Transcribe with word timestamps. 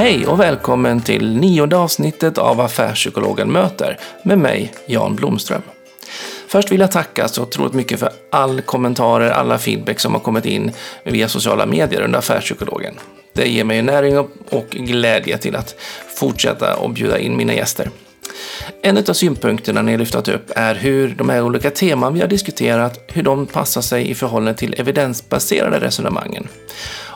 Hej 0.00 0.26
och 0.26 0.40
välkommen 0.40 1.00
till 1.00 1.36
nionde 1.36 1.76
avsnittet 1.76 2.38
av 2.38 2.60
Affärspsykologen 2.60 3.52
möter 3.52 3.98
med 4.22 4.38
mig, 4.38 4.72
Jan 4.86 5.16
Blomström. 5.16 5.62
Först 6.48 6.72
vill 6.72 6.80
jag 6.80 6.90
tacka 6.90 7.28
så 7.28 7.42
otroligt 7.42 7.72
mycket 7.72 8.00
för 8.00 8.10
all 8.30 8.60
kommentarer, 8.60 9.30
alla 9.30 9.58
feedback 9.58 10.00
som 10.00 10.12
har 10.12 10.20
kommit 10.20 10.46
in 10.46 10.72
via 11.04 11.28
sociala 11.28 11.66
medier 11.66 12.00
under 12.00 12.18
Affärspsykologen. 12.18 12.94
Det 13.32 13.48
ger 13.48 13.64
mig 13.64 13.82
näring 13.82 14.18
och 14.50 14.66
glädje 14.70 15.38
till 15.38 15.56
att 15.56 15.74
fortsätta 16.16 16.76
och 16.76 16.90
bjuda 16.90 17.18
in 17.18 17.36
mina 17.36 17.54
gäster. 17.54 17.90
En 18.82 18.98
av 18.98 19.12
synpunkterna 19.12 19.82
ni 19.82 19.92
har 19.92 20.30
upp 20.30 20.50
är 20.56 20.74
hur 20.74 21.08
de 21.08 21.28
här 21.28 21.42
olika 21.42 21.70
teman 21.70 22.14
vi 22.14 22.20
har 22.20 22.28
diskuterat, 22.28 23.04
hur 23.08 23.22
de 23.22 23.46
passar 23.46 23.80
sig 23.80 24.10
i 24.10 24.14
förhållande 24.14 24.54
till 24.54 24.74
evidensbaserade 24.78 25.80
resonemangen. 25.80 26.48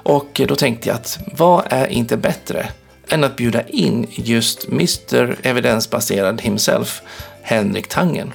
Och 0.04 0.40
då 0.48 0.56
tänkte 0.56 0.88
jag 0.88 0.96
att 0.96 1.18
vad 1.32 1.64
är 1.70 1.86
inte 1.86 2.16
bättre 2.16 2.68
än 3.08 3.24
att 3.24 3.36
bjuda 3.36 3.68
in 3.68 4.06
just 4.10 4.68
Mr 4.68 5.36
Evidensbaserad 5.42 6.40
himself, 6.40 7.02
Henrik 7.42 7.88
Tangen. 7.88 8.32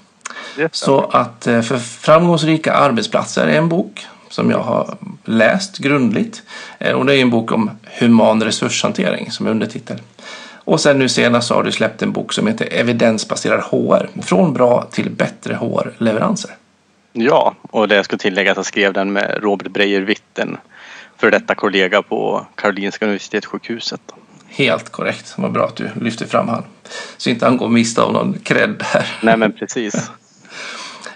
Så 0.72 1.00
att 1.00 1.47
eh, 1.47 1.62
för 1.62 1.78
framgångsrika 1.78 2.72
arbetsplatser 2.72 3.47
är 3.47 3.59
en 3.59 3.69
bok 3.69 4.06
som 4.28 4.50
jag 4.50 4.60
har 4.60 4.97
läst 5.25 5.78
grundligt. 5.78 6.43
Eh, 6.78 6.93
och 6.93 7.06
det 7.06 7.16
är 7.16 7.22
en 7.22 7.31
bok 7.31 7.53
om 7.53 7.71
human 7.99 8.43
resurshantering 8.43 9.31
som 9.31 9.47
är 9.47 9.50
undertitel. 9.50 9.99
Och 10.71 10.81
sen 10.81 10.99
nu 10.99 11.09
senast 11.09 11.49
så 11.49 11.55
har 11.55 11.63
du 11.63 11.73
släppt 11.73 12.03
en 12.03 12.13
bok 12.13 12.33
som 12.33 12.47
heter 12.47 12.69
Evidensbaserad 12.73 13.61
HR. 13.61 14.23
Från 14.23 14.53
bra 14.53 14.87
till 14.91 15.11
bättre 15.11 15.55
HR-leveranser. 15.55 16.51
Ja, 17.13 17.55
och 17.63 17.89
det 17.89 17.95
jag 17.95 18.05
ska 18.05 18.17
tillägga 18.17 18.51
att 18.51 18.57
jag 18.57 18.67
skrev 18.67 18.93
den 18.93 19.13
med 19.13 19.39
Robert 19.43 19.69
Breijer-Witt, 19.69 20.39
en 20.39 20.57
för 21.17 21.31
detta 21.31 21.55
kollega 21.55 22.03
på 22.03 22.47
Karolinska 22.55 23.05
Universitetssjukhuset. 23.05 24.01
Helt 24.49 24.93
korrekt. 24.93 25.35
Vad 25.37 25.53
bra 25.53 25.65
att 25.67 25.77
du 25.77 25.91
lyfter 26.01 26.27
fram 26.27 26.49
han. 26.49 26.65
Så 27.17 27.31
inte 27.31 27.45
han 27.45 27.57
går 27.57 27.69
miste 27.69 28.03
av 28.03 28.13
någon 28.13 28.39
cred 28.43 28.83
här. 28.83 29.07
Nej 29.23 29.37
men 29.37 29.53
precis. 29.53 30.11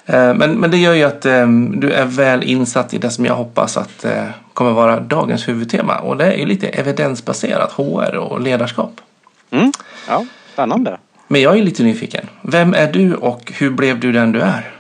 Eh, 0.07 0.35
men, 0.35 0.53
men 0.53 0.71
det 0.71 0.77
gör 0.77 0.95
ju 0.95 1.05
att 1.05 1.27
um, 1.27 1.81
du 1.81 1.91
är 1.91 2.05
väl 2.05 2.43
insatt 2.43 2.95
i 2.95 2.99
det 2.99 3.11
som 3.11 3.25
jag 3.25 3.35
hoppas 3.35 3.77
att 3.77 4.05
uh, 4.05 4.25
kommer 4.55 4.73
vara 4.73 5.01
dagens 5.01 5.49
huvudtema. 5.49 5.99
Och 5.99 6.17
det 6.17 6.33
är 6.33 6.37
ju 6.37 6.47
lite 6.47 6.69
evidensbaserat 6.69 7.73
HR 7.73 8.17
och 8.17 8.41
ledarskap. 8.41 9.01
Mm. 9.51 9.73
Ja, 10.09 10.27
spännande. 10.53 10.99
Men 11.29 11.41
jag 11.41 11.59
är 11.59 11.63
lite 11.63 11.83
nyfiken. 11.83 12.29
Vem 12.43 12.75
är 12.75 12.93
du 12.93 13.15
och 13.15 13.53
hur 13.55 13.71
blev 13.71 14.01
du 14.01 14.13
den 14.13 14.33
du 14.33 14.41
är? 14.41 14.71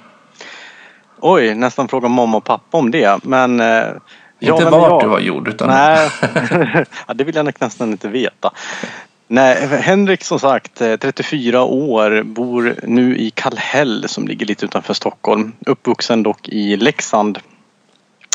Oj, 1.21 1.55
nästan 1.55 1.89
fråga 1.89 2.09
mamma 2.09 2.37
och 2.37 2.45
pappa 2.45 2.79
om 2.79 2.91
det. 2.91 3.25
Men, 3.25 3.61
uh, 3.61 3.87
inte 4.41 4.63
ja, 4.63 4.71
vart 4.71 4.91
jag... 4.91 5.03
du 5.03 5.07
var 5.07 5.21
gjord 5.21 5.49
utan... 5.49 5.69
Nej, 5.69 6.11
ja, 7.07 7.15
det 7.15 7.25
vill 7.25 7.35
jag 7.35 7.61
nästan 7.61 7.91
inte 7.91 8.09
veta. 8.09 8.51
Nej, 9.29 9.67
Henrik 9.67 10.25
som 10.25 10.39
sagt, 10.39 10.75
34 10.75 11.57
eh, 11.59 11.65
år, 11.65 12.23
bor 12.23 12.75
nu 12.83 13.17
i 13.17 13.31
Kallhäll 13.31 14.09
som 14.09 14.29
ligger 14.29 14.47
lite 14.47 14.65
utanför 14.65 14.95
Stockholm. 14.95 15.53
Uppvuxen 15.67 16.23
dock 16.23 16.49
i 16.49 16.77
Leksand 16.77 17.39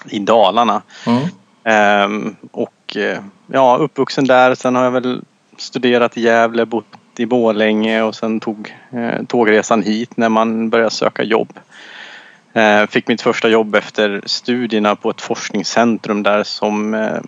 i 0.10 0.20
Dalarna. 0.20 0.82
Mm. 1.06 1.28
Ehm, 1.64 2.36
och 2.52 2.98
eh, 2.98 3.20
ja, 3.48 3.78
uppvuxen 3.78 4.26
där. 4.26 4.56
Sen 4.56 4.76
har 4.76 4.84
jag 4.84 4.92
väl 4.92 5.22
studerat 5.62 6.18
i 6.18 6.22
Gävle, 6.22 6.66
bott 6.66 6.86
i 7.18 7.26
Bålänge 7.26 8.02
och 8.02 8.16
sen 8.16 8.40
tog 8.40 8.76
eh, 8.92 9.24
tågresan 9.28 9.84
hit 9.84 10.18
när 10.18 10.30
man 10.30 10.70
började 10.70 10.92
söka 10.92 11.24
jobb. 11.24 11.60
Ehm, 12.54 12.88
fick 12.88 13.08
mitt 13.08 13.22
första 13.22 13.50
jobb 13.50 13.76
efter 13.76 14.22
studierna 14.26 14.96
på 14.96 15.10
ett 15.10 15.22
forskningscentrum 15.22 16.24
där 16.24 16.44
som 16.44 16.94
eh, 16.94 17.20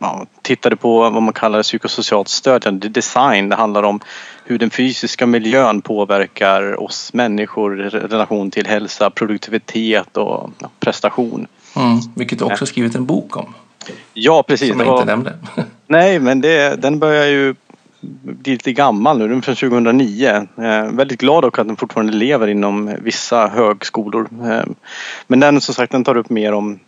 ja, 0.00 0.26
tittade 0.42 0.76
på 0.76 1.10
vad 1.10 1.22
man 1.22 1.32
kallar 1.32 1.62
psykosocialt 1.62 2.28
stödjande 2.28 2.88
design. 2.88 3.48
Det 3.48 3.56
handlar 3.56 3.82
om 3.82 4.00
hur 4.44 4.58
den 4.58 4.70
fysiska 4.70 5.26
miljön 5.26 5.80
påverkar 5.80 6.82
oss 6.82 7.12
människor 7.12 7.86
i 7.86 7.88
relation 7.88 8.50
till 8.50 8.66
hälsa, 8.66 9.10
produktivitet 9.10 10.16
och 10.16 10.50
prestation. 10.80 11.46
Mm, 11.76 11.98
vilket 12.16 12.38
du 12.38 12.44
också 12.44 12.66
skrivit 12.66 12.94
en 12.94 13.06
bok 13.06 13.36
om. 13.36 13.54
Ja 14.14 14.42
precis. 14.42 14.70
Som 14.70 14.80
jag 14.80 14.94
inte 14.94 15.04
nämnde. 15.04 15.34
Nej 15.88 16.18
men 16.18 16.40
det, 16.40 16.82
den 16.82 16.98
börjar 16.98 17.26
ju 17.26 17.54
bli 18.22 18.52
lite 18.52 18.72
gammal 18.72 19.18
nu, 19.18 19.28
den 19.28 19.38
är 19.38 19.42
från 19.42 19.54
2009. 19.54 20.46
Eh, 20.56 20.84
väldigt 20.92 21.20
glad 21.20 21.42
dock 21.42 21.58
att 21.58 21.66
den 21.66 21.76
fortfarande 21.76 22.12
lever 22.12 22.48
inom 22.48 22.94
vissa 23.02 23.48
högskolor. 23.48 24.28
Eh, 24.50 24.64
men 25.26 25.40
den 25.40 25.60
som 25.60 25.74
sagt 25.74 25.92
den 25.92 26.04
tar 26.04 26.16
upp 26.16 26.30
mer 26.30 26.52
om 26.52 26.78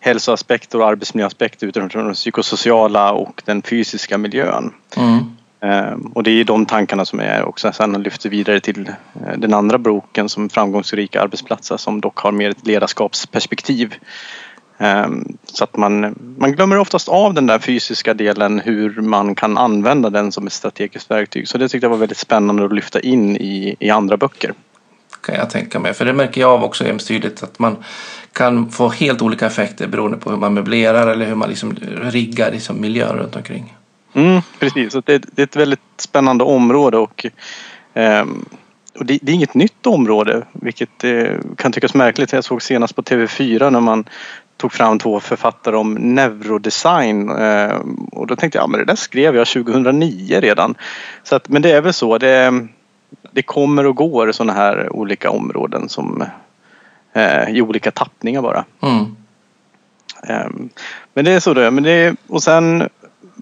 hälsoaspekter 0.00 0.80
och 0.80 0.88
arbetsmiljöaspekter 0.88 1.66
utifrån 1.66 2.04
den 2.04 2.14
psykosociala 2.14 3.12
och 3.12 3.42
den 3.44 3.62
fysiska 3.62 4.18
miljön. 4.18 4.72
Mm. 4.96 5.18
Ehm, 5.60 6.00
och 6.14 6.22
det 6.22 6.30
är 6.30 6.44
de 6.44 6.66
tankarna 6.66 7.04
som 7.04 7.18
jag 7.18 7.48
också 7.48 7.72
sen 7.72 8.02
lyfter 8.02 8.30
vidare 8.30 8.60
till 8.60 8.88
eh, 8.88 9.38
den 9.38 9.54
andra 9.54 9.78
boken 9.78 10.28
som 10.28 10.48
Framgångsrika 10.48 11.22
arbetsplatser 11.22 11.76
som 11.76 12.00
dock 12.00 12.18
har 12.18 12.32
mer 12.32 12.50
ett 12.50 12.66
ledarskapsperspektiv. 12.66 13.94
Ehm, 14.80 15.36
så 15.44 15.64
att 15.64 15.76
man, 15.76 16.14
man 16.38 16.52
glömmer 16.52 16.78
oftast 16.78 17.08
av 17.08 17.34
den 17.34 17.46
där 17.46 17.58
fysiska 17.58 18.14
delen 18.14 18.60
hur 18.60 19.00
man 19.00 19.34
kan 19.34 19.58
använda 19.58 20.10
den 20.10 20.32
som 20.32 20.46
ett 20.46 20.52
strategiskt 20.52 21.10
verktyg. 21.10 21.48
Så 21.48 21.58
det 21.58 21.68
tyckte 21.68 21.84
jag 21.84 21.90
var 21.90 21.96
väldigt 21.96 22.18
spännande 22.18 22.64
att 22.64 22.74
lyfta 22.74 23.00
in 23.00 23.36
i, 23.36 23.76
i 23.78 23.90
andra 23.90 24.16
böcker. 24.16 24.54
Kan 25.22 25.34
jag 25.34 25.50
tänka 25.50 25.78
mig. 25.78 25.94
För 25.94 26.04
det 26.04 26.12
märker 26.12 26.40
jag 26.40 26.50
av 26.50 26.64
också 26.64 26.84
hemskt 26.84 27.08
tydligt 27.08 27.42
att 27.42 27.58
man 27.58 27.76
kan 28.32 28.70
få 28.70 28.88
helt 28.88 29.22
olika 29.22 29.46
effekter 29.46 29.86
beroende 29.86 30.16
på 30.16 30.30
hur 30.30 30.36
man 30.36 30.54
möblerar 30.54 31.06
eller 31.06 31.26
hur 31.26 31.34
man 31.34 31.48
liksom 31.48 31.76
riggar 32.02 32.50
liksom 32.50 32.80
miljön 32.80 33.16
runt 33.16 33.36
omkring. 33.36 33.76
Mm, 34.12 34.40
precis, 34.58 34.92
det, 34.92 35.02
det 35.02 35.42
är 35.42 35.44
ett 35.44 35.56
väldigt 35.56 35.80
spännande 35.96 36.44
område 36.44 36.98
och, 36.98 37.26
eh, 37.94 38.24
och 38.98 39.06
det, 39.06 39.18
det, 39.22 39.32
är 39.32 39.34
inget 39.34 39.54
nytt 39.54 39.86
område 39.86 40.46
vilket 40.52 41.04
eh, 41.04 41.36
kan 41.56 41.72
tyckas 41.72 41.94
märkligt. 41.94 42.32
Jag 42.32 42.44
såg 42.44 42.62
senast 42.62 42.96
på 42.96 43.02
TV4 43.02 43.70
när 43.70 43.80
man 43.80 44.04
tog 44.60 44.72
fram 44.72 44.98
två 44.98 45.20
författare 45.20 45.76
om 45.76 45.94
neurodesign 45.94 47.30
eh, 47.30 47.76
och 48.12 48.26
då 48.26 48.36
tänkte 48.36 48.58
jag, 48.58 48.62
ja 48.62 48.66
men 48.66 48.80
det 48.80 48.86
där 48.86 48.94
skrev 48.94 49.36
jag 49.36 49.46
2009 49.46 50.40
redan. 50.40 50.74
Så 51.22 51.36
att, 51.36 51.48
men 51.48 51.62
det 51.62 51.70
är 51.70 51.80
väl 51.80 51.92
så, 51.92 52.18
det, 52.18 52.66
det 53.30 53.42
kommer 53.42 53.86
och 53.86 53.96
går 53.96 54.32
sådana 54.32 54.52
här 54.52 54.92
olika 54.92 55.30
områden 55.30 55.88
som 55.88 56.24
eh, 57.12 57.48
i 57.48 57.62
olika 57.62 57.90
tappningar 57.90 58.42
bara. 58.42 58.64
Mm. 58.82 59.16
Ehm, 60.28 60.68
Men 61.14 61.24
det 61.24 61.30
är 61.30 61.40
så 61.40 61.54
det 61.54 61.66
är. 61.66 61.70
Men 61.70 61.84
det 61.84 61.90
är, 61.90 62.16
och 62.26 62.42
sen 62.42 62.88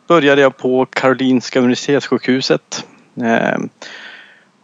började 0.07 0.41
jag 0.41 0.57
på 0.57 0.87
Karolinska 0.87 1.59
Universitetssjukhuset. 1.59 2.87
Ehm, 3.23 3.69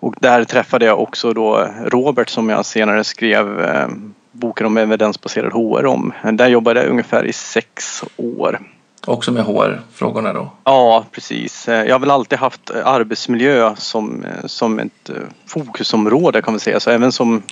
Och 0.00 0.14
där 0.20 0.44
träffade 0.44 0.84
jag 0.84 1.00
också 1.00 1.32
då 1.32 1.68
Robert 1.84 2.28
som 2.28 2.48
jag 2.48 2.66
senare 2.66 3.04
skrev 3.04 3.60
eh, 3.60 3.88
boken 4.34 4.66
om 4.66 4.76
evidensbaserad 4.76 5.52
HR 5.52 5.86
om. 5.86 6.12
Där 6.32 6.48
jobbade 6.48 6.80
jag 6.80 6.90
ungefär 6.90 7.24
i 7.24 7.32
sex 7.32 8.04
år. 8.16 8.60
Också 9.06 9.32
med 9.32 9.44
HR-frågorna 9.44 10.32
då. 10.32 10.50
Ja, 10.64 11.04
precis. 11.12 11.68
Jag 11.68 11.94
har 11.94 11.98
väl 11.98 12.10
alltid 12.10 12.38
haft 12.38 12.70
arbetsmiljö 12.70 13.74
som, 13.76 14.24
som 14.44 14.78
ett 14.78 15.08
eh, 15.08 15.16
fokusområde 15.46 16.42
kan 16.42 16.52
man 16.52 16.60
säga. 16.60 16.80
Så 16.80 16.90
även 16.90 17.12
som 17.12 17.42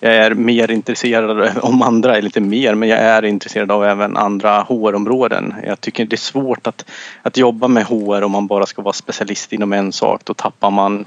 jag 0.00 0.14
är 0.14 0.34
mer 0.34 0.70
intresserad 0.70 1.58
om 1.62 1.82
andra, 1.82 2.16
eller 2.16 2.28
inte 2.28 2.40
mer, 2.40 2.74
men 2.74 2.88
jag 2.88 2.98
är 2.98 3.24
intresserad 3.24 3.70
av 3.70 3.84
även 3.84 4.16
andra 4.16 4.60
HR-områden. 4.60 5.54
Jag 5.64 5.80
tycker 5.80 6.04
det 6.04 6.14
är 6.14 6.18
svårt 6.18 6.66
att, 6.66 6.84
att 7.22 7.36
jobba 7.36 7.68
med 7.68 7.84
HR 7.84 8.22
om 8.22 8.32
man 8.32 8.46
bara 8.46 8.66
ska 8.66 8.82
vara 8.82 8.92
specialist 8.92 9.52
inom 9.52 9.72
en 9.72 9.92
sak. 9.92 10.20
Då 10.24 10.34
tappar 10.34 10.70
man 10.70 11.04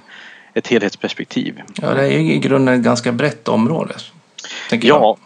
ett 0.53 0.67
helhetsperspektiv. 0.67 1.61
Ja, 1.81 1.93
det 1.93 2.01
är 2.01 2.19
ju 2.19 2.33
i 2.33 2.39
grunden 2.39 2.75
ett 2.75 2.81
ganska 2.81 3.11
brett 3.11 3.47
område. 3.47 3.93
Tänker 4.69 4.87
jag. 4.87 5.01
Ja, 5.01 5.17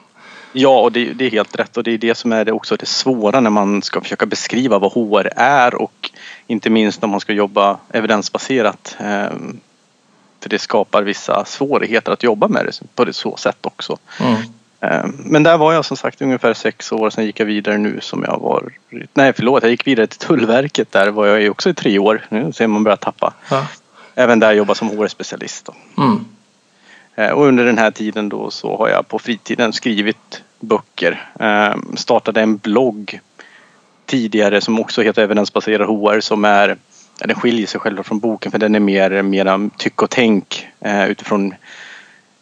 ja 0.54 0.80
och 0.80 0.92
det, 0.92 1.14
det 1.14 1.25
är 1.25 1.31
helt 1.31 1.60
rätt 1.60 1.78
och 1.78 1.84
det 1.84 1.92
är 1.92 1.98
det 1.98 2.16
som 2.16 2.31
är 2.31 2.46
det 2.46 2.52
också 2.52 2.75
det 2.75 2.86
svåra 2.86 3.40
när 3.40 3.50
man 3.50 3.81
ska 3.81 4.02
försöka 4.02 4.25
beskriva 4.25 4.80
vad 4.80 4.92
HR 4.92 5.30
är 5.36 5.75
och 5.75 6.12
inte 6.48 6.69
minst 6.69 7.02
när 7.02 7.10
man 7.10 7.19
ska 7.19 7.34
jobba 7.34 7.78
evidensbaserat. 7.94 8.96
Ehm, 9.00 9.60
För 10.42 10.50
det 10.50 10.60
skapar 10.60 11.04
vissa 11.04 11.46
svårigheter 11.46 12.12
att 12.12 12.24
jobba 12.24 12.48
med 12.48 12.66
det 12.66 12.81
på 12.96 13.06
det 13.06 13.14
så 13.14 13.38
sätt 13.38 13.58
också. 13.62 13.98
Mm. 14.19 14.42
Ehm, 14.81 15.16
Men 15.25 15.44
där 15.44 15.58
var 15.58 15.74
jag 15.74 15.86
som 15.86 15.98
sagt 15.98 16.22
ungefär 16.22 16.54
sex 16.54 16.92
år, 16.92 17.10
sen 17.10 17.25
gick 17.25 17.40
jag 17.40 17.46
vidare 17.46 17.78
nu 17.78 18.00
som 18.02 18.24
jag 18.24 18.40
var... 18.40 18.74
Nej 19.14 19.34
förlåt, 19.34 19.64
jag 19.64 19.72
gick 19.72 19.88
vidare 19.88 20.08
till 20.08 20.19
Tullverket 20.19 20.92
där 20.92 21.12
var 21.12 21.25
jag 21.28 21.52
också 21.52 21.69
i 21.69 21.74
tre 21.74 22.00
år. 22.00 22.25
Nu 22.30 22.54
ser 22.54 22.68
man 22.68 22.84
börjar 22.84 22.98
tappa. 22.98 23.34
Ja. 23.50 23.68
Även 24.16 24.40
där 24.40 24.54
jobbar 24.54 24.74
som 24.74 24.90
HR-specialist. 24.90 25.69
Mm. 25.98 26.25
Eh, 27.18 27.31
och 27.31 27.46
under 27.46 27.66
den 27.66 27.78
här 27.78 27.92
tiden 27.92 28.30
då 28.30 28.52
så 28.52 28.78
har 28.78 28.90
jag 28.90 29.08
på 29.08 29.19
fritiden 29.19 29.74
skrivit 29.74 30.44
böcker. 30.60 31.30
Ehm, 31.40 31.98
startade 31.98 32.42
en 32.42 32.58
blogg 32.58 33.19
tidigare 34.06 34.62
som 34.62 34.80
också 34.80 35.02
heter 35.02 35.24
Evidensbaserad 35.24 35.88
HR 35.88 36.19
som 36.19 36.46
är 36.46 36.78
den 37.19 37.36
skiljer 37.36 37.68
sig 37.68 37.80
själv 37.80 38.04
från 38.04 38.19
boken 38.19 38.52
för 38.52 38.60
den 38.60 38.75
är 38.75 38.80
mer 38.80 39.22
mera 39.22 39.69
tyck 39.78 40.02
och 40.02 40.10
tänk 40.10 40.68
eh, 40.80 41.10
utifrån 41.10 41.54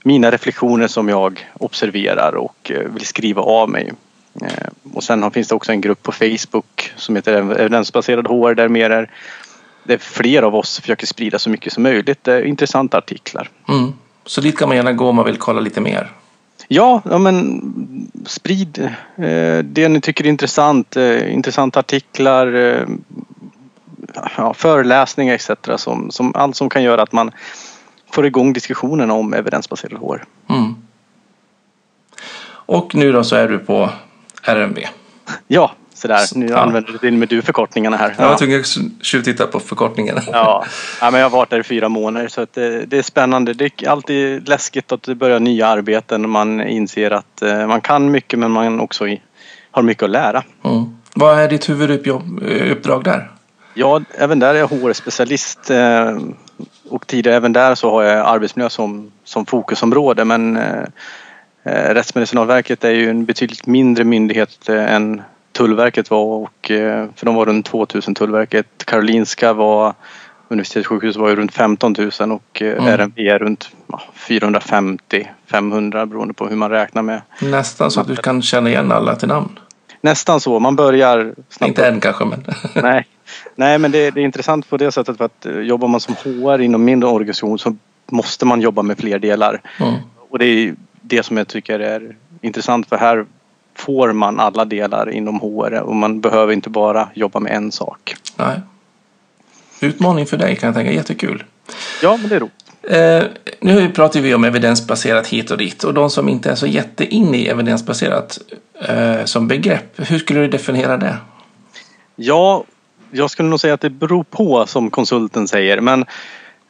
mina 0.04 0.32
reflektioner 0.32 0.88
som 0.88 1.10
jag 1.10 1.50
observerar 1.54 2.36
och 2.36 2.72
eh, 2.72 2.90
vill 2.90 3.06
skriva 3.06 3.42
av 3.42 3.70
mig. 3.70 3.94
Ehm, 4.42 4.94
och 4.94 5.04
sen 5.04 5.32
finns 5.32 5.48
det 5.48 5.56
också 5.56 5.72
en 5.72 5.82
grupp 5.82 6.04
på 6.04 6.12
Facebook 6.12 6.94
som 6.96 7.16
heter 7.16 7.34
Evidensbaserad 7.34 8.28
HR 8.28 8.54
där 8.54 8.68
mer 8.68 8.90
är 8.90 9.10
där 9.84 9.98
fler 9.98 10.42
av 10.42 10.56
oss 10.56 10.80
försöker 10.80 11.08
sprida 11.08 11.40
så 11.40 11.50
mycket 11.50 11.74
som 11.74 11.84
möjligt. 11.84 12.24
Det 12.24 12.34
är 12.34 12.42
intressanta 12.42 12.98
artiklar. 12.98 13.50
Mm. 13.70 13.94
Så 14.26 14.42
dit 14.42 14.58
kan 14.58 14.68
man 14.68 14.78
gärna 14.78 14.94
gå 14.94 15.10
om 15.10 15.16
man 15.16 15.26
vill 15.26 15.38
kolla 15.38 15.60
lite 15.60 15.82
mer. 15.82 16.12
Ja, 16.68 17.02
ja 17.10 17.18
men 17.18 17.62
sprid 18.26 18.92
eh, 19.16 19.58
det 19.64 19.90
ni 19.90 20.02
tycker 20.02 20.24
är 20.24 20.30
intressant. 20.30 20.98
Eh, 20.98 21.34
intressanta 21.34 21.80
artiklar, 21.80 22.54
eh, 22.54 22.88
ja, 24.38 24.54
föreläsningar 24.54 25.36
etc. 25.36 25.50
Som, 25.78 26.12
som, 26.12 26.36
allt 26.36 26.56
som 26.56 26.70
kan 26.70 26.84
göra 26.84 27.02
att 27.02 27.12
man 27.12 27.32
får 28.12 28.26
igång 28.26 28.54
diskussionen 28.54 29.12
om 29.12 29.34
evidensbaserad 29.34 30.00
HR. 30.00 30.24
Mm. 30.50 30.76
Och 32.68 32.96
nu 32.96 33.12
då 33.12 33.24
så 33.24 33.36
är 33.36 33.48
du 33.48 33.60
på 33.60 33.90
RMV. 34.44 34.80
Ja, 35.48 35.72
sådär. 36.08 36.28
Nu 36.36 36.48
Ja. 36.48 36.58
använder 36.58 36.92
du 36.92 36.98
till 36.98 37.14
och 37.14 37.20
med 37.20 37.30
du 37.30 37.42
förkortningarna 37.42 37.98
här. 37.98 38.16
Jag 38.18 38.30
var 38.30 38.38
tvungen 38.38 38.60
att 38.60 39.06
tjuvtitta 39.06 39.48
på 39.48 39.60
förkortningen. 39.60 40.20
Ja. 40.32 40.66
ja, 41.02 41.12
men 41.12 41.20
jag 41.20 41.30
har 41.30 41.38
varit 41.38 41.50
där 41.50 41.60
i 41.60 41.64
fyra 41.64 41.90
månader 41.90 42.28
så 42.28 42.46
det, 42.54 42.86
det 42.86 42.98
är 42.98 43.02
spännande. 43.02 43.54
Det 43.54 43.84
är 43.84 43.90
alltid 43.90 44.48
läskigt 44.48 44.92
att 44.92 45.04
det 45.04 45.16
börjar 45.16 45.40
nya 45.40 45.68
arbeten 45.68 46.24
och 46.24 46.30
man 46.30 46.62
inser 46.62 47.12
att 47.12 47.42
eh, 47.42 47.68
man 47.68 47.82
kan 47.82 48.12
mycket 48.12 48.40
men 48.40 48.52
man 48.52 48.80
också 48.80 49.06
har 49.72 49.82
mycket 49.82 50.04
att 50.04 50.10
lära. 50.10 50.44
Mm. 50.66 50.98
Vad 51.14 51.40
är 51.40 51.48
ditt 51.48 51.70
huvuduppdrag 51.70 53.04
där? 53.04 53.32
Ja, 53.74 54.02
även 54.18 54.40
där 54.40 54.56
är 54.56 54.60
jag 54.60 54.68
HR-specialist 54.68 55.70
eh, 55.70 56.18
och 56.90 57.08
tidigare 57.08 57.38
även 57.38 57.54
där 57.54 57.76
så 57.76 57.90
har 57.92 58.04
jag 58.04 58.28
arbetsmiljö 58.28 58.70
som, 58.70 59.12
som 59.24 59.46
fokusområde 59.46 60.26
men 60.26 60.58
eh, 60.58 60.84
eh, 61.64 61.94
Rättsmedicinalverket 61.94 62.84
är 62.84 62.92
ju 62.92 63.10
en 63.10 63.26
betydligt 63.26 63.68
mindre 63.68 64.04
myndighet 64.04 64.70
eh, 64.70 64.94
än 64.94 65.22
Tullverket 65.56 66.12
var 66.12 66.24
och 66.24 66.72
eh, 66.72 67.08
för 67.16 67.26
de 67.26 67.36
var 67.36 67.46
runt 67.46 67.66
2000 67.66 68.16
Tullverket. 68.16 68.68
Karolinska 68.86 69.54
var 69.54 69.94
Universitetssjukhuset 70.48 71.22
var 71.22 71.30
ju 71.30 71.36
runt 71.36 71.54
15 71.54 71.96
000 72.20 72.32
och 72.32 72.62
eh, 72.62 72.78
Mm. 72.78 72.88
RMV 72.88 73.20
är 73.20 73.40
runt 73.40 73.70
ja, 73.88 74.02
450 74.14 75.30
500 75.46 76.06
beroende 76.06 76.34
på 76.34 76.48
hur 76.48 76.56
man 76.56 76.70
räknar 76.70 77.02
med. 77.02 77.22
Nästan 77.40 77.92
så 77.92 78.02
att 78.02 78.08
du 78.08 78.16
kan 78.16 78.42
känna 78.42 78.70
igen 78.70 78.92
alla 78.92 79.16
till 79.16 79.28
namn. 79.28 79.60
Nästan 80.02 80.40
så, 80.40 80.60
man 80.60 80.76
börjar 80.76 81.34
snabbt 81.50 81.70
Inte 81.70 81.88
än 81.88 82.00
kanske 82.00 82.26
men. 82.26 82.46
Nej, 82.84 83.08
Nej 83.56 83.80
men 83.80 83.92
det, 83.92 84.12
det 84.12 84.22
är 84.22 84.26
intressant 84.26 84.70
på 84.70 84.78
det 84.78 84.92
sättet 84.92 85.18
för 85.18 85.26
att 85.26 85.46
eh, 85.46 85.60
jobbar 85.60 85.88
man 85.88 86.00
som 86.00 86.16
HR 86.16 86.62
inom 86.62 86.86
mindre 86.86 87.10
organisation 87.10 87.60
så 87.60 87.76
måste 88.12 88.46
man 88.46 88.62
jobba 88.62 88.82
med 88.82 88.98
fler 88.98 89.20
delar. 89.20 89.62
Mm. 89.80 89.94
Och 90.30 90.40
det 90.40 90.46
är 90.46 90.76
det 91.02 91.24
som 91.24 91.38
jag 91.38 91.48
tycker 91.48 91.80
är 91.80 92.16
intressant 92.42 92.90
för 92.90 92.98
här 92.98 93.26
får 93.76 94.14
man 94.14 94.40
alla 94.40 94.66
delar 94.66 95.10
inom 95.10 95.40
HR 95.40 95.74
och 95.74 95.96
man 95.96 96.22
behöver 96.22 96.54
inte 96.54 96.70
bara 96.70 97.10
jobba 97.14 97.40
med 97.40 97.52
en 97.52 97.72
sak. 97.72 98.16
Nej. 98.36 98.60
Utmaning 99.82 100.26
för 100.26 100.38
dig 100.38 100.56
kan 100.56 100.68
jag 100.68 100.76
tänka. 100.76 100.92
Jättekul. 100.92 101.44
Ja, 102.02 102.18
men 102.18 102.30
det 102.30 102.36
är 102.36 102.40
roligt. 102.40 102.66
Eh, 102.90 103.24
nu 103.60 103.90
pratar 103.90 104.20
vi 104.20 104.34
om 104.34 104.44
evidensbaserat 104.44 105.28
hit 105.28 105.52
och 105.52 105.58
dit 105.58 105.84
och 105.84 105.94
de 105.94 106.10
som 106.10 106.30
inte 106.30 106.52
är 106.52 106.56
så 106.56 106.68
jätteinne 106.68 107.38
i 107.38 107.48
evidensbaserat 107.48 108.38
eh, 108.82 109.26
som 109.26 109.48
begrepp. 109.48 110.10
Hur 110.10 110.20
skulle 110.20 110.40
du 110.40 110.48
definiera 110.48 110.98
det? 110.98 111.18
Ja, 112.16 112.64
jag 113.12 113.30
skulle 113.30 113.50
nog 113.50 113.60
säga 113.60 113.74
att 113.74 113.82
det 113.82 113.90
beror 113.90 114.24
på 114.24 114.66
som 114.68 114.90
konsulten 114.90 115.48
säger 115.48 115.82
men 115.82 116.06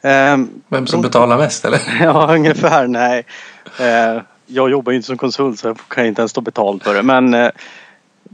ehm, 0.02 0.48
Vem 0.68 0.86
som 0.86 1.02
betalar 1.02 1.38
mest 1.38 1.64
eller? 1.64 1.80
Ja, 2.02 2.34
ungefär. 2.34 2.86
Nej. 2.86 3.24
Jag 4.46 4.70
jobbar 4.70 4.92
ju 4.92 4.96
inte 4.96 5.06
som 5.06 5.16
konsult 5.16 5.58
så 5.58 5.68
jag 5.68 5.78
kan 5.88 6.06
inte 6.06 6.20
ens 6.22 6.32
ta 6.32 6.40
betalt 6.40 6.84
för 6.84 6.94
det. 6.94 7.02
Men 7.02 7.34
eh, 7.34 7.50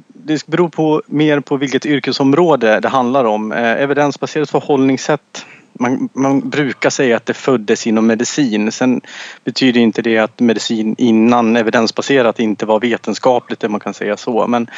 det 0.07 0.47
beror 0.47 0.69
på, 0.69 1.02
mer 1.07 1.40
på 1.40 1.57
vilket 1.57 1.87
yrkesområde 1.87 2.81
det 2.81 2.88
handlar 2.88 3.25
om. 3.25 3.52
Eh, 3.52 3.83
evidensbaserat 3.83 4.50
förhållningssätt. 4.50 5.47
Man, 5.73 6.09
man 6.12 6.49
brukar 6.49 6.90
säga 6.90 7.16
att 7.16 7.26
det 7.26 7.35
föddes 7.35 7.87
inom 7.87 8.07
medicin. 8.07 8.73
Sen 8.73 9.00
betyder 9.45 9.81
inte 9.81 10.02
det 10.02 10.19
att 10.19 10.40
medicin 10.40 10.95
innan 10.99 11.57
evidensbaserat 11.57 12.40
inte 12.40 12.66
var 12.66 12.81
vetenskapligt, 12.81 13.61
det 13.61 13.69
man 13.69 13.81
kan 13.81 13.95
säga 13.95 14.16
så. 14.16 14.47
Men 14.47 14.71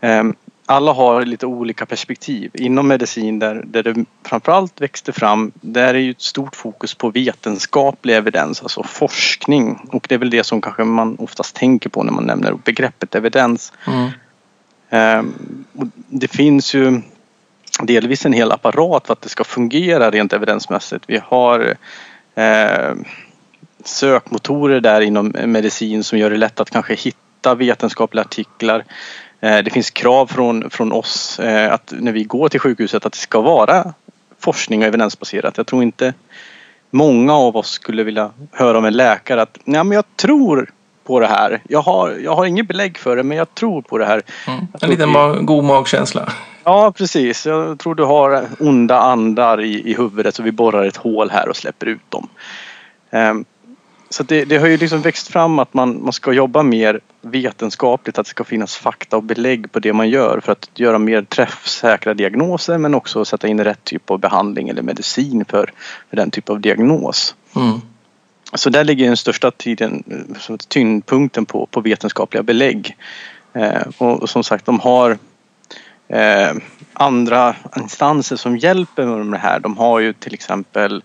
eh, 0.00 0.24
alla 0.70 0.92
har 0.92 1.24
lite 1.24 1.46
olika 1.46 1.86
perspektiv. 1.86 2.50
Inom 2.54 2.88
medicin 2.88 3.38
där, 3.38 3.62
där 3.66 3.82
det 3.82 4.04
framförallt 4.26 4.80
växte 4.80 5.12
fram, 5.12 5.52
där 5.54 5.94
är 5.94 5.98
ju 5.98 6.10
ett 6.10 6.20
stort 6.20 6.56
fokus 6.56 6.94
på 6.94 7.10
vetenskaplig 7.10 8.14
evidens, 8.16 8.62
alltså 8.62 8.82
forskning. 8.82 9.88
Och 9.92 10.06
det 10.08 10.14
är 10.14 10.18
väl 10.18 10.30
det 10.30 10.44
som 10.44 10.60
kanske 10.60 10.84
man 10.84 11.16
oftast 11.18 11.56
tänker 11.56 11.90
på 11.90 12.02
när 12.02 12.12
man 12.12 12.24
nämner 12.24 12.52
begreppet 12.64 13.14
evidens. 13.14 13.72
Mm. 13.86 14.10
Ehm, 14.90 15.34
Det 16.08 16.28
finns 16.28 16.74
ju 16.74 17.00
delvis 17.82 18.26
en 18.26 18.32
hel 18.32 18.52
apparat 18.52 19.06
för 19.06 19.12
att 19.12 19.22
det 19.22 19.28
ska 19.28 19.44
fungera 19.44 20.10
rent 20.10 20.32
evidensmässigt. 20.32 21.04
Vi 21.06 21.20
har 21.24 21.74
eh, 22.34 22.94
sökmotorer 23.84 24.80
där 24.80 25.00
inom 25.00 25.34
medicin 25.46 26.04
som 26.04 26.18
gör 26.18 26.30
det 26.30 26.36
lätt 26.36 26.60
att 26.60 26.70
kanske 26.70 26.94
hitta 26.94 27.54
vetenskapliga 27.54 28.24
artiklar. 28.24 28.84
Eh, 29.40 29.58
det 29.58 29.70
finns 29.70 29.90
krav 29.90 30.26
från, 30.26 30.70
från 30.70 30.92
oss 30.92 31.38
eh, 31.38 31.72
att 31.72 31.92
när 31.98 32.12
vi 32.12 32.24
går 32.24 32.48
till 32.48 32.60
sjukhuset 32.60 33.06
att 33.06 33.12
det 33.12 33.18
ska 33.18 33.40
vara 33.40 33.94
forskning 34.40 34.80
och 34.82 34.88
evidensbaserat. 34.88 35.56
Jag 35.56 35.66
tror 35.66 35.82
inte 35.82 36.14
många 36.90 37.34
av 37.34 37.56
oss 37.56 37.70
skulle 37.70 38.02
vilja 38.02 38.30
höra 38.52 38.78
om 38.78 38.84
en 38.84 38.96
läkare 38.96 39.42
att 39.42 39.58
Nej, 39.64 39.84
men 39.84 39.96
jag 39.96 40.04
tror 40.16 40.70
på 41.04 41.20
det 41.20 41.26
här. 41.26 41.60
Jag 41.68 41.82
har, 41.82 42.10
jag 42.10 42.36
har 42.36 42.44
inget 42.44 42.68
belägg 42.68 42.98
för 42.98 43.16
det 43.16 43.22
men 43.22 43.36
jag 43.36 43.54
tror 43.54 43.82
på 43.82 43.98
det 43.98 44.06
här. 44.06 44.22
Mm. 44.46 44.66
En 44.80 44.90
liten 44.90 45.08
ma- 45.08 45.42
god 45.42 45.64
magkänsla. 45.64 46.32
Ja 46.64 46.92
precis. 46.92 47.46
Jag 47.46 47.78
tror 47.78 47.94
du 47.94 48.04
har 48.04 48.44
onda 48.60 48.98
andar 48.98 49.60
i, 49.60 49.90
i 49.90 49.94
huvudet 49.94 50.34
så 50.34 50.42
vi 50.42 50.52
borrar 50.52 50.84
ett 50.84 50.96
hål 50.96 51.30
här 51.30 51.48
och 51.48 51.56
släpper 51.56 51.86
ut 51.86 52.10
dem. 52.10 52.28
Ehm, 53.10 53.44
så 54.10 54.22
det, 54.22 54.44
det 54.44 54.58
har 54.58 54.66
ju 54.66 54.76
liksom 54.76 55.02
växt 55.02 55.28
fram 55.28 55.58
att 55.58 55.74
man, 55.74 56.02
man 56.02 56.12
ska 56.12 56.32
jobba 56.32 56.62
mer 56.62 57.00
vetenskapligt, 57.20 58.18
att 58.18 58.26
det 58.26 58.30
ska 58.30 58.44
finnas 58.44 58.76
fakta 58.76 59.16
och 59.16 59.22
belägg 59.22 59.72
på 59.72 59.78
det 59.78 59.92
man 59.92 60.08
gör 60.08 60.40
för 60.44 60.52
att 60.52 60.70
göra 60.74 60.98
mer 60.98 61.22
träffsäkra 61.22 62.14
diagnoser 62.14 62.78
men 62.78 62.94
också 62.94 63.24
sätta 63.24 63.48
in 63.48 63.64
rätt 63.64 63.84
typ 63.84 64.10
av 64.10 64.18
behandling 64.18 64.68
eller 64.68 64.82
medicin 64.82 65.44
för, 65.44 65.72
för 66.10 66.16
den 66.16 66.30
typ 66.30 66.50
av 66.50 66.60
diagnos. 66.60 67.34
Mm. 67.56 67.80
Så 68.54 68.70
där 68.70 68.84
ligger 68.84 69.06
den 69.06 69.16
största 69.16 69.50
tiden, 69.50 70.04
tyngdpunkten 70.68 71.46
på, 71.46 71.66
på 71.66 71.80
vetenskapliga 71.80 72.42
belägg. 72.42 72.96
Eh, 73.52 73.82
och 73.98 74.30
som 74.30 74.44
sagt, 74.44 74.66
de 74.66 74.80
har 74.80 75.18
eh, 76.08 76.52
andra 76.92 77.56
instanser 77.76 78.36
som 78.36 78.56
hjälper 78.56 79.06
med 79.06 79.40
det 79.40 79.42
här. 79.42 79.60
De 79.60 79.76
har 79.76 80.00
ju 80.00 80.12
till 80.12 80.34
exempel 80.34 80.94
eh, 80.96 81.00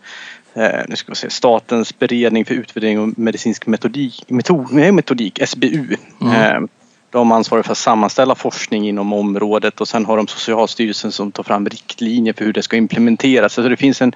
nu 0.88 0.96
ska 0.96 1.12
vi 1.12 1.16
se, 1.16 1.30
Statens 1.30 2.00
beredning 2.00 2.46
för 2.46 2.54
utvärdering 2.54 3.00
och 3.00 3.20
medicinsk 3.20 3.68
metodik, 3.68 4.24
metod, 4.28 4.72
metodik 4.72 5.40
SBU. 5.48 5.96
Mm. 6.22 6.34
Eh, 6.34 6.70
de 7.14 7.32
ansvarar 7.32 7.64
för 7.64 7.72
att 7.72 7.78
sammanställa 7.78 8.36
forskning 8.36 8.88
inom 8.88 9.14
området 9.14 9.82
och 9.82 9.88
sen 9.88 10.06
har 10.06 10.18
de 10.18 10.28
Socialstyrelsen 10.28 11.12
som 11.12 11.32
tar 11.32 11.44
fram 11.44 11.70
riktlinjer 11.70 12.34
för 12.34 12.46
hur 12.46 12.54
det 12.54 12.64
ska 12.64 12.78
implementeras. 12.78 13.54
Så 13.54 13.62
det 13.62 13.78
finns 13.78 14.02
en, 14.02 14.14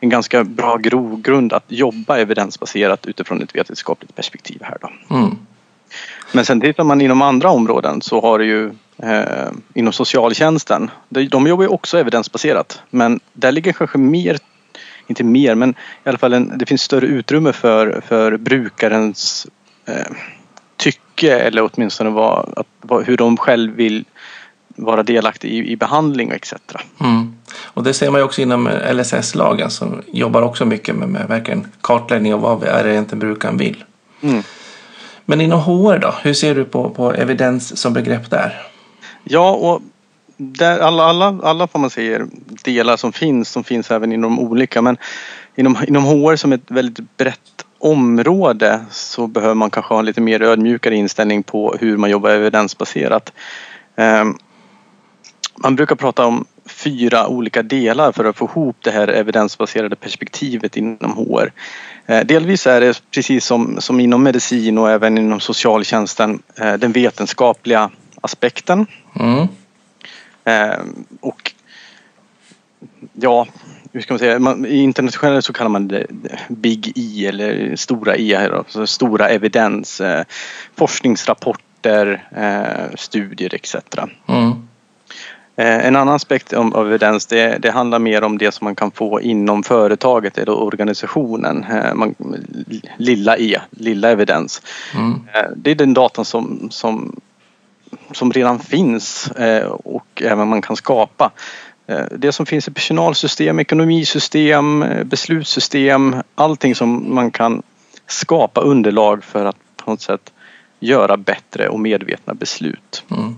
en 0.00 0.08
ganska 0.08 0.44
bra 0.44 0.76
grogrund 0.76 1.52
att 1.52 1.64
jobba 1.68 2.18
evidensbaserat 2.18 3.06
utifrån 3.06 3.42
ett 3.42 3.56
vetenskapligt 3.56 4.14
perspektiv 4.14 4.58
här 4.62 4.76
då. 4.80 5.16
Mm. 5.16 5.36
Men 6.32 6.44
sen 6.44 6.60
tittar 6.60 6.84
man 6.84 7.00
inom 7.00 7.22
andra 7.22 7.50
områden 7.50 8.02
så 8.02 8.20
har 8.20 8.38
du 8.38 8.46
ju 8.46 8.70
eh, 9.02 9.50
inom 9.74 9.92
socialtjänsten. 9.92 10.90
De 11.08 11.46
jobbar 11.46 11.62
ju 11.62 11.68
också 11.68 11.98
evidensbaserat 11.98 12.82
men 12.90 13.20
där 13.32 13.52
ligger 13.52 13.72
kanske 13.72 13.98
mer, 13.98 14.38
inte 15.08 15.24
mer 15.24 15.54
men 15.54 15.70
i 16.04 16.08
alla 16.08 16.18
fall 16.18 16.32
en, 16.32 16.58
det 16.58 16.66
finns 16.66 16.82
större 16.82 17.06
utrymme 17.06 17.52
för, 17.52 18.00
för 18.06 18.36
brukarens 18.36 19.46
eh, 19.86 20.12
tycke 20.76 21.38
eller 21.38 21.70
åtminstone 21.72 22.10
vad, 22.10 22.52
att, 22.56 23.06
hur 23.06 23.16
de 23.16 23.36
själv 23.36 23.74
vill 23.74 24.04
vara 24.76 25.02
delaktig 25.02 25.50
i, 25.50 25.72
i 25.72 25.76
behandling 25.76 26.28
och 26.28 26.34
etc. 26.34 26.52
Mm. 27.00 27.34
Och 27.62 27.82
det 27.82 27.94
ser 27.94 28.10
man 28.10 28.20
ju 28.20 28.24
också 28.24 28.42
inom 28.42 28.68
LSS-lagen 28.92 29.70
som 29.70 30.02
jobbar 30.12 30.42
också 30.42 30.64
mycket 30.64 30.94
med, 30.94 31.08
med 31.08 31.28
verkligen 31.28 31.66
kartläggning 31.80 32.34
av 32.34 32.40
vad 32.40 32.64
är 32.64 32.84
det 32.84 32.92
egentligen 32.92 33.18
brukaren 33.20 33.56
vill. 33.56 33.84
Mm. 34.20 34.42
Men 35.24 35.40
inom 35.40 35.60
HR 35.60 35.98
då, 35.98 36.14
hur 36.22 36.34
ser 36.34 36.54
du 36.54 36.64
på, 36.64 36.90
på 36.90 37.12
evidens 37.12 37.80
som 37.80 37.92
begrepp 37.92 38.30
där? 38.30 38.62
Ja, 39.24 39.50
och 39.50 39.82
där 40.38 40.78
alla, 40.78 41.04
alla, 41.04 41.40
alla 41.42 41.66
får 41.66 41.78
man 41.78 41.90
säga 41.90 42.26
delar 42.64 42.96
som 42.96 43.12
finns, 43.12 43.48
som 43.48 43.64
finns 43.64 43.90
även 43.90 44.12
inom 44.12 44.38
olika 44.38 44.82
men 44.82 44.96
inom, 45.56 45.76
inom 45.88 46.04
HR 46.04 46.36
som 46.36 46.52
ett 46.52 46.70
väldigt 46.70 47.16
brett 47.16 47.64
område 47.78 48.80
så 48.90 49.26
behöver 49.26 49.54
man 49.54 49.70
kanske 49.70 49.94
ha 49.94 49.98
en 49.98 50.06
lite 50.06 50.20
mer 50.20 50.42
ödmjukare 50.42 50.94
inställning 50.94 51.42
på 51.42 51.76
hur 51.80 51.96
man 51.96 52.10
jobbar 52.10 52.30
evidensbaserat. 52.30 53.32
Ehm, 53.96 54.34
man 55.62 55.76
brukar 55.76 55.96
prata 55.96 56.26
om 56.26 56.44
fyra 56.66 57.28
olika 57.28 57.62
delar 57.62 58.12
för 58.12 58.24
att 58.24 58.36
få 58.36 58.44
ihop 58.44 58.76
det 58.80 58.90
här 58.90 59.08
evidensbaserade 59.08 59.96
perspektivet 59.96 60.76
inom 60.76 61.12
HR. 61.12 61.52
Ehm, 62.06 62.26
delvis 62.26 62.66
är 62.66 62.80
det 62.80 63.02
precis 63.10 63.44
som, 63.44 63.80
som 63.80 64.00
inom 64.00 64.22
medicin 64.22 64.78
och 64.78 64.90
även 64.90 65.18
inom 65.18 65.40
socialtjänsten 65.40 66.42
ehm, 66.56 66.80
den 66.80 66.92
vetenskapliga 66.92 67.90
aspekten. 68.20 68.86
Mm. 69.20 69.48
Ehm, 70.48 71.04
och 71.20 71.52
ja, 73.12 73.46
hur 73.92 74.00
ska 74.00 74.14
man 74.14 74.18
säga, 74.18 74.38
man, 74.38 74.66
i 74.66 74.82
internationellt 74.82 75.44
så 75.44 75.52
kallar 75.52 75.70
man 75.70 75.88
det 75.88 76.06
Big 76.48 76.92
E 76.96 77.26
eller 77.26 77.76
stora 77.76 78.16
E, 78.16 78.36
alltså 78.52 78.86
stora 78.86 79.28
evidens, 79.28 80.00
eh, 80.00 80.24
forskningsrapporter, 80.76 82.28
eh, 82.36 82.96
studier 82.96 83.54
etc. 83.54 83.76
Mm. 84.28 84.68
Eh, 85.56 85.86
en 85.86 85.96
annan 85.96 86.14
aspekt 86.14 86.52
av 86.52 86.86
evidens 86.86 87.26
det, 87.26 87.58
det, 87.58 87.70
handlar 87.70 87.98
mer 87.98 88.24
om 88.24 88.38
det 88.38 88.52
som 88.52 88.64
man 88.64 88.74
kan 88.74 88.90
få 88.90 89.20
inom 89.20 89.62
företaget 89.62 90.38
eller 90.38 90.58
organisationen. 90.58 91.64
Eh, 91.64 91.94
man, 91.94 92.14
lilla 92.96 93.38
E, 93.38 93.60
lilla 93.70 94.10
evidens. 94.10 94.62
Mm. 94.94 95.12
Eh, 95.34 95.50
det 95.56 95.70
är 95.70 95.74
den 95.74 95.94
datan 95.94 96.24
som, 96.24 96.68
som, 96.70 97.20
som 98.12 98.32
redan 98.32 98.58
finns 98.58 99.30
och 99.84 100.22
även 100.22 100.48
man 100.48 100.62
kan 100.62 100.76
skapa. 100.76 101.32
Eh, 101.88 102.04
det 102.10 102.32
som 102.32 102.46
finns 102.46 102.68
i 102.68 102.70
personalsystem, 102.70 103.58
ekonomisystem, 103.58 104.82
eh, 104.82 105.04
beslutssystem, 105.04 106.16
allting 106.34 106.74
som 106.74 107.14
man 107.14 107.30
kan 107.30 107.62
skapa 108.06 108.60
underlag 108.60 109.24
för 109.24 109.44
att 109.44 109.56
på 109.76 109.90
något 109.90 110.00
sätt 110.00 110.32
göra 110.80 111.16
bättre 111.16 111.68
och 111.68 111.80
medvetna 111.80 112.34
beslut. 112.34 113.04
Mm. 113.10 113.34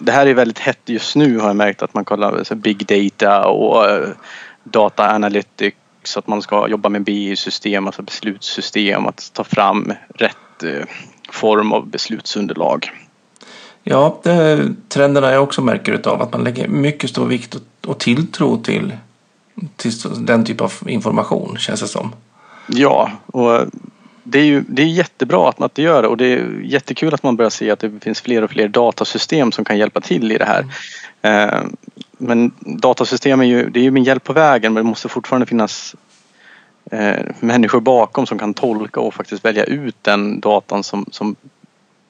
Det 0.00 0.12
här 0.12 0.26
är 0.26 0.34
väldigt 0.34 0.58
hett 0.58 0.80
just 0.84 1.16
nu 1.16 1.38
har 1.38 1.46
jag 1.46 1.56
märkt 1.56 1.82
att 1.82 1.94
man 1.94 2.04
kollar 2.04 2.54
big 2.54 2.86
data 2.86 3.46
och 3.46 3.90
eh, 3.90 4.08
data 4.64 5.10
analytics 5.10 5.76
så 6.04 6.18
att 6.18 6.26
man 6.26 6.42
ska 6.42 6.68
jobba 6.68 6.88
med 6.88 7.02
BI-system, 7.02 7.86
alltså 7.86 8.02
beslutssystem, 8.02 9.06
att 9.06 9.30
ta 9.32 9.44
fram 9.44 9.92
rätt 10.14 10.36
form 11.30 11.72
av 11.72 11.86
beslutsunderlag. 11.86 12.90
Ja, 13.84 14.20
det, 14.22 14.68
trenderna 14.88 15.32
jag 15.32 15.42
också 15.42 15.62
märker 15.62 15.92
utav 15.92 16.22
att 16.22 16.32
man 16.32 16.44
lägger 16.44 16.68
mycket 16.68 17.10
stor 17.10 17.26
vikt 17.26 17.54
och, 17.54 17.90
och 17.90 17.98
tilltro 17.98 18.56
till, 18.56 18.96
till 19.76 19.92
den 20.18 20.44
typ 20.44 20.60
av 20.60 20.72
information 20.86 21.56
känns 21.58 21.80
det 21.80 21.88
som. 21.88 22.12
Ja, 22.66 23.10
och 23.26 23.66
det 24.24 24.38
är 24.38 24.44
ju 24.44 24.64
det 24.68 24.82
är 24.82 24.86
jättebra 24.86 25.48
att 25.48 25.58
man 25.58 25.66
inte 25.66 25.82
gör 25.82 26.02
det 26.02 26.08
och 26.08 26.16
det 26.16 26.24
är 26.26 26.60
jättekul 26.64 27.14
att 27.14 27.22
man 27.22 27.36
börjar 27.36 27.50
se 27.50 27.70
att 27.70 27.78
det 27.78 28.00
finns 28.00 28.20
fler 28.20 28.42
och 28.42 28.50
fler 28.50 28.68
datasystem 28.68 29.52
som 29.52 29.64
kan 29.64 29.78
hjälpa 29.78 30.00
till 30.00 30.32
i 30.32 30.38
det 30.38 30.44
här. 30.44 30.66
Mm. 31.22 31.76
Men 32.18 32.52
datasystem 32.60 33.40
är 33.40 33.44
ju, 33.44 33.70
det 33.70 33.80
är 33.80 33.84
ju 33.84 33.90
min 33.90 34.04
hjälp 34.04 34.24
på 34.24 34.32
vägen 34.32 34.72
men 34.72 34.84
det 34.84 34.88
måste 34.88 35.08
fortfarande 35.08 35.46
finnas 35.46 35.96
eh, 36.90 37.26
människor 37.40 37.80
bakom 37.80 38.26
som 38.26 38.38
kan 38.38 38.54
tolka 38.54 39.00
och 39.00 39.14
faktiskt 39.14 39.44
välja 39.44 39.64
ut 39.64 39.96
den 40.02 40.40
datan 40.40 40.82
som, 40.82 41.06
som 41.10 41.36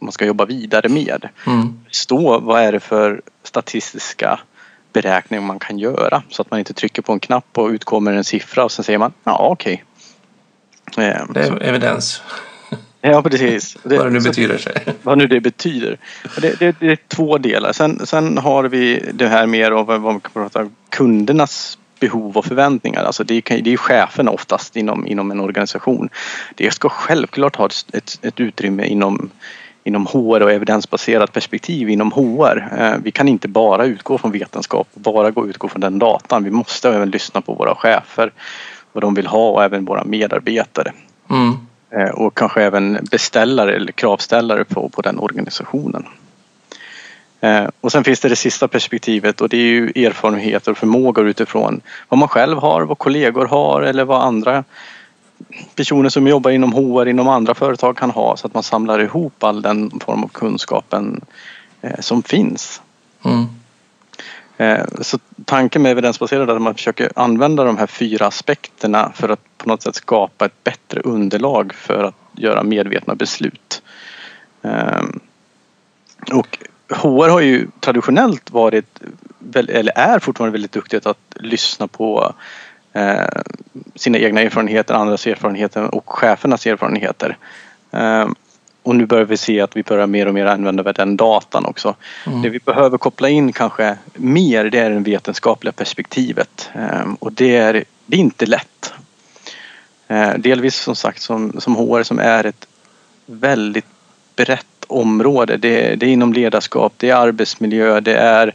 man 0.03 0.13
ska 0.13 0.27
jobba 0.27 0.45
vidare 0.45 0.89
med. 0.89 1.29
Mm. 1.47 1.81
Stå 1.91 2.39
vad 2.39 2.63
är 2.63 2.73
det 2.73 2.81
för 2.81 3.23
statistiska 3.43 4.41
beräkningar 4.93 5.43
man 5.43 5.59
kan 5.59 5.79
göra 5.79 6.23
så 6.29 6.43
att 6.43 6.51
man 6.51 6.59
inte 6.59 6.75
trycker 6.75 7.03
på 7.03 7.13
en 7.13 7.21
knapp 7.21 7.59
och 7.59 7.69
utkommer 7.69 8.13
en 8.13 8.25
siffra 8.25 8.65
och 8.65 8.73
sen 8.73 8.85
säger 8.85 8.99
man 8.99 9.13
ja 9.25 9.49
okej. 9.51 9.85
Okay. 10.91 11.07
Eh, 11.07 11.27
det 11.35 11.41
är 11.41 11.63
evidens. 11.63 12.23
Ja 13.01 13.23
precis. 13.23 13.77
Det, 13.83 13.97
vad 13.99 14.07
det 14.07 14.11
nu 14.11 14.21
betyder. 14.21 14.59
Så, 14.59 14.71
vad 15.03 15.19
nu 15.19 15.27
det 15.27 15.41
betyder. 15.41 15.99
Det, 16.41 16.59
det, 16.59 16.77
det, 16.81 16.87
är 16.87 16.99
två 17.09 17.39
delar. 17.39 17.73
Sen, 17.73 18.07
sen 18.07 18.39
har 18.39 18.65
vi 18.65 19.11
det 19.15 19.29
här 19.29 19.47
mer 19.47 19.71
av 19.71 19.87
vad 19.87 20.01
man 20.01 20.21
kan 20.21 20.33
prata 20.33 20.61
om 20.61 20.75
kundernas 20.89 21.79
behov 22.01 22.37
och 22.37 22.45
förväntningar. 22.45 23.05
Alltså 23.05 23.25
det, 23.25 23.35
är, 23.35 23.63
det 23.63 23.73
är 23.73 23.77
cheferna 23.77 24.31
oftast 24.31 24.77
inom, 24.77 25.07
inom 25.07 25.31
en 25.31 25.41
organisation. 25.41 26.09
Det 26.55 26.71
ska 26.71 26.89
självklart 26.89 27.57
ha 27.57 27.67
ett, 27.93 28.19
ett 28.23 28.41
utrymme 28.41 28.87
inom 28.87 29.31
inom 29.85 30.07
HR 30.07 30.43
och 30.43 30.53
evidensbaserat 30.53 31.33
perspektiv 31.33 31.91
inom 31.91 32.13
HR. 32.13 32.69
Eh, 32.79 32.95
vi 33.03 33.11
kan 33.11 33.29
inte 33.29 33.49
bara 33.49 33.85
utgå 33.85 34.19
från 34.19 34.33
vetenskap, 34.33 34.89
bara 34.95 35.31
gå 35.31 35.47
utgå 35.47 35.69
från 35.69 35.81
den 35.81 35.99
datan. 35.99 36.45
Vi 36.45 36.51
måste 36.51 36.89
även 36.89 37.11
lyssna 37.11 37.41
på 37.41 37.55
våra 37.55 37.75
chefer, 37.75 38.33
vad 38.93 39.03
de 39.03 39.15
vill 39.15 39.27
ha 39.27 39.51
och 39.51 39.65
även 39.65 39.85
våra 39.85 40.05
medarbetare. 40.05 40.93
Mm. 41.31 41.57
Eh, 41.91 42.15
och 42.15 42.35
kanske 42.35 42.63
även 42.63 42.99
beställare 43.11 43.77
eller 43.77 43.93
kravställare 43.93 44.65
på, 44.65 44.89
på 44.89 45.03
den 45.03 45.19
organisationen. 45.19 46.07
Eh, 47.41 47.65
och 47.81 47.93
sen 47.93 48.05
finns 48.05 48.21
det 48.21 48.29
det 48.29 48.37
sista 48.37 48.69
perspektivet 48.69 49.41
och 49.41 49.49
det 49.49 49.57
är 49.57 49.61
ju 49.61 49.87
erfarenheter 50.07 50.71
och 50.71 50.79
förmågor 50.79 51.29
utifrån 51.29 51.81
vad 52.09 52.19
man 52.19 52.29
själv 52.29 52.59
har, 52.59 52.83
vad 52.83 52.99
kollegor 52.99 53.47
har 53.47 53.83
eller 53.83 54.05
vad 54.05 54.23
andra 54.23 54.65
personer 55.75 56.09
som 56.09 56.27
jobbar 56.27 56.51
inom 56.51 56.73
HR 56.73 57.09
inom 57.09 57.29
andra 57.29 57.55
företag 57.55 57.97
kan 57.97 58.11
ha 58.11 58.37
så 58.37 58.47
att 58.47 58.55
man 58.55 58.63
samlar 58.63 58.99
ihop 58.99 59.45
all 59.45 59.63
den 59.63 60.01
form 60.01 60.25
av 60.25 60.29
kunskapen 60.29 61.21
eh, 61.81 62.01
som 62.01 62.23
finns. 62.23 62.83
Mm. 63.25 63.47
Eh, 64.57 64.85
så 65.01 65.19
tanken 65.45 65.83
med 65.83 65.93
evidensbaserad 65.93 66.51
är 66.51 66.55
att 66.55 66.63
man 66.63 66.75
försöker 66.75 67.13
använda 67.17 67.65
de 67.65 67.79
här 67.79 67.87
fyra 67.87 68.27
aspekterna 68.27 69.13
för 69.15 69.29
att 69.29 69.59
på 69.59 69.69
något 69.69 69.83
sätt 69.83 69.95
skapa 69.95 70.47
ett 70.47 70.65
bättre 70.65 71.01
underlag 71.01 71.75
för 71.75 72.05
att 72.05 72.15
göra 72.33 72.63
medvetna 72.63 73.15
beslut. 73.15 73.83
Eh, 74.63 75.03
och 76.33 76.59
HR 76.89 77.29
har 77.29 77.41
ju 77.41 77.69
traditionellt 77.81 78.51
varit, 78.51 79.01
eller 79.55 79.99
är 79.99 80.19
fortfarande 80.19 80.53
väldigt 80.53 80.73
duktigt 80.73 81.07
att 81.07 81.19
lyssna 81.35 81.89
på 81.89 82.35
sina 83.95 84.19
egna 84.19 84.41
erfarenheter, 84.41 84.95
andras 84.95 85.27
erfarenheter 85.27 85.95
och 85.95 86.11
chefernas 86.11 86.67
erfarenheter. 86.67 87.37
Eh, 87.91 88.29
och 88.83 88.97
nu 88.97 89.07
börjar 89.07 89.25
vi 89.25 89.37
se 89.37 89.61
att 89.61 89.77
vi 89.77 89.83
börjar 89.83 90.07
mer 90.07 90.29
och 90.29 90.35
mer 90.35 90.47
använda 90.47 90.93
den 90.93 91.17
datan 91.17 91.65
också. 91.65 91.95
Mm. 92.27 92.43
Det 92.43 92.49
vi 92.49 92.59
behöver 92.59 92.99
koppla 92.99 93.29
in 93.29 93.53
kanske 93.53 93.97
mer 94.15 94.65
det 94.65 94.79
är 94.79 94.91
det 94.91 94.99
vetenskapliga 94.99 95.73
perspektivet 95.73 96.71
eh, 96.75 97.13
och 97.19 97.33
det 97.33 97.57
är, 97.57 97.85
det 98.07 98.17
är 98.17 98.21
inte 98.21 98.47
lätt. 98.47 98.93
Delvis 100.37 100.77
som 100.77 100.97
sagt 100.97 101.23
som, 101.23 101.61
som 101.61 101.77
HR 101.77 102.03
som 102.03 102.19
är 102.19 102.45
ett 102.45 102.67
väldigt 103.27 103.87
brett 104.37 104.85
område. 104.87 105.57
Det, 105.57 105.95
det 105.95 106.07
är 106.07 106.11
inom 106.11 106.33
ledarskap, 106.33 106.93
det 106.97 107.11
är 107.11 107.15
arbetsmiljö, 107.17 108.01
det 108.01 108.15
är 108.15 108.55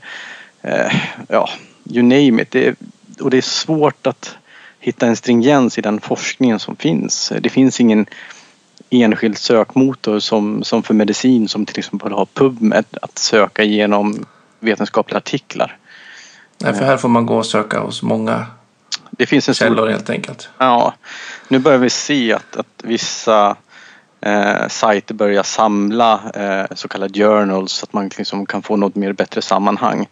ja, 1.28 1.50
you 1.90 2.04
name 2.04 2.42
it. 2.42 2.52
Det, 2.52 2.76
och 3.22 3.30
det 3.30 3.38
är 3.38 3.42
svårt 3.42 4.08
att 4.08 4.38
hitta 4.80 5.08
en 5.08 5.16
stringens 5.16 5.78
i 5.78 5.82
den 5.82 6.02
forskningen 6.02 6.60
som 6.60 6.76
finns. 6.76 7.34
Det 7.40 7.50
finns 7.50 7.80
ingen 7.80 8.06
enskild 8.90 9.38
sökmotor 9.38 10.20
som, 10.20 10.64
som 10.64 10.84
för 10.84 10.94
medicin 10.94 11.48
som 11.48 11.66
till 11.66 11.80
exempel 11.80 12.12
har 12.12 12.26
PubMed 12.26 12.86
att 13.02 13.18
söka 13.18 13.64
igenom 13.64 14.26
vetenskapliga 14.60 15.18
artiklar. 15.18 15.78
Nej, 16.58 16.74
för 16.74 16.86
här 16.86 16.98
får 16.98 17.10
man 17.10 17.26
gå 17.26 17.38
och 17.38 17.46
söka 17.46 17.80
hos 17.80 18.04
många 18.04 18.46
det 19.18 19.26
finns 19.26 19.48
en 19.48 19.54
källor 19.54 19.76
stor, 19.76 19.88
helt 19.88 20.10
enkelt. 20.10 20.50
Ja, 20.58 20.94
nu 21.48 21.60
börjar 21.60 21.78
vi 21.78 21.90
se 21.90 22.34
att, 22.34 22.56
att 22.56 22.84
vissa 22.84 23.56
eh, 24.22 24.68
sajter 24.68 25.14
börjar 25.14 25.44
samla 25.44 26.22
eh, 26.34 26.76
så 26.76 26.88
kallade 26.88 27.20
journals 27.20 27.72
så 27.72 27.84
att 27.84 27.94
man 27.94 28.10
liksom 28.18 28.46
kan 28.46 28.62
få 28.62 28.76
något 28.76 28.96
mer 28.96 29.14
bättre 29.14 29.42
sammanhang. 29.42 30.08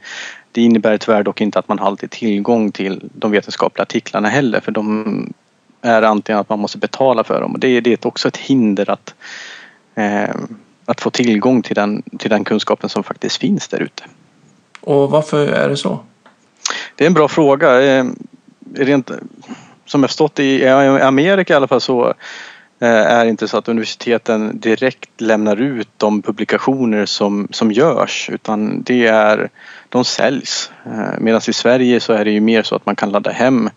Det 0.56 0.62
innebär 0.62 0.98
tyvärr 0.98 1.24
dock 1.24 1.42
inte 1.42 1.60
att 1.60 1.68
man 1.68 1.80
alltid 1.80 2.12
tillgång 2.12 2.72
till 2.72 3.10
de 3.14 3.32
vetenskapliga 3.32 3.82
artiklarna 3.82 4.30
heller 4.30 4.60
för 4.60 4.72
de 4.72 5.34
är 5.82 6.02
antingen 6.02 6.40
att 6.40 6.50
man 6.50 6.60
måste 6.60 6.78
betala 6.78 7.24
för 7.24 7.42
dem 7.42 7.54
och 7.54 7.60
det, 7.60 7.82
det 7.82 7.92
är 7.92 8.08
också 8.08 8.28
ett 8.28 8.38
hinder 8.38 8.90
att, 8.90 9.16
eh, 9.96 10.36
att 10.86 11.02
få 11.02 11.10
tillgång 11.10 11.62
till 11.62 11.76
den, 11.76 12.04
till 12.20 12.30
den 12.30 12.44
kunskapen 12.44 12.90
som 12.90 13.04
faktiskt 13.04 13.38
finns 13.38 13.68
där 13.68 13.80
ute. 13.80 14.04
Och 14.80 15.10
varför 15.12 15.48
är 15.48 15.70
det 15.70 15.78
så? 15.78 16.00
Det 16.96 17.04
är 17.04 17.08
en 17.08 17.14
bra 17.14 17.28
fråga. 17.28 17.82
Eh, 17.82 18.06
rent, 18.76 19.12
som 19.86 20.04
jag 20.04 20.10
förstått 20.10 20.40
i 20.40 20.68
Amerika 20.68 21.54
i 21.54 21.56
alla 21.56 21.68
fall 21.68 21.82
så 21.82 22.14
är 22.80 23.24
det 23.24 23.30
inte 23.30 23.48
så 23.48 23.58
att 23.58 23.68
universiteten 23.68 24.60
direkt 24.60 25.22
lämnar 25.22 25.62
ut 25.62 25.90
de 25.98 26.22
publikationer 26.22 27.06
som, 27.06 27.48
som 27.52 27.72
görs 27.72 28.30
utan 28.34 28.82
det 28.82 29.08
är, 29.08 29.50
de 29.90 30.06
säljs. 30.06 30.72
Eh, 30.86 31.20
medan 31.20 31.42
i 31.48 31.54
Sverige 31.54 32.00
så 32.00 32.14
är 32.14 32.26
det 32.26 32.32
ju 32.32 32.42
mer 32.42 32.64
så 32.64 32.76
att 32.76 32.86
man 32.86 32.96
kan 32.96 33.12
ladda 33.12 33.32
hem 33.32 33.70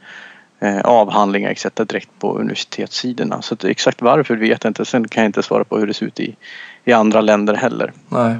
eh, 0.61 0.81
avhandlingar 0.81 1.50
etc. 1.50 1.67
direkt 1.75 2.11
på 2.19 2.38
universitetssidorna. 2.38 3.43
Så 3.43 3.57
exakt 3.62 4.02
varför 4.02 4.37
vet 4.37 4.64
jag 4.64 4.71
inte. 4.71 4.85
Sen 4.85 5.09
kan 5.09 5.23
jag 5.23 5.28
inte 5.28 5.43
svara 5.43 5.64
på 5.64 5.78
hur 5.78 5.87
det 5.87 5.95
ser 5.95 6.07
ut 6.07 6.21
i, 6.21 6.37
i 6.85 6.93
andra 6.93 7.21
länder 7.21 7.55
heller. 7.55 7.93
Nej. 8.09 8.37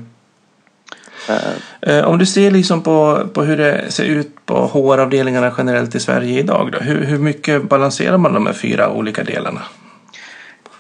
Eh, 1.81 2.05
om 2.05 2.19
du 2.19 2.27
ser 2.27 2.51
liksom 2.51 2.83
på, 2.83 3.27
på 3.33 3.43
hur 3.43 3.57
det 3.57 3.93
ser 3.93 4.05
ut 4.05 4.47
på 4.47 4.67
HR-avdelningarna 4.67 5.53
generellt 5.59 5.95
i 5.95 6.01
Sverige 6.01 6.41
idag. 6.41 6.71
Då, 6.73 6.79
hur, 6.79 7.05
hur 7.05 7.19
mycket 7.19 7.69
balanserar 7.69 8.19
man 8.19 8.33
de 8.33 8.47
här 8.47 8.53
fyra 8.53 8.93
olika 8.93 9.25
delarna? 9.25 9.61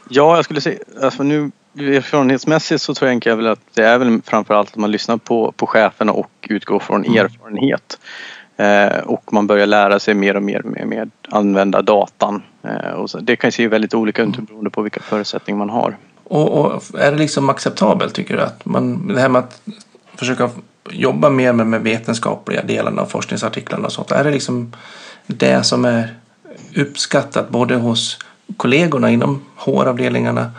Ja, 0.08 0.36
jag 0.36 0.44
skulle 0.44 0.60
säga, 0.60 0.78
alltså 1.02 1.22
nu 1.22 1.50
erfarenhetsmässigt 1.78 2.82
så 2.82 2.94
tror 2.94 3.20
jag 3.24 3.36
väl 3.36 3.46
att 3.46 3.60
det 3.74 3.82
är 3.82 3.98
väl 3.98 4.20
framförallt 4.24 4.68
att 4.68 4.76
man 4.76 4.90
lyssnar 4.90 5.16
på, 5.16 5.52
på 5.52 5.66
cheferna 5.66 6.12
och 6.12 6.30
utgår 6.48 6.78
från 6.78 7.04
mm. 7.04 7.24
erfarenhet. 7.24 7.98
Eh, 8.56 8.98
och 8.98 9.32
man 9.32 9.46
börjar 9.46 9.66
lära 9.66 9.98
sig 9.98 10.14
mer 10.14 10.36
och 10.36 10.42
mer 10.42 10.62
med, 10.62 10.86
med 10.86 11.10
använda 11.28 11.82
datan. 11.82 12.42
Eh, 12.62 12.90
och 12.90 13.10
så, 13.10 13.18
det 13.18 13.36
kan 13.36 13.52
se 13.52 13.68
väldigt 13.68 13.94
olika 13.94 14.22
ut 14.22 14.36
beroende 14.36 14.70
på 14.70 14.82
vilka 14.82 15.00
förutsättningar 15.00 15.58
man 15.58 15.70
har. 15.70 15.96
Och, 16.24 16.48
och, 16.48 16.82
är 16.98 17.12
det 17.12 17.18
liksom 17.18 17.50
acceptabelt 17.50 18.14
tycker 18.14 18.36
du? 18.36 18.42
Att 18.42 18.64
man, 18.64 19.08
det 19.08 19.20
här 19.20 19.28
med 19.28 19.38
att 19.38 19.60
försöka 20.16 20.50
jobba 20.90 21.30
mer 21.30 21.52
med, 21.52 21.66
med 21.66 21.82
vetenskapliga 21.82 22.62
delarna 22.62 23.02
av 23.02 23.06
forskningsartiklarna 23.06 23.86
och 23.86 23.92
sånt. 23.92 24.10
Är 24.10 24.24
det 24.24 24.30
liksom 24.30 24.72
det 25.26 25.62
som 25.62 25.84
är 25.84 26.14
uppskattat 26.76 27.48
både 27.48 27.74
hos 27.74 28.18
kollegorna 28.56 29.10
inom 29.10 29.44
HR-avdelningarna 29.56 30.50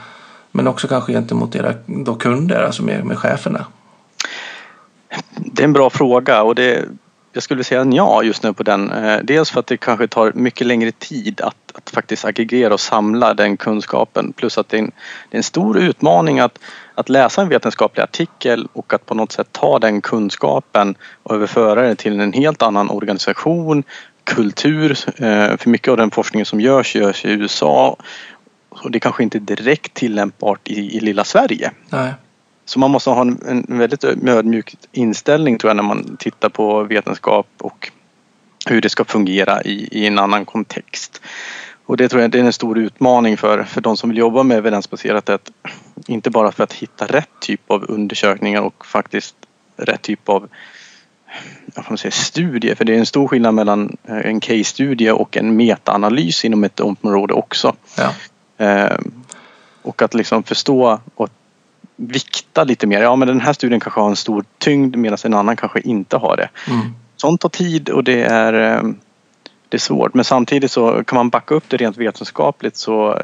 men 0.52 0.68
också 0.68 0.88
kanske 0.88 1.14
gentemot 1.14 1.56
era 1.56 1.74
då 1.86 2.16
kunder, 2.16 2.64
alltså 2.64 2.84
med, 2.84 3.06
med 3.06 3.18
cheferna? 3.18 3.66
Det 5.36 5.62
är 5.62 5.66
en 5.66 5.74
bra 5.74 5.90
fråga 5.90 6.44
och 6.44 6.56
det, 6.56 6.86
jag 7.34 7.44
skulle 7.44 7.64
säga 7.64 7.86
ja 7.86 8.24
just 8.24 8.44
nu 8.44 8.54
på 8.54 8.64
den. 8.64 8.92
Eh, 8.92 9.20
dels 9.24 9.52
för 9.52 9.60
att 9.60 9.68
det 9.68 9.78
kanske 9.78 10.08
tar 10.08 10.32
mycket 10.36 10.68
längre 10.68 10.92
tid 10.92 11.42
att, 11.42 11.56
att 11.74 11.90
faktiskt 11.90 12.26
aggregera 12.26 12.74
och 12.74 12.80
samla 12.80 13.34
den 13.34 13.58
kunskapen 13.58 14.34
plus 14.34 14.58
att 14.58 14.70
det 14.70 14.78
är 14.78 14.82
en, 14.82 14.92
det 15.30 15.36
är 15.36 15.38
en 15.38 15.44
stor 15.44 15.78
utmaning 15.78 16.40
att 16.40 16.60
att 17.00 17.10
läsa 17.10 17.42
en 17.42 17.50
vetenskaplig 17.50 18.04
artikel 18.04 18.68
och 18.74 18.94
att 18.94 19.06
på 19.06 19.16
något 19.16 19.32
sätt 19.32 19.48
ta 19.52 19.80
den 19.80 20.02
kunskapen 20.02 20.96
och 21.24 21.36
överföra 21.36 21.82
den 21.82 21.96
till 21.96 22.20
en 22.20 22.34
helt 22.34 22.62
annan 22.62 22.90
organisation, 22.90 23.84
kultur. 24.30 24.92
Eh, 24.92 25.58
för 25.58 25.70
mycket 25.70 25.92
av 25.92 25.98
den 25.98 26.12
forskningen 26.12 26.46
som 26.46 26.62
görs 26.62 26.96
görs 26.96 27.26
i 27.26 27.30
USA 27.30 27.98
och 28.70 28.92
det 28.92 29.00
kanske 29.00 29.24
inte 29.24 29.38
är 29.38 29.40
direkt 29.40 29.94
tillämpbart 29.94 30.68
i, 30.68 30.98
i 30.98 31.00
lilla 31.00 31.24
Sverige. 31.24 31.72
Nej. 31.90 32.14
Så 32.66 32.80
man 32.80 32.92
måste 32.92 33.10
ha 33.10 33.22
en, 33.22 33.66
en 33.70 33.78
väldigt 33.78 34.04
ödmjuk 34.04 34.76
inställning 34.92 35.58
tror 35.58 35.70
jag 35.70 35.76
när 35.76 35.84
man 35.84 36.18
tittar 36.18 36.50
på 36.50 36.84
vetenskap 36.84 37.48
och 37.58 37.92
hur 38.66 38.82
det 38.82 38.90
ska 38.90 39.06
fungera 39.06 39.62
i, 39.62 39.88
i 39.92 40.08
en 40.08 40.20
annan 40.20 40.46
kontext. 40.46 41.22
Och 41.86 41.98
det 41.98 42.10
tror 42.10 42.22
jag 42.22 42.32
det 42.32 42.40
är 42.40 42.44
en 42.44 42.54
stor 42.54 42.78
utmaning 42.78 43.38
för, 43.38 43.64
för 43.64 43.82
de 43.82 43.98
som 43.98 44.10
vill 44.10 44.18
jobba 44.18 44.44
med 44.44 44.58
evidensbaserat. 44.58 45.30
Att 45.30 45.52
inte 46.08 46.30
bara 46.30 46.52
för 46.52 46.64
att 46.64 46.74
hitta 46.74 47.06
rätt 47.06 47.30
typ 47.42 47.62
av 47.72 47.86
undersökningar 47.88 48.62
och 48.62 48.86
faktiskt 48.86 49.36
rätt 49.78 50.02
typ 50.02 50.30
av 50.30 50.50
jag 51.76 51.86
får 51.86 51.96
säga, 51.96 52.12
studie. 52.12 52.76
För 52.76 52.86
det 52.86 52.94
är 52.94 52.98
en 52.98 53.06
stor 53.06 53.28
skillnad 53.28 53.54
mellan 53.54 53.98
eh, 54.04 54.18
en 54.18 54.40
case-studie 54.40 55.12
och 55.12 55.38
en 55.38 55.56
metaanalys 55.56 56.46
inom 56.46 56.64
ett 56.64 56.80
område 56.80 57.34
också. 57.34 57.76
Ja. 57.98 58.14
Ehm, 58.58 59.24
och 59.82 60.02
att 60.02 60.14
liksom 60.14 60.44
förstå 60.44 61.00
och 61.16 61.30
vikta 61.96 62.64
lite 62.64 62.88
mer. 62.88 63.02
Ja 63.02 63.16
men 63.16 63.28
den 63.28 63.42
här 63.42 63.54
studien 63.54 63.80
kanske 63.80 64.00
har 64.00 64.10
en 64.10 64.16
stor 64.16 64.46
tyngd 64.58 64.96
medan 64.96 65.18
en 65.24 65.34
annan 65.34 65.56
kanske 65.56 65.80
inte 65.80 66.18
har 66.18 66.38
det. 66.38 66.50
Mm. 66.72 66.96
Sånt 67.16 67.42
tar 67.42 67.50
tid 67.50 67.90
och 67.90 68.04
det 68.04 68.24
är 68.24 68.54
ehm, 68.54 69.00
det 69.70 69.78
är 69.78 69.80
svårt 69.80 70.14
men 70.14 70.26
samtidigt 70.26 70.72
så 70.72 71.04
kan 71.04 71.16
man 71.16 71.30
backa 71.30 71.56
upp 71.56 71.64
det 71.68 71.78
rent 71.78 71.98
vetenskapligt 71.98 72.78
så 72.78 73.20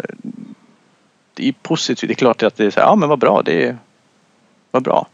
det 1.33 1.47
är 1.47 1.53
positivt. 1.61 2.07
Det 2.07 2.13
är 2.13 2.15
klart 2.15 2.43
att 2.43 2.55
det 2.55 2.65
är 2.65 2.69
så 2.69 2.79
här, 2.79 2.87
ja 2.87 2.95
men 2.95 3.09
vad 3.09 3.19
bra, 3.19 3.41
det 3.45 3.67
är 3.67 3.77
vad 4.71 4.83
bra. 4.83 5.07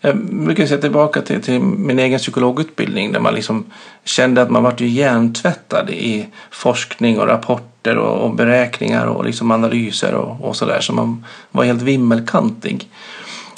Jag 0.00 0.16
brukar 0.16 0.66
se 0.66 0.76
tillbaka 0.76 1.22
till, 1.22 1.42
till, 1.42 1.60
min 1.60 1.98
egen 1.98 2.18
psykologutbildning 2.18 3.12
där 3.12 3.20
man 3.20 3.34
liksom 3.34 3.64
kände 4.04 4.42
att 4.42 4.50
man 4.50 4.62
var 4.62 4.74
ju 4.78 4.88
hjärntvättad 4.88 5.90
i 5.90 6.28
forskning 6.50 7.20
och 7.20 7.26
rapporter 7.26 7.96
och, 7.96 8.24
och 8.24 8.34
beräkningar 8.34 9.06
och 9.06 9.24
liksom 9.24 9.50
analyser 9.50 10.14
och, 10.14 10.44
och 10.44 10.56
sådär 10.56 10.80
så 10.80 10.92
man 10.92 11.24
var 11.50 11.64
helt 11.64 11.82
vimmelkantig. 11.82 12.88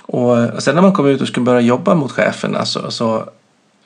Och 0.03 0.62
sen 0.62 0.75
när 0.75 0.83
man 0.83 0.93
kom 0.93 1.07
ut 1.07 1.21
och 1.21 1.29
skulle 1.29 1.45
börja 1.45 1.61
jobba 1.61 1.95
mot 1.95 2.12
cheferna 2.12 2.64
så, 2.64 2.91
så 2.91 3.25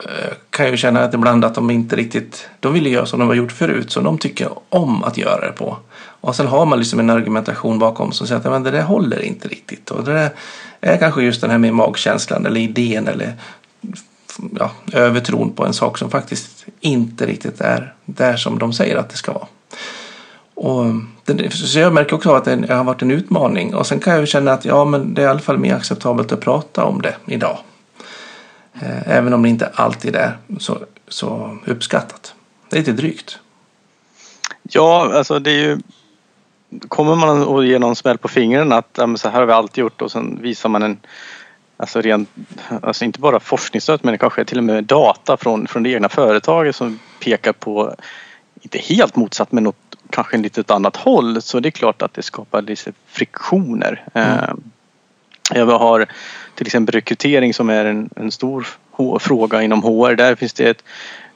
Eh, 0.04 0.32
kan 0.50 0.70
ju 0.70 0.76
känna 0.76 1.04
att 1.04 1.14
ibland 1.14 1.44
att 1.44 1.54
de 1.54 1.70
inte 1.70 1.96
riktigt, 1.96 2.48
de 2.60 2.72
vill 2.72 2.86
göra 2.86 3.06
som 3.06 3.18
de 3.18 3.28
har 3.28 3.34
gjort 3.34 3.52
förut, 3.52 3.92
så 3.92 4.00
de 4.00 4.18
tycker 4.18 4.48
om 4.68 5.04
att 5.04 5.18
göra 5.18 5.46
det 5.46 5.52
på. 5.52 5.76
Och 6.20 6.36
sen 6.36 6.46
har 6.46 6.66
man 6.66 6.78
liksom 6.78 7.00
en 7.00 7.10
argumentation 7.10 7.78
bakom 7.78 8.12
som 8.12 8.26
säger 8.26 8.40
att 8.40 8.50
men 8.50 8.62
det 8.62 8.70
där 8.70 8.82
håller 8.82 9.22
inte 9.22 9.48
riktigt. 9.48 9.90
Och 9.90 10.04
det 10.04 10.12
där 10.12 10.30
är 10.80 10.96
kanske 10.96 11.22
just 11.22 11.40
den 11.40 11.50
här 11.50 11.58
med 11.58 11.74
magkänslan 11.74 12.46
eller 12.46 12.60
idén 12.60 13.08
eller 13.08 13.34
ja, 14.58 14.70
övertron 14.92 15.52
på 15.52 15.66
en 15.66 15.72
sak 15.72 15.98
som 15.98 16.10
faktiskt 16.10 16.66
inte 16.80 17.26
riktigt 17.26 17.60
är 17.60 17.94
där 18.04 18.36
som 18.36 18.58
de 18.58 18.72
säger 18.72 18.96
att 18.96 19.10
det 19.10 19.16
ska 19.16 19.32
vara. 19.32 19.46
Och 20.54 20.84
så 21.50 21.78
jag 21.78 21.92
märker 21.92 22.16
också 22.16 22.34
att 22.34 22.44
det 22.44 22.74
har 22.74 22.84
varit 22.84 23.02
en 23.02 23.10
utmaning 23.10 23.74
och 23.74 23.86
sen 23.86 24.00
kan 24.00 24.14
jag 24.14 24.28
känna 24.28 24.52
att 24.52 24.64
ja, 24.64 24.84
men 24.84 25.14
det 25.14 25.22
är 25.22 25.26
i 25.26 25.28
alla 25.28 25.40
fall 25.40 25.58
mer 25.58 25.74
acceptabelt 25.74 26.32
att 26.32 26.40
prata 26.40 26.84
om 26.84 27.02
det 27.02 27.16
idag. 27.26 27.58
Eh, 28.74 29.08
även 29.08 29.32
om 29.32 29.42
det 29.42 29.48
inte 29.48 29.70
alltid 29.74 30.16
är 30.16 30.38
så, 30.58 30.78
så 31.08 31.58
uppskattat. 31.66 32.34
Det 32.68 32.76
är 32.76 32.80
lite 32.80 32.92
drygt. 32.92 33.38
Ja, 34.62 35.12
alltså 35.14 35.38
det 35.38 35.50
är 35.50 35.56
ju 35.56 35.78
Kommer 36.88 37.16
man 37.16 37.42
och 37.42 37.64
ger 37.64 37.78
någon 37.78 37.96
smäll 37.96 38.18
på 38.18 38.28
fingrarna 38.28 38.76
att 38.76 38.90
ja, 38.98 39.16
så 39.16 39.28
här 39.28 39.40
har 39.40 39.46
vi 39.46 39.52
alltid 39.52 39.82
gjort 39.82 40.02
och 40.02 40.12
sen 40.12 40.38
visar 40.42 40.68
man 40.68 40.82
en 40.82 40.98
Alltså, 41.76 42.00
rent, 42.00 42.28
alltså 42.82 43.04
inte 43.04 43.20
bara 43.20 43.40
forskningsstöd 43.40 44.00
men 44.02 44.18
kanske 44.18 44.44
till 44.44 44.58
och 44.58 44.64
med 44.64 44.84
data 44.84 45.36
från, 45.36 45.66
från 45.66 45.82
det 45.82 45.90
egna 45.90 46.08
företaget 46.08 46.76
som 46.76 46.98
pekar 47.20 47.52
på 47.52 47.94
inte 48.60 48.78
helt 48.78 49.16
motsatt 49.16 49.52
men 49.52 49.64
något, 49.64 49.96
kanske 50.10 50.36
en 50.36 50.42
litet 50.42 50.70
annat 50.70 50.96
håll 50.96 51.42
så 51.42 51.60
det 51.60 51.68
är 51.68 51.70
klart 51.70 52.02
att 52.02 52.14
det 52.14 52.22
skapar 52.22 52.62
lite 52.62 52.92
friktioner. 53.06 54.04
Mm. 54.14 54.62
Eh, 55.54 55.58
jag 55.58 55.78
har 55.78 56.06
till 56.54 56.66
exempel 56.66 56.92
rekrytering 56.92 57.54
som 57.54 57.70
är 57.70 57.84
en, 57.84 58.10
en 58.16 58.30
stor 58.30 58.66
fråga 59.18 59.62
inom 59.62 59.82
HR. 59.82 60.14
Där 60.14 60.34
finns 60.34 60.52
det 60.52 60.70
ett 60.70 60.84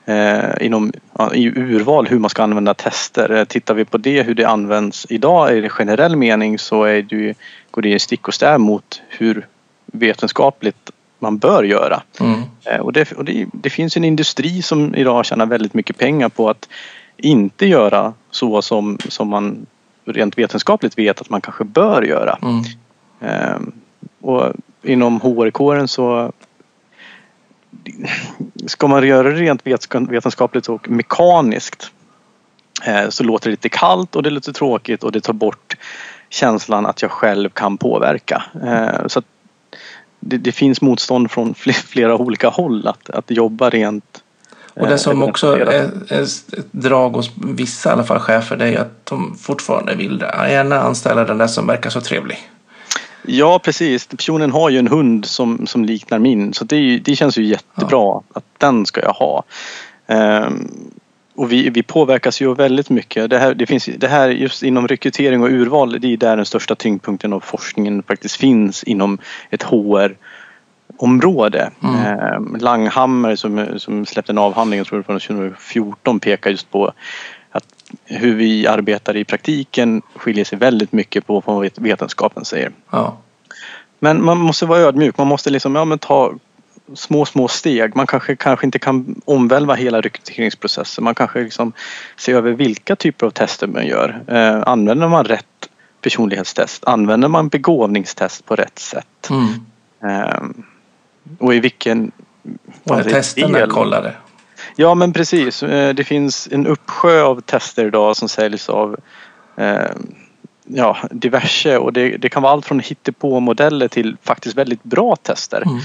eh, 0.07 0.67
inom 0.67 0.93
ja, 1.19 1.35
i 1.35 1.47
urval 1.47 2.07
hur 2.07 2.19
man 2.19 2.31
ska 2.31 2.43
använda 2.43 2.75
tester. 2.75 3.31
Eh, 3.31 3.45
tittar 3.45 3.75
vi 3.75 3.85
på 3.85 3.99
det 3.99 4.23
hur 4.23 4.35
det 4.35 4.45
används 4.45 5.07
idag 5.09 5.59
i 5.59 5.69
generell 5.69 6.17
mening 6.17 6.59
så 6.59 6.85
är 6.85 7.03
det, 7.03 7.35
går 7.71 7.83
det 7.83 7.99
stick 7.99 8.29
och 8.29 8.35
stäv 8.35 8.61
mot 8.61 9.03
hur 9.09 9.47
vetenskapligt 9.87 10.91
man 11.19 11.39
bör 11.39 11.63
göra. 11.63 12.03
Mm. 12.21 12.43
Eh, 12.65 12.81
och, 12.81 12.93
det, 12.93 13.13
och 13.13 13.25
det, 13.25 13.47
det, 13.53 13.71
finns 13.71 13.97
en 13.97 14.05
industri 14.05 14.63
som 14.63 14.95
idag 14.95 15.27
tjänar 15.27 15.47
väldigt 15.47 15.75
mycket 15.75 15.99
pengar 15.99 16.29
på 16.29 16.51
att 16.51 16.69
inte 17.17 17.67
göra 17.67 18.15
så 18.31 18.63
som, 18.63 18.99
som 19.09 19.29
man 19.29 19.67
rent 20.05 20.39
vetenskapligt 20.39 20.99
vet 20.99 21.21
att 21.21 21.31
man 21.31 21.41
kanske 21.41 21.65
bör 21.65 22.03
göra. 22.03 22.39
Mm. 22.43 22.65
Eh, 23.21 23.61
och 24.27 24.53
inom 24.83 25.21
HR-kåren 25.21 25.89
så 25.89 26.33
ska 28.67 28.87
man 28.87 29.07
göra 29.07 29.31
det 29.31 29.35
rent 29.35 29.67
vetenskapligt 30.11 30.69
och 30.69 30.91
mekaniskt 30.91 31.91
eh, 32.87 33.09
så 33.09 33.25
låter 33.25 33.47
det 33.47 33.51
lite 33.51 33.69
kallt 33.69 34.17
och 34.17 34.23
det 34.23 34.29
är 34.29 34.31
lite 34.31 34.53
tråkigt 34.53 35.05
och 35.05 35.13
det 35.13 35.21
tar 35.21 35.33
bort 35.33 35.77
känslan 36.29 36.87
att 36.87 37.03
jag 37.03 37.11
själv 37.11 37.49
kan 37.49 37.79
påverka. 37.79 38.43
Eh, 38.65 39.07
så 39.07 39.23
det, 40.21 40.37
det, 40.37 40.53
finns 40.53 40.81
motstånd 40.81 41.31
från 41.31 41.55
flera 41.89 42.17
olika 42.17 42.49
håll 42.49 42.87
att, 42.87 43.11
att 43.11 43.31
jobba 43.31 43.71
rent 43.71 44.23
och 44.75 44.89
det 44.89 44.99
som 44.99 45.23
också 45.23 45.57
är, 45.57 45.67
är 46.09 46.23
ett 46.23 46.73
drag 46.73 47.11
hos 47.11 47.31
vissa 47.37 47.89
i 47.89 47.93
alla 47.93 48.05
fall 48.05 48.19
chefer 48.19 48.57
det 48.57 48.69
är 48.69 48.79
att 48.79 49.07
de 49.07 49.37
fortfarande 49.39 49.95
vill 49.95 50.25
gärna 50.49 50.81
anställa 50.81 51.25
den 51.25 51.39
där 51.39 51.47
som 51.47 51.67
verkar 51.67 51.91
så 51.91 52.01
trevlig. 52.01 52.51
Ja 53.27 53.59
precis, 53.59 54.07
personen 54.07 54.51
har 54.51 54.71
ju 54.71 54.79
en 54.79 54.89
hund 54.89 55.25
som, 55.25 55.67
som 55.67 55.85
liknar 55.85 56.19
min 56.19 56.53
så 56.53 56.65
det, 56.65 56.99
det 56.99 57.17
känns 57.17 57.39
ju 57.39 57.45
jättebra 57.45 57.99
ja. 57.99 58.23
att 58.35 58.45
den 58.59 58.87
ska 58.87 59.01
jag 59.01 59.13
ha. 59.13 59.45
Um, 60.07 60.91
och 61.35 61.53
vi, 61.53 61.71
vi 61.71 61.83
påverkas 61.83 62.41
ju 62.41 62.55
väldigt 62.55 62.91
mycket. 62.91 63.31
Det 63.31 63.39
här, 63.39 63.55
det, 63.55 63.67
finns, 63.67 63.89
det 63.99 64.09
här 64.09 64.29
just 64.29 64.63
inom 64.63 64.89
rekrytering 64.89 65.43
och 65.43 65.49
urval 65.49 66.01
det 66.01 66.13
är 66.13 66.17
där 66.17 66.37
den 66.37 66.47
största 66.47 66.75
tyngdpunkten 66.75 67.33
av 67.33 67.41
forskningen 67.41 68.03
faktiskt 68.03 68.37
finns 68.37 68.85
inom 68.85 69.19
ett 69.51 69.63
HR 69.63 70.17
område. 70.97 71.71
Mm. 71.83 72.05
Eh, 72.05 72.61
Langhammer 72.61 73.37
som, 73.37 73.67
som 73.77 74.07
släppte 74.07 74.33
en 74.33 74.39
avhandling, 74.39 74.79
jag 74.79 74.87
tror 74.87 74.99
det 74.99 75.13
var 75.13 75.19
2014, 75.19 76.21
pekar 76.21 76.51
just 76.51 76.71
på 76.71 76.93
hur 78.05 78.35
vi 78.35 78.67
arbetar 78.67 79.17
i 79.17 79.25
praktiken 79.25 80.03
skiljer 80.15 80.45
sig 80.45 80.59
väldigt 80.59 80.93
mycket 80.93 81.27
på 81.27 81.43
vad 81.47 81.71
vetenskapen 81.77 82.45
säger. 82.45 82.73
Ja. 82.91 83.17
Men 83.99 84.25
man 84.25 84.39
måste 84.39 84.67
vara 84.67 84.81
ödmjuk, 84.81 85.19
man 85.19 85.27
måste 85.27 85.51
liksom, 85.51 85.75
ja, 85.75 85.85
men 85.85 85.99
ta 85.99 86.33
små, 86.95 87.25
små 87.25 87.49
steg. 87.49 87.97
Man 87.97 88.07
kanske, 88.07 88.37
kanske 88.37 88.67
inte 88.67 88.79
kan 88.79 89.21
omvälva 89.25 89.75
hela 89.75 90.01
rekryteringsprocessen. 90.01 91.05
Man 91.05 91.15
kanske 91.15 91.41
liksom 91.41 91.73
ser 92.17 92.35
över 92.35 92.53
vilka 92.53 92.97
typer 92.97 93.27
av 93.27 93.31
tester 93.31 93.67
man 93.67 93.87
gör. 93.87 94.23
Eh, 94.29 94.63
använder 94.67 95.09
man 95.09 95.25
rätt 95.25 95.69
personlighetstest? 96.01 96.85
Använder 96.85 97.29
man 97.29 97.49
begåvningstest 97.49 98.47
på 98.47 98.57
rätt 98.57 98.79
sätt? 98.79 99.31
Mm. 99.31 99.47
Eh, 100.05 100.43
och 101.39 101.55
i 101.55 101.61
vilken... 101.61 102.13
Och 102.85 102.99
är 102.99 103.05
testerna 103.05 103.67
kollade? 103.67 104.15
Ja 104.77 104.95
men 104.95 105.13
precis. 105.13 105.63
Eh, 105.63 105.95
det 105.95 106.05
finns 106.05 106.49
en 106.53 106.67
uppsjö 106.67 107.23
av 107.23 107.41
tester 107.41 107.87
idag 107.87 108.17
som 108.17 108.29
säljs 108.29 108.69
av 108.69 108.97
eh, 109.57 109.91
ja, 110.65 110.97
diverse 111.11 111.79
och 111.79 111.93
det, 111.93 112.17
det 112.17 112.29
kan 112.29 112.43
vara 112.43 112.53
allt 112.53 112.67
från 112.67 112.81
hittepå-modeller 112.81 113.89
till 113.89 114.17
faktiskt 114.23 114.57
väldigt 114.57 114.83
bra 114.83 115.17
tester. 115.17 115.63
Mm. 115.63 115.81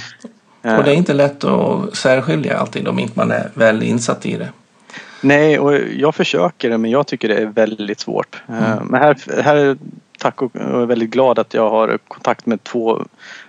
Eh. 0.63 0.77
Och 0.77 0.83
det 0.83 0.91
är 0.91 0.95
inte 0.95 1.13
lätt 1.13 1.43
att 1.43 1.95
särskilja 1.95 2.57
alltid 2.57 2.87
om 2.87 2.99
inte 2.99 3.19
man 3.19 3.31
är 3.31 3.49
väl 3.53 3.83
insatt 3.83 4.25
i 4.25 4.37
det. 4.37 4.49
Nej, 5.21 5.59
och 5.59 5.77
jag 5.77 6.15
försöker 6.15 6.69
det 6.69 6.77
men 6.77 6.91
jag 6.91 7.07
tycker 7.07 7.27
det 7.27 7.35
är 7.35 7.45
väldigt 7.45 7.99
svårt. 7.99 8.41
Mm. 8.47 8.87
Men 8.87 9.01
här, 9.01 9.41
här 9.41 9.77
tack 10.19 10.41
och 10.41 10.51
jag 10.53 10.81
är 10.81 10.85
väldigt 10.85 11.09
glad 11.09 11.39
att 11.39 11.53
jag 11.53 11.69
har 11.69 11.97
kontakt 12.07 12.45
med 12.45 12.63
två 12.63 13.05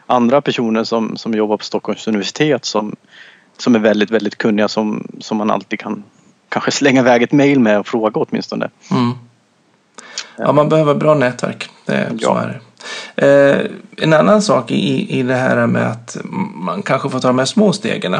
andra 0.07 0.41
personer 0.41 0.85
som, 0.85 1.17
som 1.17 1.35
jobbar 1.35 1.57
på 1.57 1.65
Stockholms 1.65 2.07
universitet 2.07 2.65
som, 2.65 2.97
som 3.59 3.75
är 3.75 3.79
väldigt, 3.79 4.11
väldigt 4.11 4.39
kunniga 4.39 4.69
som, 4.69 5.07
som 5.21 5.37
man 5.37 5.51
alltid 5.51 5.81
kan 5.81 6.03
kanske 6.49 6.71
slänga 6.71 7.01
iväg 7.01 7.23
ett 7.23 7.33
mail 7.33 7.61
med 7.61 7.79
och 7.79 7.87
fråga 7.87 8.21
åtminstone. 8.21 8.71
Mm. 8.91 9.13
Ja, 10.37 10.53
man 10.53 10.69
behöver 10.69 10.95
bra 10.95 11.15
nätverk. 11.15 11.71
Det, 11.87 12.13
ja. 12.19 12.29
så 12.29 12.35
är 12.35 12.49
det. 12.49 12.61
Eh, 13.17 13.71
en 13.97 14.13
annan 14.13 14.43
sak 14.43 14.71
i, 14.71 15.19
i 15.19 15.23
det 15.23 15.35
här 15.35 15.67
med 15.67 15.91
att 15.91 16.17
man 16.55 16.83
kanske 16.83 17.09
får 17.09 17.21
ta 17.21 17.29
de 17.29 17.39
här 17.39 17.47
små 17.47 17.73
stegen. 17.73 18.15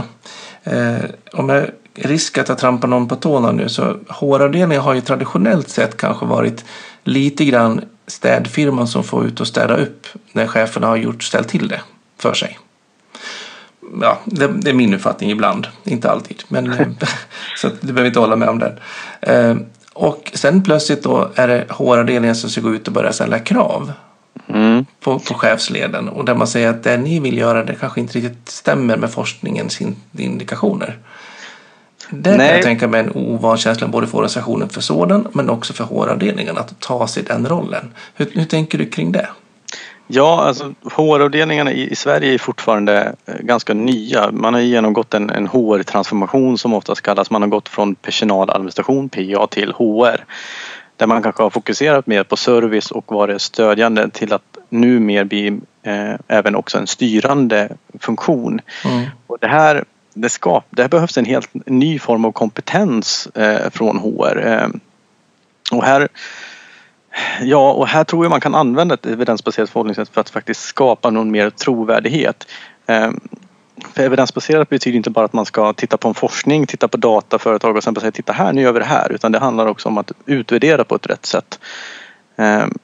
Eh, 0.65 0.97
om 1.33 1.49
jag 1.49 1.67
risk 1.95 2.39
att 2.39 2.49
jag 2.49 2.59
trampar 2.59 2.89
någon 2.89 3.09
på 3.09 3.17
tårna 3.17 3.53
nu 3.53 3.69
så 3.69 3.97
HR-avdelningen 4.09 4.83
har 4.83 4.95
ju 4.95 5.01
traditionellt 5.01 5.69
sett 5.69 5.97
kanske 5.97 6.27
varit 6.27 6.65
lite 7.05 7.45
grann 7.45 7.85
städfirman 8.07 8.89
som 8.89 9.05
får 9.05 9.27
ut 9.27 9.41
och 9.41 9.47
städa 9.47 9.77
upp 9.77 10.07
när 10.33 10.47
cheferna 10.47 10.87
har 10.87 10.97
gjort 10.97 11.23
ställt 11.23 11.49
till 11.49 11.69
det 11.69 11.81
för 12.19 12.35
sig. 12.35 12.59
Ja, 14.01 14.19
det, 14.25 14.47
det 14.47 14.71
är 14.71 14.75
min 14.75 14.95
uppfattning 14.95 15.31
ibland, 15.31 15.67
inte 15.85 16.11
alltid. 16.11 16.43
Men, 16.49 16.73
eh, 16.73 16.87
så 17.57 17.69
du 17.81 17.93
behöver 17.93 18.07
inte 18.07 18.21
hålla 18.21 18.37
med 18.37 18.49
om 18.49 18.59
den. 18.59 18.79
Eh, 19.21 19.57
och 19.93 20.31
sen 20.35 20.63
plötsligt 20.63 21.03
då 21.03 21.31
är 21.35 21.49
det 21.49 21.67
HR-avdelningen 21.69 22.37
som 22.37 22.51
ska 22.51 22.61
gå 22.61 22.75
ut 22.75 22.87
och 22.89 22.95
börja 22.95 23.13
ställa 23.13 23.39
krav 23.39 23.93
mm. 24.49 24.87
på, 25.01 25.19
på 25.19 25.35
chefsleden. 25.35 26.09
Och 26.09 26.25
där 26.25 26.35
man 26.35 26.47
säger 26.47 26.71
att 26.71 26.83
det 26.83 26.97
ni 26.97 27.21
vill 27.21 27.39
göra 27.39 27.65
det 27.65 27.75
kanske 27.75 28.01
inte 28.01 28.19
riktigt 28.19 28.49
stämmer 28.49 28.97
med 28.97 29.11
forskningens 29.11 29.81
indikationer. 30.19 30.99
Där 32.11 32.39
kan 32.39 32.47
jag 32.47 32.63
tänka 32.63 32.89
mig 32.89 33.01
en 33.01 33.11
ovan 33.15 33.57
känsla 33.57 33.89
både 33.89 34.07
för 34.07 34.19
organisationen 34.19 34.69
för 34.69 34.81
sådan 34.81 35.29
men 35.33 35.51
också 35.51 35.73
för 35.73 35.85
HR-avdelningen 35.85 36.59
att 36.59 36.81
ta 36.81 37.07
sig 37.07 37.23
den 37.23 37.49
rollen. 37.49 37.93
Hur, 38.15 38.31
hur 38.35 38.45
tänker 38.45 38.79
du 38.79 38.87
kring 38.87 39.13
det? 39.13 39.29
Ja, 40.15 40.45
alltså 40.45 40.75
HR-avdelningarna 40.85 41.73
i, 41.73 41.91
i, 41.91 41.95
Sverige 41.95 42.35
är 42.35 42.39
fortfarande 42.39 43.15
eh, 43.27 43.35
ganska 43.41 43.75
nya. 43.75 44.33
Man 44.33 44.55
har 44.55 44.61
genomgått 44.61 45.15
en, 45.15 45.31
en 45.31 45.47
HR-transformation 45.47 46.59
som 46.59 46.75
oftast 46.75 47.03
kallas. 47.03 47.31
Man 47.31 47.43
har 47.43 47.49
gått 47.49 47.69
från 47.69 47.95
personaladministration, 47.95 49.09
PA, 49.09 49.47
till 49.47 49.73
HR. 49.73 50.25
Där 50.97 51.07
man 51.07 51.23
kanske 51.23 51.43
har 51.43 51.51
fokuserat 51.51 52.07
mer 52.07 52.25
på 52.25 52.37
service 52.37 52.91
och 52.91 53.13
varit 53.13 53.43
stödjande 53.43 54.11
till 54.11 54.33
att 54.33 54.59
nu 54.69 55.01
mer 55.01 55.25
bli 55.25 55.61
eh, 55.83 56.15
även 56.29 56.57
också 56.57 56.79
en 56.79 56.87
styrande 56.87 57.69
funktion. 58.01 58.61
Mm. 58.85 59.07
Och 59.27 59.39
det 59.41 59.49
här 59.49 59.85
det, 60.15 60.29
skap, 60.29 60.65
det 60.71 60.89
behövs 60.89 61.19
en 61.19 61.25
helt 61.25 61.51
ny 61.67 61.99
form 61.99 62.25
av 62.25 62.33
kompetens 62.33 63.27
eh, 63.35 63.71
från 63.71 63.99
HR. 63.99 64.47
Eh, 64.47 64.69
och 65.73 65.85
här 65.85 66.09
Ja, 67.41 67.73
och 67.73 67.87
här 67.87 68.05
tror 68.05 68.25
jag 68.25 68.31
man 68.31 68.41
kan 68.41 68.55
använda 68.55 68.95
ett 68.95 69.07
evidensbaserat 69.07 69.71
förhållningssätt 69.71 70.09
för 70.09 70.21
att 70.21 70.31
faktiskt 70.31 70.61
skapa 70.61 71.11
någon 71.11 71.31
mer 71.31 71.51
trovärdighet. 71.51 72.47
Ehm, 72.87 73.21
för 73.95 74.03
evidensbaserat 74.03 74.69
betyder 74.69 74.97
inte 74.97 75.11
bara 75.11 75.25
att 75.25 75.33
man 75.33 75.47
ska 75.47 75.73
titta 75.73 75.97
på 75.97 76.09
en 76.09 76.15
forskning, 76.15 76.67
titta 76.67 76.89
på 76.89 76.97
data, 76.97 77.39
företag 77.39 77.77
och 77.77 77.85
sen 77.85 77.95
bara 77.95 78.01
säga 78.01 78.13
titta 78.13 78.33
här, 78.33 78.53
nu 78.53 78.63
gör 78.63 78.73
vi 78.73 78.79
det 78.79 78.85
här. 78.85 79.13
Utan 79.13 79.33
det 79.33 79.39
handlar 79.39 79.67
också 79.67 79.89
om 79.89 79.99
att 79.99 80.13
utvärdera 80.27 80.85
på 80.85 80.95
ett 80.95 81.07
rätt 81.07 81.27
sätt. 81.27 81.61
Ehm, 82.37 82.79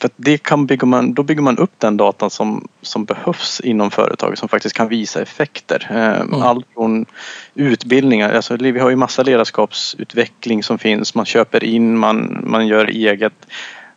för 0.00 0.10
det 0.16 0.38
kan 0.38 0.66
bygga 0.66 0.86
man, 0.86 1.14
då 1.14 1.22
bygger 1.22 1.42
man 1.42 1.58
upp 1.58 1.72
den 1.78 1.96
datan 1.96 2.30
som, 2.30 2.68
som 2.82 3.04
behövs 3.04 3.60
inom 3.60 3.90
företaget 3.90 4.38
som 4.38 4.48
faktiskt 4.48 4.76
kan 4.76 4.88
visa 4.88 5.22
effekter. 5.22 5.86
Eh, 5.90 6.20
mm. 6.20 6.42
Allt 6.42 6.66
från 6.74 7.06
utbildningar, 7.54 8.32
alltså 8.32 8.56
vi 8.56 8.78
har 8.78 8.90
ju 8.90 8.96
massa 8.96 9.22
ledarskapsutveckling 9.22 10.62
som 10.62 10.78
finns. 10.78 11.14
Man 11.14 11.26
köper 11.26 11.64
in, 11.64 11.98
man, 11.98 12.40
man 12.46 12.66
gör 12.66 12.86
eget. 12.86 13.46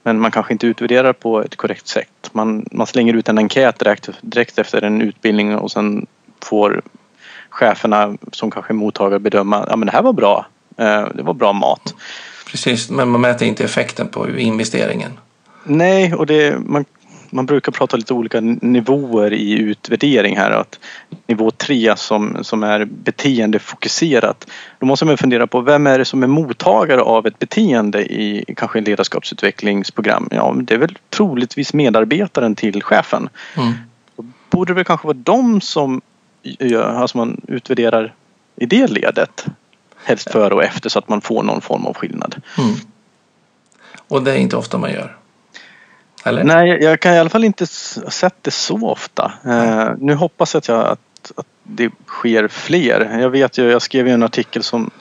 Men 0.04 0.20
man 0.20 0.32
kanske 0.32 0.54
inte 0.54 0.68
utvärderar 0.68 1.14
på 1.14 1.44
ett 1.44 1.56
korrekt 1.56 1.88
sätt. 1.88 2.30
Man, 2.32 2.66
man 2.72 2.88
slänger 2.88 3.14
ut 3.14 3.30
en 3.30 3.38
enkät 3.38 3.80
direkt, 3.80 4.10
direkt 4.22 4.60
efter 4.60 4.82
en 4.82 5.02
utbildning 5.02 5.56
och 5.56 5.72
sen 5.72 6.06
får 6.42 6.82
cheferna 7.50 8.18
som 8.32 8.52
kanske 8.52 8.72
är 8.72 8.76
mottagare 8.76 9.20
bedöma, 9.20 9.66
ja 9.70 9.76
men 9.76 9.86
det 9.86 9.92
här 9.92 10.02
var 10.02 10.14
bra. 10.14 10.46
Eh, 10.78 11.08
det 11.14 11.24
var 11.24 11.34
bra 11.34 11.54
mat. 11.54 11.96
Precis, 12.48 12.90
men 12.90 13.10
man 13.10 13.22
mäter 13.22 13.48
inte 13.48 13.64
effekten 13.64 14.08
på 14.08 14.30
investeringen. 14.30 15.12
Nej, 15.64 16.14
och 16.14 16.26
det, 16.26 16.60
man, 16.66 16.86
man 17.30 17.46
brukar 17.46 17.72
prata 17.72 17.98
lite 17.98 18.14
olika 18.14 18.42
nivåer 18.42 19.34
i 19.34 19.54
utvärdering 19.54 20.38
här. 20.38 20.52
Att 20.52 20.80
nivå 21.28 21.52
tre 21.52 21.94
som, 21.98 22.38
som 22.42 22.64
är 22.64 22.86
beteendefokuserat. 22.86 24.48
Då 24.80 24.86
måste 24.86 25.06
man 25.06 25.18
fundera 25.18 25.48
på 25.48 25.62
vem 25.62 25.88
är 25.88 26.00
det 26.00 26.06
som 26.06 26.24
är 26.24 26.28
mottagare 26.28 27.02
av 27.02 27.28
ett 27.28 27.40
beteende 27.40 28.14
i 28.14 28.46
kanske 28.58 28.80
en 28.80 28.86
ledarskapsutvecklingsprogram? 28.86 30.28
Ja, 30.32 30.56
det 30.58 30.74
är 30.74 30.78
väl 30.78 30.98
troligtvis 31.10 31.74
medarbetaren 31.74 32.56
till 32.56 32.84
chefen. 32.84 33.30
Mm. 33.58 33.74
Då 34.16 34.26
borde 34.50 34.74
det 34.74 34.84
kanske 34.84 35.08
vara 35.08 35.18
de 35.24 35.62
som 35.62 36.02
alltså 36.78 37.18
man 37.18 37.42
utvärderar 37.48 38.14
i 38.56 38.66
det 38.66 38.88
ledet. 38.88 39.46
Helst 40.04 40.32
före 40.32 40.54
och 40.54 40.64
efter 40.64 40.90
så 40.90 41.00
att 41.00 41.10
man 41.10 41.22
får 41.22 41.44
någon 41.44 41.62
form 41.62 41.86
av 41.86 41.94
skillnad. 41.94 42.42
Mm. 42.58 42.76
Och 44.08 44.24
det 44.24 44.32
är 44.32 44.38
inte 44.38 44.58
ofta 44.58 44.78
man 44.78 44.92
gör. 44.92 45.18
Eller? 46.24 46.44
Nej, 46.44 46.84
jag 46.84 47.00
kan 47.00 47.14
i 47.14 47.20
alla 47.20 47.30
fall 47.30 47.44
inte 47.44 47.68
sett 47.68 48.36
det 48.42 48.52
så 48.52 48.88
ofta. 48.90 49.32
Uh, 49.46 49.92
nu 49.98 50.14
hoppas 50.14 50.54
jag 50.54 50.60
att, 50.60 50.68
jag 50.68 50.80
att, 50.80 51.32
att 51.36 51.46
det 51.64 51.92
sker 52.08 52.48
fler. 52.48 53.20
Jag 53.20 53.30
vet 53.30 53.58
ju, 53.58 53.72
jag 53.72 53.82
skrev 53.82 54.08
ju 54.08 54.14
en 54.14 54.24
artikel 54.24 54.64
som, 54.64 54.92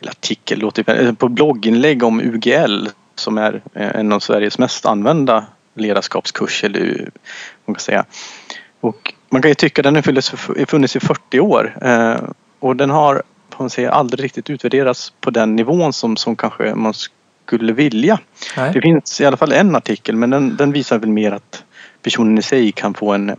eller 0.00 0.10
artikel 0.10 0.58
låter 0.58 1.12
på 1.12 1.28
blogginlägg 1.28 2.02
om 2.02 2.20
UGL 2.20 2.88
som 3.14 3.38
är 3.38 3.62
eh, 3.74 3.88
en 3.88 4.12
av 4.12 4.20
Sveriges 4.20 4.58
mest 4.58 4.86
använda 4.86 5.46
ledarskapskurser. 5.74 6.68
Eller, 6.68 7.10
man 7.64 7.74
kan 7.74 7.80
säga. 7.80 8.04
Och 8.80 9.14
man 9.30 9.42
kan 9.42 9.50
ju 9.50 9.54
tycka 9.54 9.80
att 9.80 9.84
den 9.84 9.94
har 9.94 10.66
funnits 10.66 10.96
i 10.96 11.00
40 11.00 11.40
år 11.40 11.76
uh, 11.84 12.30
och 12.60 12.76
den 12.76 12.90
har 12.90 13.22
man 13.60 13.70
säga, 13.70 13.92
aldrig 13.92 14.24
riktigt 14.24 14.50
utvärderats 14.50 15.12
på 15.20 15.30
den 15.30 15.56
nivån 15.56 15.92
som, 15.92 16.16
som 16.16 16.36
kanske 16.36 16.74
man 16.74 16.94
skulle 17.50 17.72
vilja. 17.72 18.18
Nej. 18.56 18.72
Det 18.72 18.80
finns 18.80 19.20
i 19.20 19.26
alla 19.26 19.36
fall 19.36 19.52
en 19.52 19.76
artikel 19.76 20.16
men 20.16 20.30
den, 20.30 20.56
den 20.56 20.72
visar 20.72 20.98
väl 20.98 21.10
mer 21.10 21.32
att 21.32 21.64
personen 22.02 22.38
i 22.38 22.42
sig 22.42 22.72
kan 22.72 22.94
få 22.94 23.12
en, 23.12 23.36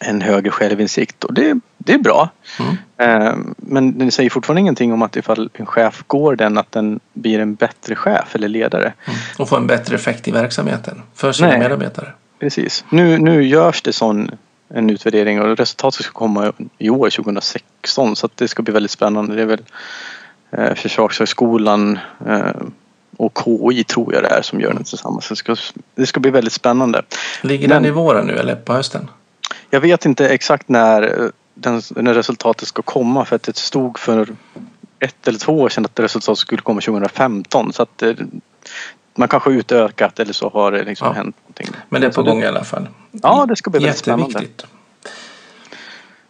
en 0.00 0.20
högre 0.20 0.50
självinsikt 0.50 1.24
och 1.24 1.34
det, 1.34 1.60
det 1.78 1.92
är 1.92 1.98
bra. 1.98 2.28
Mm. 2.60 2.76
Eh, 2.96 3.36
Men 3.56 3.98
det 3.98 4.10
säger 4.10 4.30
fortfarande 4.30 4.60
ingenting 4.60 4.92
om 4.92 5.02
att 5.02 5.16
ifall 5.16 5.50
en 5.52 5.66
chef 5.66 6.04
går 6.06 6.36
den 6.36 6.58
att 6.58 6.72
den 6.72 7.00
blir 7.12 7.38
en 7.40 7.54
bättre 7.54 7.94
chef 7.94 8.34
eller 8.34 8.48
ledare. 8.48 8.92
Mm. 9.04 9.18
Och 9.38 9.48
få 9.48 9.56
en 9.56 9.66
bättre 9.66 9.96
effekt 9.96 10.28
i 10.28 10.30
verksamheten 10.30 11.02
för 11.14 11.32
sina 11.32 11.48
Nej. 11.48 11.58
medarbetare. 11.58 12.12
Precis. 12.40 12.84
Nu, 12.90 13.18
nu 13.18 13.42
görs 13.44 13.82
det 13.82 13.92
sån 13.92 14.30
en 14.68 14.90
utvärdering 14.90 15.40
och 15.40 15.56
resultatet 15.56 16.04
ska 16.04 16.12
komma 16.12 16.52
i 16.78 16.90
år 16.90 17.10
2016 17.10 18.16
så 18.16 18.26
att 18.26 18.36
det 18.36 18.48
ska 18.48 18.62
bli 18.62 18.72
väldigt 18.72 18.90
spännande. 18.90 19.34
Det 19.34 19.42
är 19.42 19.46
väl 19.46 19.62
eh, 20.50 20.74
Försvarshögskolan 20.74 21.98
eh, 22.26 22.50
och 23.16 23.38
KI 23.44 23.84
tror 23.84 24.14
jag 24.14 24.22
det 24.22 24.28
är 24.28 24.42
som 24.42 24.60
gör 24.60 24.72
den 24.72 24.84
tillsammans. 24.84 25.28
Det 25.28 25.36
ska, 25.36 25.56
det 25.94 26.06
ska 26.06 26.20
bli 26.20 26.30
väldigt 26.30 26.52
spännande. 26.52 27.02
Ligger 27.42 27.68
Men- 27.68 27.82
den 27.82 27.90
i 27.92 27.94
våren 27.94 28.26
nu 28.26 28.32
eller 28.32 28.54
på 28.56 28.72
hösten? 28.72 29.10
Jag 29.70 29.80
vet 29.80 30.04
inte 30.04 30.28
exakt 30.28 30.68
när, 30.68 31.02
eh, 31.02 31.28
den, 31.54 31.82
när 31.90 32.14
resultatet 32.14 32.68
ska 32.68 32.82
komma 32.82 33.24
för 33.24 33.36
att 33.36 33.42
det 33.42 33.56
stod 33.56 33.98
för 33.98 34.28
ett 34.98 35.28
eller 35.28 35.38
två 35.38 35.60
år 35.60 35.68
sedan 35.68 35.84
att 35.84 36.00
resultatet 36.00 36.38
skulle 36.38 36.62
komma 36.62 36.80
2015 36.80 37.72
så 37.72 37.82
att 37.82 38.02
eh, 38.02 38.12
man 39.16 39.28
kanske 39.28 39.50
utökat 39.50 40.18
eller 40.20 40.32
så 40.32 40.48
har 40.48 40.72
det 40.72 40.84
liksom 40.84 41.06
Ja. 41.06 41.12
hänt 41.12 41.36
någonting. 41.42 41.68
Men 41.88 42.00
det 42.00 42.06
är 42.06 42.10
på 42.10 42.22
gång 42.22 42.42
i 42.42 42.46
alla 42.46 42.64
fall. 42.64 42.88
Ja, 43.10 43.46
det 43.48 43.56
ska 43.56 43.70
bli 43.70 43.80
väldigt 43.80 43.98
spännande. 43.98 44.40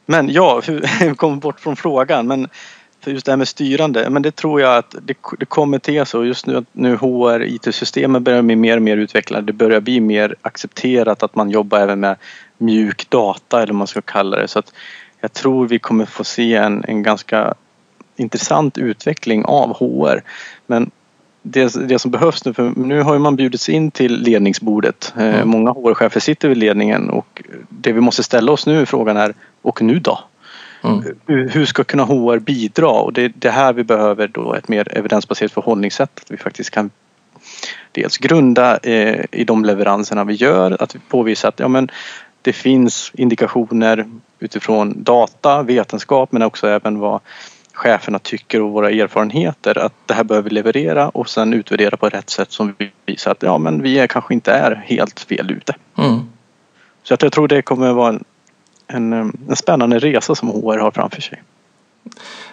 Men 0.06 0.28
ja, 0.32 0.62
vi 1.00 1.14
kommer 1.16 1.36
bort 1.36 1.60
från 1.60 1.76
frågan. 1.76 2.26
Men 2.26 2.48
för 3.04 3.10
just 3.10 3.26
det 3.26 3.32
här 3.32 3.36
med 3.36 3.48
styrande, 3.48 4.10
men 4.10 4.22
det 4.22 4.36
tror 4.36 4.60
jag 4.60 4.76
att 4.76 4.94
det, 5.02 5.16
det 5.38 5.46
kommer 5.46 5.78
till 5.78 6.06
så. 6.06 6.24
Just 6.24 6.46
nu 6.46 6.56
att 6.56 6.64
nu 6.72 6.96
HR, 6.96 7.42
IT-systemen 7.42 8.24
börjar 8.24 8.42
bli 8.42 8.56
mer 8.56 8.76
och 8.76 8.82
mer 8.82 8.96
utvecklade. 8.96 9.46
Det 9.46 9.52
börjar 9.52 9.80
bli 9.80 10.00
mer 10.00 10.34
accepterat 10.42 11.22
att 11.22 11.34
man 11.34 11.50
jobbar 11.50 11.78
även 11.80 12.00
med 12.00 12.16
mjuk 12.58 13.10
data 13.10 13.62
eller 13.62 13.72
vad 13.72 13.78
man 13.78 13.86
ska 13.86 14.00
kalla 14.00 14.36
det. 14.36 14.48
Så 14.48 14.58
att 14.58 14.72
jag 15.20 15.32
tror 15.32 15.68
vi 15.68 15.78
kommer 15.78 16.06
få 16.06 16.24
se 16.24 16.54
en, 16.54 16.84
en 16.88 17.02
ganska 17.02 17.54
intressant 18.16 18.78
utveckling 18.78 19.44
av 19.44 19.76
HR. 19.78 20.22
Men 20.66 20.90
det, 21.42 21.88
det 21.88 21.98
som 21.98 22.10
behövs 22.10 22.44
nu, 22.44 22.54
för 22.54 22.72
nu 22.76 23.02
har 23.02 23.18
man 23.18 23.36
bjudits 23.36 23.68
in 23.68 23.90
till 23.90 24.22
ledningsbordet. 24.22 25.12
Eh, 25.16 25.34
Mm. 25.34 25.48
Många 25.48 25.70
HR-chefer 25.70 26.20
sitter 26.20 26.48
vid 26.48 26.58
ledningen 26.58 27.10
och 27.10 27.42
det 27.68 27.92
vi 27.92 28.00
måste 28.00 28.22
ställa 28.22 28.52
oss 28.52 28.66
nu 28.66 28.86
frågan 28.86 29.16
är, 29.16 29.34
och 29.62 29.82
nu 29.82 29.98
då? 29.98 30.18
Mm. 30.84 31.04
Hur 31.26 31.48
hur 31.48 31.66
ska 31.66 31.84
kunna 31.84 32.04
HR 32.04 32.38
bidra? 32.38 32.88
Och 32.88 33.12
det 33.12 33.24
är 33.24 33.32
det 33.36 33.50
här 33.50 33.72
vi 33.72 33.84
behöver 33.84 34.28
då 34.28 34.54
ett 34.54 34.68
mer 34.68 34.98
evidensbaserat 34.98 35.52
förhållningssätt. 35.52 36.20
Att 36.20 36.30
vi 36.30 36.36
faktiskt 36.36 36.70
kan 36.70 36.90
dels 37.92 38.18
grunda 38.18 38.78
eh, 38.78 39.24
i 39.32 39.44
de 39.44 39.64
leveranserna 39.64 40.24
vi 40.24 40.34
gör, 40.34 40.82
att 40.82 40.94
vi 40.94 40.98
påvisar 41.08 41.48
att 41.48 41.60
ja, 41.60 41.68
men 41.68 41.90
det 42.42 42.52
finns 42.52 43.12
indikationer 43.14 44.06
utifrån 44.38 45.02
data, 45.02 45.62
vetenskap 45.62 46.32
men 46.32 46.42
också 46.42 46.68
även 46.68 46.98
vad 46.98 47.20
cheferna 47.72 48.18
tycker 48.18 48.60
och 48.60 48.70
våra 48.70 48.90
erfarenheter 48.90 49.78
att 49.78 49.92
det 50.06 50.14
här 50.14 50.24
behöver 50.24 50.48
vi 50.48 50.54
leverera 50.54 51.08
och 51.08 51.28
sen 51.28 51.54
utvärdera 51.54 51.96
på 51.96 52.08
rätt 52.08 52.30
sätt 52.30 52.52
som 52.52 52.74
vi 52.78 52.90
visar 53.06 53.30
att 53.30 53.42
ja 53.42 53.58
men 53.58 53.82
vi 53.82 53.98
är 53.98 54.06
kanske 54.06 54.34
inte 54.34 54.52
är 54.52 54.84
helt 54.86 55.20
fel 55.20 55.50
ute. 55.50 55.74
Mm. 55.98 56.20
Så 57.02 57.14
att 57.14 57.22
jag 57.22 57.32
tror 57.32 57.48
det 57.48 57.62
kommer 57.62 57.92
vara 57.92 58.08
en, 58.08 58.24
en, 58.86 59.12
eh, 59.12 59.26
en 59.48 59.56
spännande 59.56 59.98
resa 59.98 60.34
som 60.34 60.48
HR 60.48 60.78
har 60.78 60.90
framför 60.90 61.22
sig. 61.22 61.42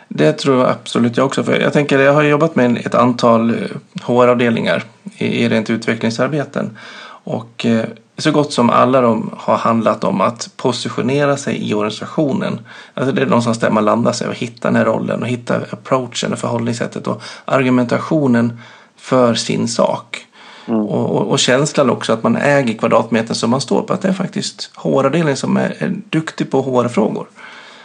Det 0.08 0.34
tror 0.34 0.60
jag 0.60 0.70
absolut 0.70 1.18
jag 1.18 1.26
också. 1.26 1.44
För 1.44 1.60
jag 1.60 1.74
tänker, 1.74 2.00
jag 2.00 2.14
har 2.14 2.24
jobbat 2.24 2.56
med 2.56 2.78
ett 2.78 2.96
antal 2.96 3.50
eh, 3.50 3.56
HR-avdelningar 4.04 4.84
i, 5.18 5.26
i 5.26 5.50
rent 5.50 5.70
utvecklingsarbeten. 5.70 6.78
Och 7.24 7.66
eh, 7.66 7.86
så 8.18 8.32
gott 8.32 8.54
som 8.54 8.70
alla 8.70 9.02
de 9.02 9.30
har 9.38 9.58
handlat 9.58 10.04
om 10.04 10.22
att 10.22 10.50
positionera 10.58 11.38
sig 11.38 11.70
i 11.70 11.74
organisationen. 11.74 12.60
Alltså 12.94 13.12
det 13.14 13.22
är 13.22 13.26
någonstans 13.26 13.60
där 13.60 13.72
man 13.72 13.86
landar 13.86 14.12
sig 14.12 14.28
och 14.28 14.36
hittar 14.36 14.70
den 14.70 14.76
här 14.76 14.86
rollen 14.86 15.22
och 15.22 15.28
hittar 15.28 15.68
approachen 15.72 16.34
och 16.34 16.40
förhållningssättet 16.40 17.08
och 17.08 17.22
argumentationen 17.46 18.60
för 18.98 19.34
sin 19.34 19.68
sak. 19.68 20.26
Mm. 20.66 20.82
Och, 20.82 21.16
och, 21.16 21.28
och 21.32 21.40
känslan 21.40 21.90
också 21.90 22.14
att 22.14 22.24
man 22.24 22.36
äger 22.36 22.78
kvadratmetern 22.78 23.36
som 23.36 23.50
man 23.50 23.62
står 23.62 23.82
på. 23.82 23.94
Att 23.94 24.02
det 24.02 24.08
är 24.08 24.14
faktiskt 24.14 24.72
HR-avdelningen 24.76 25.38
som 25.38 25.58
är, 25.58 25.76
är 25.80 25.96
duktig 26.10 26.52
på 26.52 26.62
HR-frågor. 26.62 27.28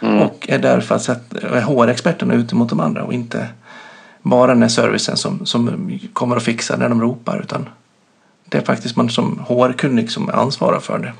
Mm. 0.01 0.19
Och 0.19 0.45
är 0.49 0.59
där 0.59 0.79
för 0.79 0.95
att 0.95 1.33
är 1.33 1.61
HR-experterna 1.61 2.33
ute 2.33 2.55
mot 2.55 2.69
de 2.69 2.79
andra 2.79 3.03
och 3.03 3.13
inte 3.13 3.47
bara 4.21 4.53
den 4.53 4.61
här 4.61 4.69
servicen 4.69 5.17
som, 5.17 5.45
som 5.45 5.91
kommer 6.13 6.35
att 6.35 6.43
fixa 6.43 6.77
när 6.77 6.89
de 6.89 7.01
ropar. 7.01 7.39
Utan 7.39 7.69
det 8.49 8.57
är 8.57 8.61
faktiskt 8.61 8.95
man 8.95 9.09
som 9.09 9.45
HR-kunnig 9.47 10.11
som 10.11 10.29
ansvarar 10.29 10.79
för 10.79 10.97
det. 10.99 11.13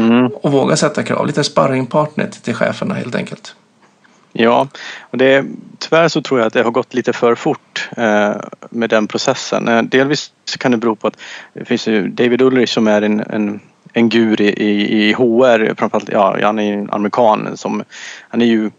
Mm. 0.00 0.26
Och 0.26 0.52
våga 0.52 0.76
sätta 0.76 1.02
krav. 1.02 1.26
Lite 1.26 1.44
sparringpartner 1.44 2.26
till 2.42 2.54
cheferna 2.54 2.94
helt 2.94 3.14
enkelt. 3.14 3.54
Ja, 4.36 4.68
och 5.00 5.18
det, 5.18 5.44
tyvärr 5.78 6.08
så 6.08 6.22
tror 6.22 6.40
jag 6.40 6.46
att 6.46 6.52
det 6.52 6.62
har 6.62 6.70
gått 6.70 6.94
lite 6.94 7.12
för 7.12 7.34
fort 7.34 7.90
eh, 7.96 8.34
med 8.70 8.90
den 8.90 9.06
processen. 9.06 9.68
Eh, 9.68 9.82
delvis 9.82 10.32
kan 10.58 10.70
det 10.70 10.76
bero 10.76 10.96
på 10.96 11.06
att 11.06 11.20
det 11.52 11.64
finns 11.64 11.88
ju 11.88 12.08
David 12.08 12.42
Ulrich 12.42 12.70
som 12.70 12.86
är 12.86 13.02
en, 13.02 13.20
en, 13.20 13.60
en 13.92 14.08
gur 14.08 14.40
i, 14.40 14.48
i, 14.48 15.08
i 15.08 15.12
HR, 15.12 15.74
framförallt, 15.74 16.08
ja, 16.08 16.38
han 16.42 16.58
är 16.58 16.62
ju 16.62 16.72
en 16.72 16.90
amerikan 16.90 17.56
som, 17.56 17.84
han 18.28 18.42
är 18.42 18.46
ju 18.46 18.70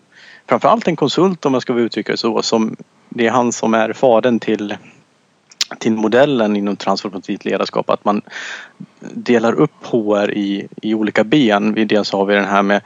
framförallt 0.50 0.88
en 0.88 0.96
konsult 0.96 1.46
om 1.46 1.52
man 1.52 1.62
ska 1.62 1.74
uttrycka 1.74 2.12
det 2.12 2.18
så, 2.18 2.42
som, 2.42 2.76
det 3.10 3.28
är 3.28 3.32
han 3.32 3.52
som 3.52 3.74
är 3.74 3.94
fadern 3.94 4.40
till 4.40 4.78
till 5.80 5.92
modellen 5.92 6.56
inom 6.56 6.76
transformativt 6.76 7.46
ledarskap 7.46 7.90
att 7.90 8.06
man 8.06 8.22
delar 9.00 9.54
upp 9.54 9.86
HR 9.86 10.32
i, 10.32 10.68
i 10.82 10.94
olika 10.94 11.24
ben. 11.24 11.88
Dels 11.88 12.12
har 12.12 12.26
vi 12.26 12.36
den 12.36 12.46
här 12.46 12.64
med 12.64 12.82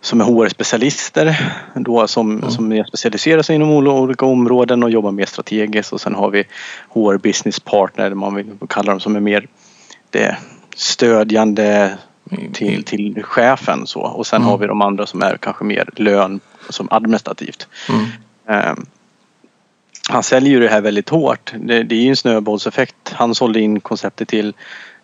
som 0.00 0.20
är 0.20 0.24
HR-specialister 0.24 1.36
då 1.74 2.06
som, 2.08 2.38
Mm. 2.38 2.50
som 2.50 2.84
specialiserar 2.88 3.42
sig 3.42 3.54
inom 3.56 3.70
ol- 3.70 3.88
olika 3.88 4.26
områden 4.26 4.82
och 4.82 4.90
jobbar 4.90 5.10
mer 5.10 5.26
strategiskt 5.26 5.92
och 5.92 6.00
sen 6.00 6.14
har 6.14 6.30
vi 6.30 6.44
HR 6.88 7.16
Business 7.18 7.60
Partner, 7.60 8.14
man 8.14 8.34
vill 8.34 8.46
kalla 8.68 8.90
dem 8.92 9.00
som 9.00 9.16
är 9.16 9.20
mer 9.20 9.46
det 10.10 10.36
stödjande 10.76 11.98
till, 12.52 12.84
till 12.84 13.22
chefen 13.22 13.86
så 13.86 14.00
och 14.00 14.26
sen 14.26 14.36
Mm. 14.36 14.48
har 14.50 14.58
vi 14.58 14.66
de 14.66 14.82
andra 14.82 15.06
som 15.06 15.22
är 15.22 15.36
kanske 15.36 15.64
mer 15.64 15.88
lön 15.96 16.40
som 16.68 16.88
administrativt. 16.90 17.68
Mm. 17.88 18.06
Eh, 18.48 18.74
han 20.10 20.22
säljer 20.22 20.50
ju 20.52 20.60
det 20.60 20.68
här 20.68 20.80
väldigt 20.80 21.08
hårt. 21.08 21.52
Det, 21.58 21.82
det 21.82 21.94
är 21.94 22.00
ju 22.02 22.08
en 22.08 22.16
snöbollseffekt. 22.16 23.12
Han 23.12 23.34
sålde 23.34 23.60
in 23.60 23.80
konceptet 23.80 24.28
till 24.28 24.54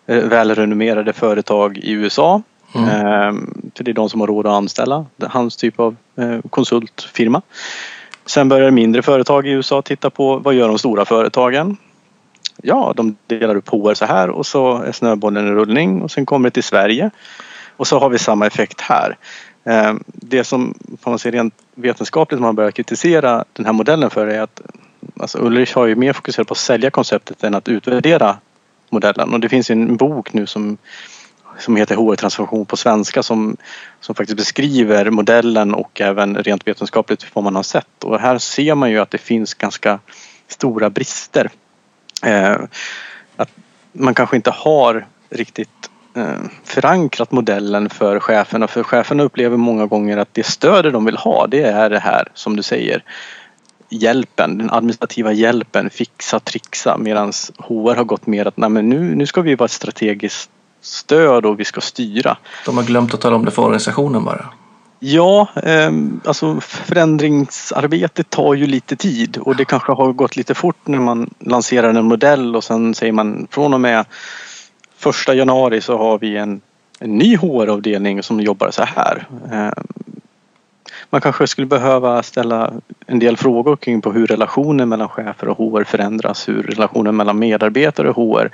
eh, 0.07 0.17
välrenommerade 0.17 1.13
företag 1.13 1.77
i 1.77 1.91
USA. 1.91 2.41
Mm. 2.75 2.89
Ehm, 2.89 3.71
för 3.75 3.83
det 3.83 3.91
är 3.91 3.93
de 3.93 4.09
som 4.09 4.19
har 4.19 4.27
råd 4.27 4.47
att 4.47 4.53
anställa. 4.53 5.05
Hans 5.21 5.55
typ 5.55 5.79
av 5.79 5.95
eh, 6.15 6.39
konsultfirma. 6.49 7.41
Sen 8.25 8.49
börjar 8.49 8.71
mindre 8.71 9.01
företag 9.01 9.47
i 9.47 9.49
USA 9.49 9.81
titta 9.81 10.09
på 10.09 10.37
vad 10.37 10.53
gör 10.53 10.67
de 10.67 10.79
stora 10.79 11.05
företagen? 11.05 11.77
Ja, 12.63 12.93
de 12.95 13.15
delar 13.27 13.55
upp 13.55 13.69
HR 13.69 13.93
så 13.93 14.05
här 14.05 14.29
och 14.29 14.45
så 14.45 14.81
är 14.81 14.91
snöbollen 14.91 15.47
i 15.47 15.51
rullning 15.51 16.01
och 16.01 16.11
sen 16.11 16.25
kommer 16.25 16.49
det 16.49 16.53
till 16.53 16.63
Sverige. 16.63 17.09
Och 17.77 17.87
så 17.87 17.99
har 17.99 18.09
vi 18.09 18.17
samma 18.17 18.47
effekt 18.47 18.81
här. 18.81 19.17
Ehm, 19.63 20.03
det 20.07 20.43
som 20.43 20.73
får 21.01 21.11
man 21.11 21.19
se 21.19 21.31
rent 21.31 21.53
vetenskapligt 21.75 22.41
man 22.41 22.55
börjar 22.55 22.71
kritisera 22.71 23.45
den 23.53 23.65
här 23.65 23.73
modellen 23.73 24.09
för 24.09 24.27
är 24.27 24.41
att 24.41 24.61
alltså 25.19 25.37
Ulrich 25.37 25.73
har 25.73 25.85
ju 25.85 25.95
mer 25.95 26.13
fokuserat 26.13 26.47
på 26.47 26.51
att 26.51 26.57
sälja 26.57 26.89
konceptet 26.89 27.43
än 27.43 27.55
att 27.55 27.67
utvärdera 27.67 28.37
modellen. 28.89 29.33
Och 29.33 29.39
det 29.39 29.49
finns 29.49 29.71
ju 29.71 29.73
en 29.73 29.97
bok 29.97 30.33
nu 30.33 30.47
som, 30.47 30.77
som 31.59 31.75
heter 31.75 31.95
HR-transformation 31.95 32.65
på 32.65 32.77
svenska 32.77 33.23
som, 33.23 33.57
som 33.99 34.15
faktiskt 34.15 34.37
beskriver 34.37 35.09
modellen 35.09 35.73
och 35.73 36.01
även 36.01 36.35
rent 36.35 36.67
vetenskapligt 36.67 37.25
vad 37.33 37.43
man 37.43 37.55
har 37.55 37.63
sett. 37.63 38.03
Och 38.03 38.19
här 38.19 38.37
ser 38.37 38.75
man 38.75 38.91
ju 38.91 38.99
att 38.99 39.11
det 39.11 39.17
finns 39.17 39.53
ganska 39.53 39.99
stora 40.47 40.89
brister. 40.89 41.49
Eh, 42.23 42.57
att 43.35 43.49
man 43.91 44.13
kanske 44.13 44.35
inte 44.35 44.51
har 44.51 45.05
riktigt 45.29 45.89
eh, 46.15 46.39
förankrat 46.63 47.31
modellen 47.31 47.89
för 47.89 48.19
cheferna. 48.19 48.67
För 48.67 48.83
cheferna 48.83 49.23
upplever 49.23 49.57
många 49.57 49.85
gånger 49.85 50.17
att 50.17 50.33
det 50.33 50.45
stöd 50.45 50.93
de 50.93 51.05
vill 51.05 51.17
ha 51.17 51.47
det 51.47 51.63
är 51.63 51.89
det 51.89 51.99
här 51.99 52.27
som 52.33 52.55
du 52.55 52.63
säger. 52.63 53.03
Hjälpen, 53.89 54.57
den 54.57 54.71
administrativa 54.71 55.31
hjälpen, 55.31 55.89
fixa, 55.89 56.39
trixa. 56.39 56.97
Medan 56.97 57.31
HR 57.57 57.95
har 57.95 58.03
gått 58.03 58.27
mer 58.27 58.45
att 58.45 58.57
Nej, 58.57 58.69
men 58.69 58.89
nu, 58.89 59.15
nu 59.15 59.25
ska 59.25 59.41
vi 59.41 59.55
vara 59.55 59.65
ett 59.65 59.71
strategiskt 59.71 60.49
stöd 60.85 61.45
och 61.45 61.59
vi 61.59 61.65
ska 61.65 61.81
styra. 61.81 62.37
De 62.65 62.77
har 62.77 62.83
glömt 62.83 63.13
att 63.13 63.21
tala 63.21 63.35
om 63.35 63.45
det 63.45 63.51
för 63.51 63.61
organisationen 63.61 64.23
bara. 64.23 64.45
Ja, 64.99 65.47
eh, 65.63 65.91
alltså 66.25 66.61
förändringsarbetet 66.61 68.29
tar 68.29 68.53
ju 68.53 68.67
lite 68.67 68.95
tid 68.95 69.37
och 69.37 69.55
det 69.55 69.65
kanske 69.65 69.91
har 69.91 70.13
gått 70.13 70.35
lite 70.35 70.53
fort 70.53 70.87
när 70.87 70.99
man 70.99 71.29
lanserar 71.39 71.93
en 71.93 72.05
modell 72.05 72.55
och 72.55 72.63
sen 72.63 72.93
säger 72.93 73.13
man 73.13 73.47
från 73.51 73.73
och 73.73 73.81
med 73.81 74.05
första 74.97 75.33
januari 75.33 75.81
så 75.81 75.97
har 75.97 76.19
vi 76.19 76.37
en, 76.37 76.61
en 76.99 77.17
ny 77.17 77.37
HR-avdelning 77.37 78.23
som 78.23 78.39
jobbar 78.39 78.71
så 78.71 78.83
här. 78.83 79.27
Eh, 79.51 79.83
man 81.09 81.21
kanske 81.21 81.47
skulle 81.47 81.67
behöva 81.67 82.23
ställa 82.23 82.73
en 83.05 83.19
del 83.19 83.37
frågor 83.37 83.75
kring 83.75 84.01
på 84.01 84.11
hur 84.11 84.27
relationen 84.27 84.89
mellan 84.89 85.09
chefer 85.09 85.47
och 85.47 85.57
HR 85.57 85.83
förändras, 85.83 86.47
hur 86.47 86.63
relationen 86.63 87.15
mellan 87.15 87.39
medarbetare 87.39 88.09
och 88.09 88.15
HR 88.15 88.51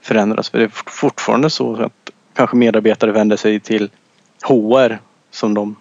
förändras. 0.00 0.50
För 0.50 0.58
det 0.58 0.64
är 0.64 0.70
fortfarande 0.90 1.50
så 1.50 1.82
att 1.82 2.10
kanske 2.34 2.56
medarbetare 2.56 3.12
vänder 3.12 3.36
sig 3.36 3.60
till 3.60 3.90
HR 4.42 4.98
som 5.30 5.54
de 5.54 5.76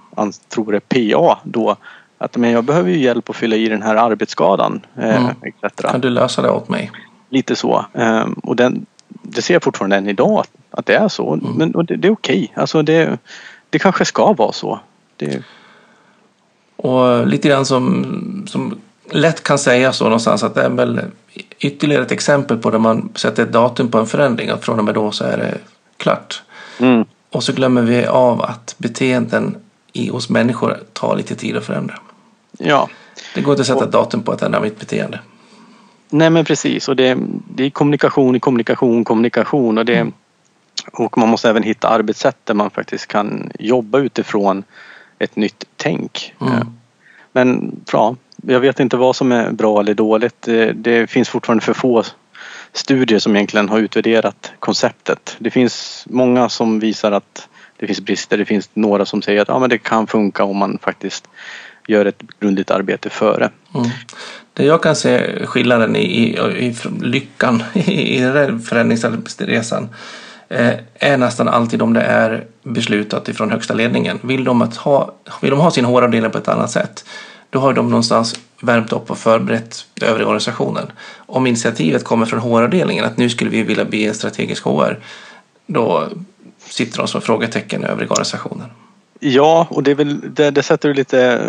tror 0.50 0.76
är 0.76 0.80
PA 0.80 1.40
då 1.44 1.76
att 2.18 2.38
men 2.38 2.52
jag 2.52 2.64
behöver 2.64 2.90
ju 2.90 2.98
hjälp 2.98 3.30
att 3.30 3.36
fylla 3.36 3.56
i 3.56 3.70
den 3.70 3.82
här 3.82 3.96
arbetsskadan. 3.96 4.86
Eh, 4.96 5.16
Mm. 5.26 5.36
etc. 5.42 5.82
Kan 5.92 6.02
du 6.02 6.10
lösa 6.10 6.42
det 6.42 6.50
åt 6.50 6.70
mig? 6.70 6.92
Lite 7.30 7.56
så. 7.56 7.86
Ehm, 7.94 8.34
och 8.34 8.56
den, 8.56 8.86
det 9.08 9.42
ser 9.42 9.54
jag 9.54 9.64
fortfarande 9.64 9.96
än 9.96 10.08
idag 10.08 10.44
att, 10.72 10.86
det 10.86 10.96
är 10.96 11.08
så. 11.08 11.40
Men 11.42 11.76
och 11.76 11.86
det, 11.86 11.96
det 11.96 12.08
är 12.08 12.12
okej. 12.12 12.54
Alltså 12.56 12.82
det, 12.82 13.18
det 13.70 13.80
kanske 13.80 14.06
ska 14.06 14.34
vara 14.34 14.52
så. 14.52 14.80
Det, 15.18 15.44
Och 16.76 17.28
lite 17.28 17.48
grann 17.48 17.66
som, 17.66 18.44
som 18.48 18.78
lätt 19.12 19.44
kan 19.44 19.60
säga 19.60 19.94
så 19.94 20.04
någonstans 20.04 20.44
att 20.44 20.56
det 20.56 20.62
är 20.62 20.70
väl 20.70 21.02
ytterligare 21.60 22.04
ett 22.04 22.12
exempel 22.12 22.58
på 22.58 22.72
där 22.72 22.80
man 22.80 23.10
sätter 23.16 23.44
ett 23.44 23.52
datum 23.52 23.92
på 23.92 23.98
en 23.98 24.08
förändring 24.08 24.50
att 24.50 24.66
från 24.66 24.80
och 24.80 24.86
med 24.86 24.96
då 24.96 25.12
så 25.12 25.24
är 25.24 25.38
det 25.38 25.58
klart. 25.98 26.44
mm, 26.80 27.06
Och 27.30 27.44
så 27.44 27.54
glömmer 27.54 27.82
vi 27.82 28.06
av 28.06 28.42
att 28.42 28.76
beteenden 28.78 29.58
i, 29.94 30.10
hos 30.10 30.30
människor 30.30 30.78
tar 30.94 31.16
lite 31.16 31.36
tid 31.36 31.58
att 31.58 31.66
förändra. 31.66 32.00
ja. 32.58 32.90
Det 33.36 33.42
går 33.42 33.54
inte 33.54 33.62
att 33.62 33.68
sätta 33.68 33.84
ett 33.84 33.92
datum 33.92 34.24
på 34.24 34.32
att 34.32 34.42
ändra 34.42 34.60
mitt 34.60 34.80
beteende. 34.80 35.20
Nej 36.10 36.30
men 36.30 36.46
precis 36.46 36.90
och 36.90 36.96
det, 36.96 37.18
det 37.56 37.64
är 37.64 37.70
kommunikation 37.70 38.36
i 38.36 38.40
kommunikation, 38.40 39.04
kommunikation 39.04 39.78
och 39.78 39.86
det 39.86 40.08
och 40.94 41.18
man 41.18 41.30
måste 41.30 41.50
även 41.50 41.64
hitta 41.64 41.88
arbetssätt 41.88 42.38
där 42.44 42.54
man 42.54 42.70
faktiskt 42.70 43.08
kan 43.08 43.52
jobba 43.60 44.00
utifrån 44.00 44.64
ett 45.20 45.36
nytt 45.36 45.66
tänk. 45.76 46.36
Mm. 46.42 46.68
Men 47.32 47.80
ja, 47.92 48.16
jag 48.54 48.60
vet 48.60 48.80
inte 48.80 48.98
vad 48.98 49.16
som 49.16 49.32
är 49.32 49.52
bra 49.52 49.80
eller 49.80 49.94
dåligt. 49.94 50.42
Det, 50.42 50.74
det 50.74 51.08
finns 51.08 51.30
fortfarande 51.30 51.64
för 51.64 51.74
få 51.74 52.04
studier 52.74 53.20
som 53.20 53.36
egentligen 53.36 53.70
har 53.70 53.80
utvärderat 53.80 54.52
konceptet. 54.60 55.36
Det 55.40 55.52
finns 55.52 56.06
många 56.10 56.50
som 56.50 56.80
visar 56.80 57.12
att 57.12 57.48
det 57.78 57.88
finns 57.88 58.02
brister. 58.02 58.38
Det 58.38 58.46
finns 58.46 58.70
några 58.74 59.06
som 59.06 59.22
säger 59.22 59.42
att 59.42 59.48
ja, 59.48 59.60
men 59.60 59.70
det 59.70 59.78
kan 59.78 60.08
funka 60.08 60.44
om 60.44 60.58
man 60.58 60.80
faktiskt 60.82 61.28
gör 61.88 62.06
ett 62.06 62.22
grundligt 62.40 62.72
arbete 62.72 63.10
före. 63.10 63.50
Mm. 63.76 63.88
Det 64.54 64.66
jag 64.66 64.84
kan 64.84 64.96
se 64.96 65.46
skillnaden 65.46 65.96
i, 65.96 66.00
i, 66.00 66.68
i 66.68 66.76
lyckan 67.02 67.64
i 67.86 68.20
den 68.20 68.62
förändringsresan 68.62 69.90
eh, 70.50 70.74
är 70.94 71.18
nästan 71.18 71.48
alltid 71.48 71.82
om 71.82 71.94
det 71.94 72.02
är 72.02 72.46
beslutat 72.64 73.30
ifrån 73.30 73.52
högsta 73.52 73.74
ledningen. 73.74 74.20
Vill 74.24 74.44
de, 74.44 74.62
att 74.62 74.78
ha, 74.78 75.14
vill 75.42 75.52
de 75.52 75.60
ha 75.60 75.72
sin 75.72 75.86
HR-avdelning 75.86 76.32
på 76.32 76.38
ett 76.38 76.48
annat 76.48 76.72
sätt 76.72 77.06
då 77.50 77.60
har 77.60 77.74
de 77.74 77.90
någonstans 77.90 78.40
värmt 78.62 78.94
upp 78.94 79.12
och 79.12 79.18
förberett 79.18 79.86
övriga 80.02 80.28
organisationen. 80.28 80.92
Om 81.18 81.48
initiativet 81.48 82.04
kommer 82.04 82.26
från 82.26 82.40
HR-avdelningen 82.40 83.06
att 83.06 83.18
nu 83.18 83.30
skulle 83.30 83.50
vi 83.50 83.64
vilja 83.64 83.86
bli 83.86 84.06
en 84.06 84.14
strategisk 84.14 84.64
HR 84.64 85.00
då 85.66 86.08
sitter 86.60 86.98
de 86.98 87.08
som 87.08 87.22
frågetecken 87.22 87.84
i 87.84 87.86
övriga 87.88 88.12
organisationen. 88.12 88.70
Ja, 89.20 89.68
och 89.70 89.84
det, 89.84 89.94
väl, 89.94 90.36
det, 90.36 90.52
det 90.52 90.64
sätter 90.64 90.90
du 90.90 90.94
lite 90.94 91.42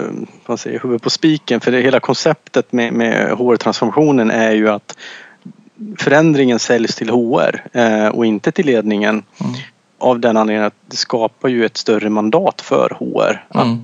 vad 0.47 0.61
säger, 0.61 0.81
huvudet 0.81 1.03
på 1.03 1.11
spiken 1.11 1.61
för 1.61 1.73
det 1.73 1.81
hela 1.81 2.01
konceptet 2.01 2.73
med, 2.73 2.93
med 2.93 3.31
HR-transformationen 3.31 4.31
är 4.31 4.53
ju 4.53 4.69
att 4.69 4.97
förändringen 5.99 6.59
säljs 6.59 6.95
till 6.95 7.11
HR 7.11 7.65
eh, 7.73 8.09
och 8.09 8.27
inte 8.27 8.53
till 8.53 8.67
ledningen. 8.67 9.23
Mm. 9.41 9.53
Av 9.99 10.21
den 10.21 10.37
anledningen 10.37 10.67
att 10.67 10.75
det 10.87 10.97
skapar 10.97 11.49
ju 11.49 11.65
ett 11.65 11.77
större 11.77 12.11
mandat 12.11 12.61
för 12.61 12.97
HR 12.99 13.45
Mm. 13.55 13.73
att 13.73 13.79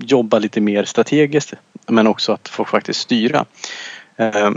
jobba 0.00 0.38
lite 0.38 0.60
mer 0.60 0.84
strategiskt 0.84 1.54
men 1.86 2.06
också 2.06 2.32
att 2.32 2.48
få 2.48 2.64
faktiskt 2.64 3.00
styra. 3.00 3.44
Eh, 4.16 4.50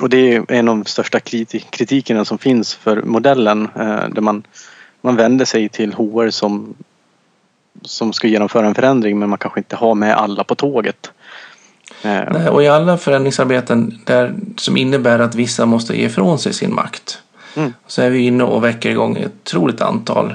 och 0.00 0.08
det 0.10 0.34
är 0.34 0.44
en 0.52 0.68
av 0.68 0.76
de 0.76 0.84
största 0.84 1.18
kriti- 1.18 1.64
kritikerna 1.70 2.24
som 2.24 2.38
finns 2.38 2.74
för 2.74 3.02
modellen 3.02 3.68
eh, 3.76 4.08
där 4.08 4.20
man, 4.20 4.42
man 5.00 5.16
vänder 5.16 5.44
sig 5.44 5.68
till 5.68 5.94
HR 5.94 6.30
som 6.30 6.74
som 7.82 8.12
ska 8.12 8.28
genomföra 8.28 8.66
en 8.66 8.74
förändring 8.74 9.18
men 9.18 9.28
man 9.28 9.38
kanske 9.38 9.60
inte 9.60 9.76
har 9.76 9.94
med 9.94 10.16
alla 10.16 10.44
på 10.44 10.54
tåget. 10.54 11.10
Eh, 12.02 12.22
Nej, 12.32 12.48
och 12.48 12.62
i 12.62 12.68
alla 12.68 12.98
förändringsarbeten 12.98 14.00
där, 14.04 14.34
som 14.56 14.76
innebär 14.76 15.18
att 15.18 15.34
vissa 15.34 15.66
måste 15.66 15.96
ge 15.96 16.06
ifrån 16.06 16.38
sig 16.38 16.52
sin 16.52 16.74
makt 16.74 17.20
Mm. 17.56 17.72
så 17.86 18.02
är 18.02 18.10
vi 18.10 18.18
inne 18.18 18.44
och 18.44 18.64
väcker 18.64 18.90
igång 18.90 19.16
ett 19.16 19.32
otroligt 19.42 19.80
antal 19.80 20.34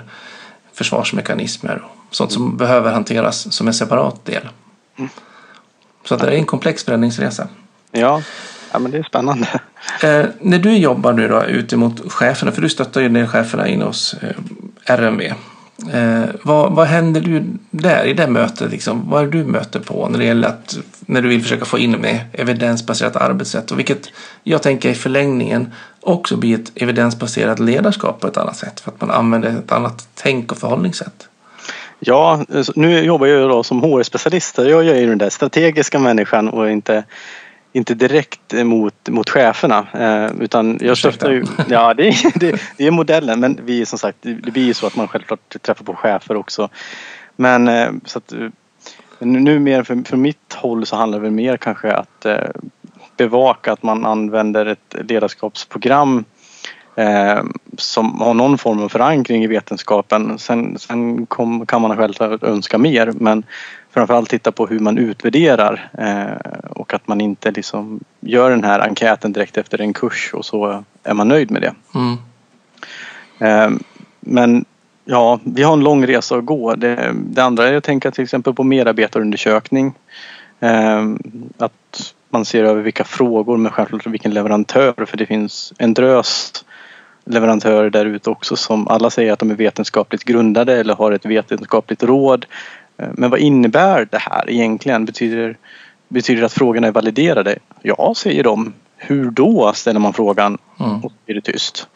försvarsmekanismer 0.73 1.83
sånt 2.11 2.31
som 2.31 2.57
behöver 2.57 2.91
hanteras 2.91 3.53
som 3.53 3.67
en 3.67 3.73
separat 3.73 4.25
del. 4.25 4.49
Mm. 4.97 5.09
Så 6.05 6.15
att 6.15 6.21
det 6.21 6.27
är 6.27 6.31
en 6.31 6.45
komplex 6.45 6.83
förändringsresa. 6.83 7.47
Ja, 7.91 8.21
ja 8.71 8.79
men 8.79 8.91
det 8.91 8.97
är 8.97 9.03
spännande. 9.03 9.47
Eh, 10.03 10.25
när 10.41 10.59
du 10.59 10.77
jobbar 10.77 11.13
nu 11.13 11.27
då 11.27 11.43
ute 11.43 11.77
mot 11.77 12.11
cheferna, 12.11 12.51
för 12.51 12.61
du 12.61 12.69
stöttar 12.69 13.01
ju 13.01 13.09
ner 13.09 13.25
cheferna 13.25 13.67
in 13.67 13.81
hos 13.81 14.13
eh, 14.13 14.95
RMV. 14.95 15.33
Eh, 15.93 16.23
vad, 16.43 16.71
vad 16.71 16.87
händer 16.87 17.21
du 17.21 17.43
där 17.71 18.03
i 18.03 18.13
det 18.13 18.27
mötet? 18.27 18.71
Liksom? 18.71 19.09
Vad 19.09 19.23
är 19.23 19.27
du 19.27 19.43
möter 19.43 19.79
på 19.79 20.09
när 20.09 20.19
det 20.19 20.25
gäller 20.25 20.47
att 20.47 20.77
när 20.99 21.21
du 21.21 21.29
vill 21.29 21.41
försöka 21.41 21.65
få 21.65 21.79
in 21.79 21.91
med 21.91 22.19
evidensbaserat 22.33 23.15
arbetssätt? 23.15 23.71
Och 23.71 23.79
vilket 23.79 24.09
jag 24.43 24.61
tänker 24.61 24.89
i 24.89 24.95
förlängningen 24.95 25.73
också 26.01 26.37
blir 26.37 26.59
ett 26.59 26.71
evidensbaserat 26.75 27.59
ledarskap 27.59 28.19
på 28.19 28.27
ett 28.27 28.37
annat 28.37 28.57
sätt 28.57 28.79
för 28.79 28.91
att 28.91 29.01
man 29.01 29.11
använder 29.11 29.49
ett 29.49 29.71
annat 29.71 30.07
tänk 30.15 30.51
och 30.51 30.57
förhållningssätt. 30.57 31.27
Ja, 31.99 32.45
nu 32.75 32.99
jobbar 33.03 33.27
jag 33.27 33.49
då 33.49 33.63
som 33.63 33.83
HR-specialist. 33.83 34.57
Jag 34.57 34.87
är 34.87 34.95
ju 34.95 35.05
den 35.09 35.17
där 35.17 35.29
strategiska 35.29 35.99
människan 35.99 36.49
och 36.49 36.69
inte, 36.71 37.03
inte 37.73 37.93
direkt 37.93 38.53
mot, 38.53 39.09
mot 39.09 39.29
cheferna. 39.29 39.87
Eh, 39.93 40.31
utan 40.41 40.77
jag 40.81 40.97
stöttar 40.97 41.31
ju... 41.31 41.43
Ja, 41.69 41.93
det, 41.93 42.07
är- 42.07 42.39
det, 42.39 42.61
det 42.77 42.87
är 42.87 42.91
modellen. 42.91 43.39
Men 43.39 43.59
vi 43.65 43.85
som 43.85 43.99
sagt, 43.99 44.17
det 44.21 44.51
blir 44.51 44.65
ju 44.65 44.73
så 44.73 44.87
att 44.87 44.95
man 44.95 45.07
självklart 45.07 45.61
träffar 45.61 45.85
på 45.85 45.95
chefer 45.95 46.35
också. 46.35 46.69
Men 47.35 47.67
eh, 47.67 47.89
så 48.05 48.17
att... 48.17 48.31
eh, 48.31 48.47
Nu, 49.19 49.59
mer 49.59 49.83
för, 49.83 50.03
för 50.09 50.17
mitt 50.17 50.53
håll 50.53 50.85
så 50.85 50.95
handlar 50.95 51.19
det 51.19 51.31
mer 51.31 51.57
kanske 51.57 51.91
att 51.91 52.25
eh, 52.25 52.37
bevaka 53.17 53.71
att 53.73 53.83
man 53.83 54.05
använder 54.05 54.65
ett 54.65 54.95
ledarskapsprogram 55.09 56.25
eh, 56.99 57.43
som 57.77 58.21
har 58.21 58.33
någon 58.33 58.57
form 58.57 58.79
av 58.79 58.89
förankring 58.89 59.43
i 59.43 59.47
vetenskapen. 59.47 60.39
Sen, 60.39 60.79
sen 60.79 61.25
kom, 61.25 61.65
kan 61.65 61.81
man 61.81 61.97
självklart 61.97 62.43
önska 62.43 62.77
mer 62.77 63.11
men 63.19 63.43
framförallt 63.91 64.29
titta 64.29 64.51
på 64.51 64.67
hur 64.67 64.79
man 64.79 64.97
utvärderar 64.97 65.89
eh, 65.97 66.69
och 66.69 66.93
att 66.93 67.07
man 67.07 67.21
inte 67.21 67.51
liksom 67.51 67.99
gör 68.19 68.49
den 68.49 68.63
här 68.63 68.79
enkäten 68.79 69.33
direkt 69.33 69.57
efter 69.57 69.81
en 69.81 69.93
kurs 69.93 70.31
och 70.33 70.45
så 70.45 70.83
är 71.03 71.13
man 71.13 71.27
nöjd 71.27 71.51
med 71.51 71.61
det. 71.61 71.73
Mm. 71.95 72.17
Eh, 73.39 73.79
men 74.19 74.65
ja, 75.05 75.39
vi 75.43 75.63
har 75.63 75.73
en 75.73 75.83
lång 75.83 76.07
resa 76.07 76.35
att 76.35 76.45
gå. 76.45 76.75
Det, 76.75 77.13
det 77.15 77.43
andra 77.43 77.67
är 77.67 77.73
att 77.73 77.83
tänka 77.83 78.11
till 78.11 78.23
exempel 78.23 78.53
på 78.53 78.63
medarbetarundersökning. 78.63 79.93
Eh, 80.59 81.05
att 81.57 82.13
man 82.29 82.45
ser 82.45 82.63
över 82.63 82.81
vilka 82.81 83.03
frågor 83.03 83.57
men 83.57 83.71
självklart 83.71 84.07
vilken 84.07 84.33
leverantör 84.33 85.05
för 85.05 85.17
det 85.17 85.25
finns 85.25 85.73
en 85.77 85.93
drös 85.93 86.65
leverantörer 87.29 87.89
där 87.89 88.05
ute 88.05 88.29
också 88.29 88.55
som 88.55 88.87
alla 88.87 89.09
säger 89.09 89.33
att 89.33 89.39
de 89.39 89.51
är 89.51 89.55
vetenskapligt 89.55 90.23
grundade 90.23 90.75
eller 90.79 90.95
har 90.95 91.11
ett 91.11 91.25
vetenskapligt 91.25 92.03
råd. 92.03 92.45
Eh, 92.97 93.07
Men 93.13 93.29
vad 93.29 93.39
innebär 93.39 94.07
det 94.11 94.17
här 94.17 94.49
egentligen? 94.49 95.05
Betyder, 95.05 95.57
betyder 96.07 96.39
det 96.41 96.45
att 96.45 96.53
frågorna 96.53 96.87
är 96.87 96.91
validerade? 96.91 97.55
Ja, 97.81 98.13
säger 98.17 98.43
de. 98.43 98.73
Hur 98.97 99.31
då? 99.31 99.71
ställer 99.75 99.99
man 99.99 100.13
frågan 100.13 100.57
Mm. 100.79 101.03
och 101.03 101.11
blir 101.25 101.35
det 101.35 101.41
tyst. 101.41 101.87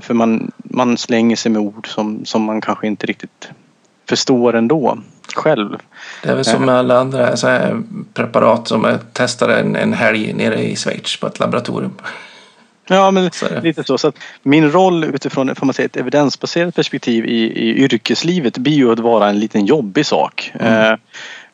För 0.00 0.14
man, 0.14 0.52
man 0.56 0.96
slänger 0.96 1.36
sig 1.36 1.52
med 1.52 1.62
ord 1.62 1.88
som, 1.88 2.24
som 2.24 2.42
man 2.42 2.60
kanske 2.60 2.86
inte 2.86 3.06
riktigt 3.06 3.50
förstår 4.08 4.54
ändå 4.54 4.98
själv. 5.34 5.78
Det 6.22 6.28
är 6.28 6.34
väl 6.34 6.44
som 6.44 6.64
med 6.64 6.74
alla 6.74 6.98
andra 6.98 7.36
preparat 8.14 8.68
som 8.68 8.84
jag 8.84 9.12
testade 9.12 9.60
en, 9.60 9.76
en 9.76 9.92
helg 9.92 10.32
nere 10.32 10.62
i 10.62 10.76
Schweiz 10.76 11.20
på 11.20 11.26
ett 11.26 11.38
laboratorium. 11.38 11.92
Ja, 12.90 13.10
men 13.10 13.30
Så 13.30 13.60
lite 13.62 13.84
så. 13.84 13.98
så 13.98 14.08
att 14.08 14.18
min 14.42 14.70
roll 14.70 15.04
utifrån 15.04 15.54
får 15.54 15.66
man 15.66 15.74
säga, 15.74 15.86
ett 15.86 15.96
evidensbaserat 15.96 16.74
perspektiv 16.74 17.26
i, 17.26 17.42
i 17.42 17.84
yrkeslivet 17.84 18.58
blir 18.58 18.72
ju 18.72 18.92
att 18.92 18.98
vara 18.98 19.28
en 19.28 19.38
liten 19.38 19.66
jobbig 19.66 20.06
sak. 20.06 20.52
Mm. 20.54 20.92
Eh, 20.92 20.98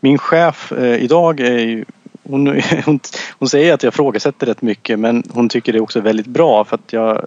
Min 0.01 0.19
chef 0.19 0.73
eh, 0.73 1.05
idag 1.05 1.41
är 1.41 1.59
ju 1.59 1.85
hon, 2.23 2.47
hon, 2.85 3.01
hon 3.39 3.49
säger 3.49 3.75
att 3.75 3.83
jag 3.83 3.95
frågasätter 3.95 4.47
rätt 4.47 4.63
mycket 4.63 4.99
men 4.99 5.23
hon 5.31 5.49
tycker 5.49 5.73
det 5.73 5.79
är 5.79 5.83
också 5.83 6.01
väldigt 6.01 6.27
bra 6.27 6.65
för 6.65 6.75
att 6.75 6.93
jag 6.93 7.27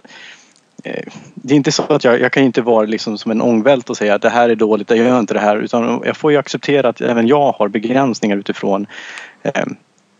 eh, 0.84 1.04
det 1.34 1.54
är 1.54 1.56
inte 1.56 1.72
så 1.72 1.82
att 1.82 2.04
jag, 2.04 2.20
jag 2.20 2.32
kan 2.32 2.42
inte 2.42 2.62
vara 2.62 2.86
liksom 2.86 3.18
som 3.18 3.30
en 3.30 3.42
ångvält 3.42 3.90
och 3.90 3.96
säga 3.96 4.14
att 4.14 4.22
det 4.22 4.30
här 4.30 4.48
är 4.48 4.54
dåligt, 4.54 4.90
jag 4.90 4.98
gör 4.98 5.20
inte 5.20 5.34
det 5.34 5.40
här 5.40 5.56
utan 5.56 6.02
jag 6.04 6.16
får 6.16 6.32
ju 6.32 6.38
acceptera 6.38 6.88
att 6.88 7.00
även 7.00 7.28
jag 7.28 7.52
har 7.52 7.68
begränsningar 7.68 8.36
utifrån 8.36 8.86
eh, 9.42 9.64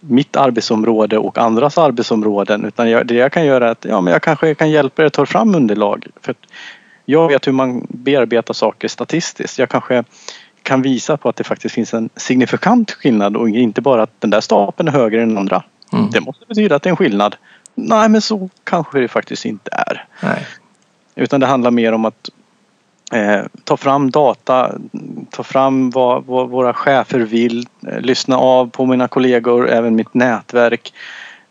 mitt 0.00 0.36
arbetsområde 0.36 1.18
och 1.18 1.38
andras 1.38 1.78
arbetsområden 1.78 2.64
utan 2.64 2.90
jag, 2.90 3.06
det 3.06 3.14
jag 3.14 3.32
kan 3.32 3.44
göra 3.46 3.66
är 3.66 3.70
att 3.70 3.84
ja, 3.84 4.00
men 4.00 4.12
jag 4.12 4.22
kanske 4.22 4.54
kan 4.54 4.70
hjälpa 4.70 5.02
er 5.02 5.06
att 5.06 5.12
ta 5.12 5.26
fram 5.26 5.54
underlag. 5.54 6.06
För 6.20 6.34
jag 7.04 7.28
vet 7.28 7.46
hur 7.46 7.52
man 7.52 7.86
bearbetar 7.88 8.54
saker 8.54 8.88
statistiskt. 8.88 9.58
Jag 9.58 9.68
kanske 9.68 10.04
kan 10.62 10.82
visa 10.82 11.16
på 11.16 11.28
att 11.28 11.36
det 11.36 11.44
faktiskt 11.44 11.74
finns 11.74 11.94
en 11.94 12.10
signifikant 12.16 12.90
skillnad 12.90 13.36
och 13.36 13.48
inte 13.48 13.80
bara 13.80 14.02
att 14.02 14.20
den 14.20 14.30
där 14.30 14.40
stapeln 14.40 14.88
är 14.88 14.92
högre 14.92 15.22
än 15.22 15.28
den 15.28 15.38
andra. 15.38 15.62
Mm. 15.92 16.10
Det 16.10 16.20
måste 16.20 16.46
betyda 16.46 16.76
att 16.76 16.82
det 16.82 16.88
är 16.88 16.90
en 16.90 16.96
skillnad. 16.96 17.36
Nej 17.74 18.08
men 18.08 18.20
så 18.20 18.50
kanske 18.64 19.00
det 19.00 19.08
faktiskt 19.08 19.44
inte 19.44 19.70
är. 19.72 20.04
Nej. 20.22 20.46
Utan 21.14 21.40
det 21.40 21.46
handlar 21.46 21.70
mer 21.70 21.92
om 21.92 22.04
att 22.04 22.30
Eh, 23.10 23.42
ta 23.64 23.76
fram 23.76 24.10
data, 24.10 24.74
ta 25.30 25.42
fram 25.42 25.90
vad, 25.90 26.24
vad 26.24 26.48
våra 26.48 26.74
chefer 26.74 27.18
vill, 27.18 27.66
eh, 27.86 28.00
lyssna 28.00 28.36
av 28.36 28.70
på 28.70 28.86
mina 28.86 29.08
kollegor, 29.08 29.68
även 29.68 29.96
mitt 29.96 30.14
nätverk. 30.14 30.92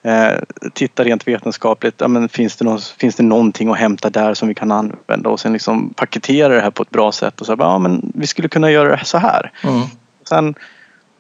Eh, 0.01 0.31
titta 0.73 1.03
rent 1.03 1.27
vetenskapligt, 1.27 1.95
ja, 1.97 2.07
men 2.07 2.29
finns, 2.29 2.55
det 2.55 2.65
någon, 2.65 2.79
finns 2.79 3.15
det 3.15 3.23
någonting 3.23 3.69
att 3.69 3.77
hämta 3.77 4.09
där 4.09 4.33
som 4.33 4.47
vi 4.47 4.55
kan 4.55 4.71
använda 4.71 5.29
och 5.29 5.39
sen 5.39 5.53
liksom 5.53 5.93
paketera 5.93 6.55
det 6.55 6.61
här 6.61 6.71
på 6.71 6.83
ett 6.83 6.89
bra 6.89 7.11
sätt 7.11 7.41
och 7.41 7.47
säga 7.47 7.57
ja 7.59 7.77
men 7.77 8.11
vi 8.15 8.27
skulle 8.27 8.47
kunna 8.47 8.71
göra 8.71 8.95
det 8.95 9.05
så 9.05 9.17
här. 9.17 9.51
Mm. 9.63 9.81
Sen 10.29 10.55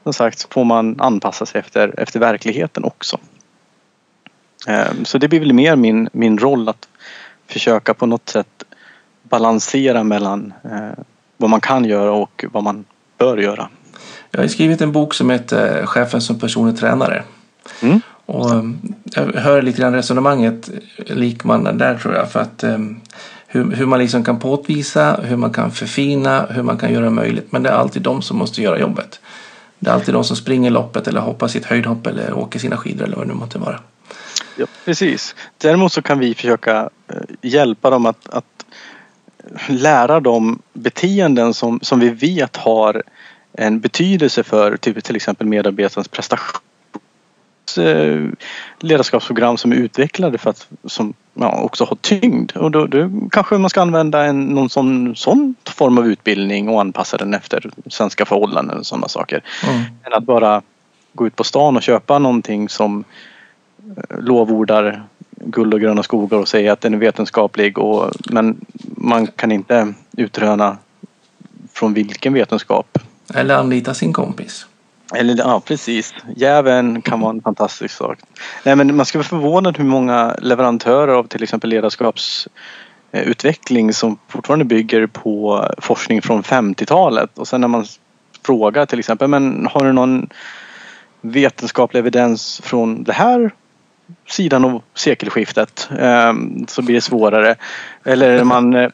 som 0.03 0.13
sagt 0.13 0.53
får 0.53 0.63
man 0.63 1.01
anpassa 1.01 1.45
sig 1.45 1.59
efter, 1.59 1.99
efter 1.99 2.19
verkligheten 2.19 2.83
också. 2.83 3.17
Eh, 4.67 4.91
så 5.03 5.17
det 5.17 5.27
blir 5.27 5.39
väl 5.39 5.53
mer 5.53 5.75
min, 5.75 6.09
min 6.13 6.37
roll 6.37 6.69
att 6.69 6.87
försöka 7.47 7.93
på 7.93 8.05
något 8.05 8.29
sätt 8.29 8.63
balansera 9.29 10.03
mellan 10.03 10.53
eh, 10.63 11.03
vad 11.37 11.49
man 11.49 11.61
kan 11.61 11.85
göra 11.85 12.11
och 12.11 12.45
vad 12.51 12.63
man 12.63 12.85
bör 13.17 13.37
göra. 13.37 13.69
Jag 14.31 14.41
har 14.41 14.47
skrivit 14.47 14.81
en 14.81 14.91
bok 14.91 15.13
som 15.13 15.29
heter 15.29 15.85
Chefen 15.85 16.21
som 16.21 16.39
personlig 16.39 16.77
tränare. 16.77 17.23
Mm. 17.81 18.01
Och 18.25 18.51
um, 18.51 18.95
jag 19.03 19.25
hör 19.25 19.61
lite 19.61 19.81
grann 19.81 19.93
resonemanget 19.93 20.69
likman 20.97 21.77
där 21.77 21.97
tror 21.97 22.15
jag. 22.15 22.31
För 22.31 22.39
att 22.39 22.63
um, 22.63 23.01
hur, 23.47 23.71
hur 23.71 23.85
man 23.85 23.99
liksom 23.99 24.23
kan 24.23 24.39
påvisa, 24.39 25.19
hur 25.23 25.37
man 25.37 25.53
kan 25.53 25.71
förfina, 25.71 26.45
hur 26.49 26.63
man 26.63 26.77
kan 26.77 26.93
göra 26.93 27.09
möjligt. 27.09 27.51
Men 27.51 27.63
det 27.63 27.69
är 27.69 27.73
alltid 27.73 28.01
de 28.01 28.21
som 28.21 28.37
måste 28.37 28.61
göra 28.61 28.79
jobbet. 28.79 29.19
Det 29.79 29.89
är 29.89 29.93
alltid 29.93 30.13
de 30.13 30.23
som 30.23 30.35
springer 30.35 30.71
loppet 30.71 31.07
eller 31.07 31.21
hoppar 31.21 31.47
sitt 31.47 31.65
höjdhopp 31.65 32.07
eller 32.07 32.33
åker 32.33 32.59
sina 32.59 32.77
skidor 32.77 33.05
eller 33.05 33.15
vad 33.15 33.27
det 33.27 33.33
nu 33.33 33.39
måste 33.39 33.59
vara. 33.59 33.79
Ja, 34.57 34.65
precis. 34.85 35.35
Däremot 35.57 35.93
så 35.93 36.01
kan 36.01 36.19
vi 36.19 36.35
försöka 36.35 36.89
eh, 37.07 37.15
hjälpa 37.41 37.89
dem 37.89 38.05
att, 38.05 38.29
att 38.29 38.58
lära 39.67 40.19
dem 40.19 40.61
beteenden 40.73 41.53
som, 41.53 41.79
som 41.81 41.99
vi 41.99 42.09
vet 42.09 42.57
har 42.57 43.03
en 43.53 43.79
betydelse 43.79 44.43
för 44.43 44.77
typ, 44.77 45.03
till 45.03 45.15
exempel 45.15 45.47
medarbetarens 45.47 46.07
prestation 46.07 46.61
eh, 47.77 48.25
ledarskapsprogram 48.79 49.57
som 49.57 49.71
är 49.71 49.75
utvecklade 49.75 50.37
för 50.37 50.49
att 50.49 50.67
som 50.85 51.13
ja, 51.33 51.61
också 51.61 51.83
har 51.83 51.95
tyngd. 51.95 52.51
Och 52.51 52.71
då, 52.71 52.87
då 52.87 53.11
kanske 53.31 53.57
man 53.57 53.69
ska 53.69 53.81
använda 53.81 54.25
en, 54.25 54.43
någon 54.43 54.69
sån, 54.69 55.15
sån 55.15 55.55
form 55.65 55.97
av 55.97 56.07
utbildning 56.07 56.69
och 56.69 56.81
anpassa 56.81 57.17
den 57.17 57.33
efter 57.33 57.69
svenska 57.87 58.25
förhållanden 58.25 58.77
och 58.77 58.85
sådana 58.85 59.07
saker. 59.07 59.43
Mm. 59.67 59.81
Än 60.03 60.13
att 60.13 60.23
bara 60.23 60.61
gå 61.13 61.27
ut 61.27 61.35
på 61.35 61.43
stan 61.43 61.77
och 61.77 61.83
köpa 61.83 62.19
någonting 62.19 62.69
som 62.69 63.03
eh, 63.97 64.19
lovordar 64.19 65.03
guld 65.45 65.73
och 65.73 65.79
gröna 65.79 66.03
skogar 66.03 66.37
och 66.37 66.47
säga 66.47 66.73
att 66.73 66.81
den 66.81 66.93
är 66.93 66.97
vetenskaplig 66.97 67.77
och, 67.77 68.11
men 68.29 68.65
man 68.97 69.27
kan 69.27 69.51
inte 69.51 69.93
utröna 70.17 70.77
från 71.73 71.93
vilken 71.93 72.33
vetenskap. 72.33 72.97
Eller 73.33 73.55
anlita 73.55 73.93
sin 73.93 74.13
kompis. 74.13 74.65
Eller 75.15 75.35
ja, 75.37 75.61
precis. 75.65 76.13
Jäveln 76.35 77.01
kan 77.01 77.19
vara 77.19 77.29
en 77.29 77.41
fantastisk 77.41 77.95
sak. 77.95 78.19
Nej, 78.63 78.75
men 78.75 78.95
man 78.95 79.05
ska 79.05 79.17
vara 79.17 79.27
förvånad 79.27 79.77
hur 79.77 79.85
många 79.85 80.35
leverantörer 80.41 81.13
av 81.13 81.27
till 81.27 81.43
exempel 81.43 81.69
ledarskapsutveckling 81.69 83.93
som 83.93 84.17
fortfarande 84.27 84.65
bygger 84.65 85.07
på 85.07 85.65
forskning 85.77 86.21
från 86.21 86.43
50-talet 86.43 87.37
och 87.37 87.47
sen 87.47 87.61
när 87.61 87.67
man 87.67 87.85
frågar 88.45 88.85
till 88.85 88.99
exempel 88.99 89.27
men 89.27 89.67
har 89.71 89.85
du 89.85 89.93
någon 89.93 90.29
vetenskaplig 91.21 91.99
evidens 91.99 92.61
från 92.63 93.03
det 93.03 93.13
här 93.13 93.51
sidan 94.27 94.65
av 94.65 94.81
sekelskiftet 94.93 95.89
ehm, 95.99 96.67
så 96.67 96.81
blir 96.81 96.95
det 96.95 97.01
svårare. 97.01 97.55
Eller 98.03 98.43
man 98.43 98.73
eh, 98.73 98.89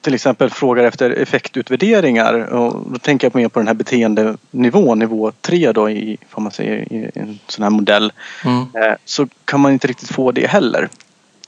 till 0.00 0.14
exempel 0.14 0.50
frågar 0.50 0.84
efter 0.84 1.10
effektutvärderingar 1.10 2.34
och 2.34 2.90
då 2.90 2.98
tänker 2.98 3.26
jag 3.26 3.34
mer 3.34 3.48
på 3.48 3.58
den 3.58 3.66
här 3.66 3.74
beteendenivån, 3.74 4.98
nivå 4.98 5.32
3 5.40 5.72
då 5.72 5.90
i, 5.90 6.16
vad 6.32 6.42
man 6.42 6.52
säger, 6.52 6.92
i 6.92 7.10
en 7.14 7.38
sån 7.46 7.62
här 7.62 7.70
modell. 7.70 8.12
Mm. 8.44 8.60
Eh, 8.60 8.94
Så 9.04 9.28
kan 9.44 9.60
man 9.60 9.72
inte 9.72 9.86
riktigt 9.86 10.12
få 10.12 10.32
det 10.32 10.46
heller. 10.46 10.88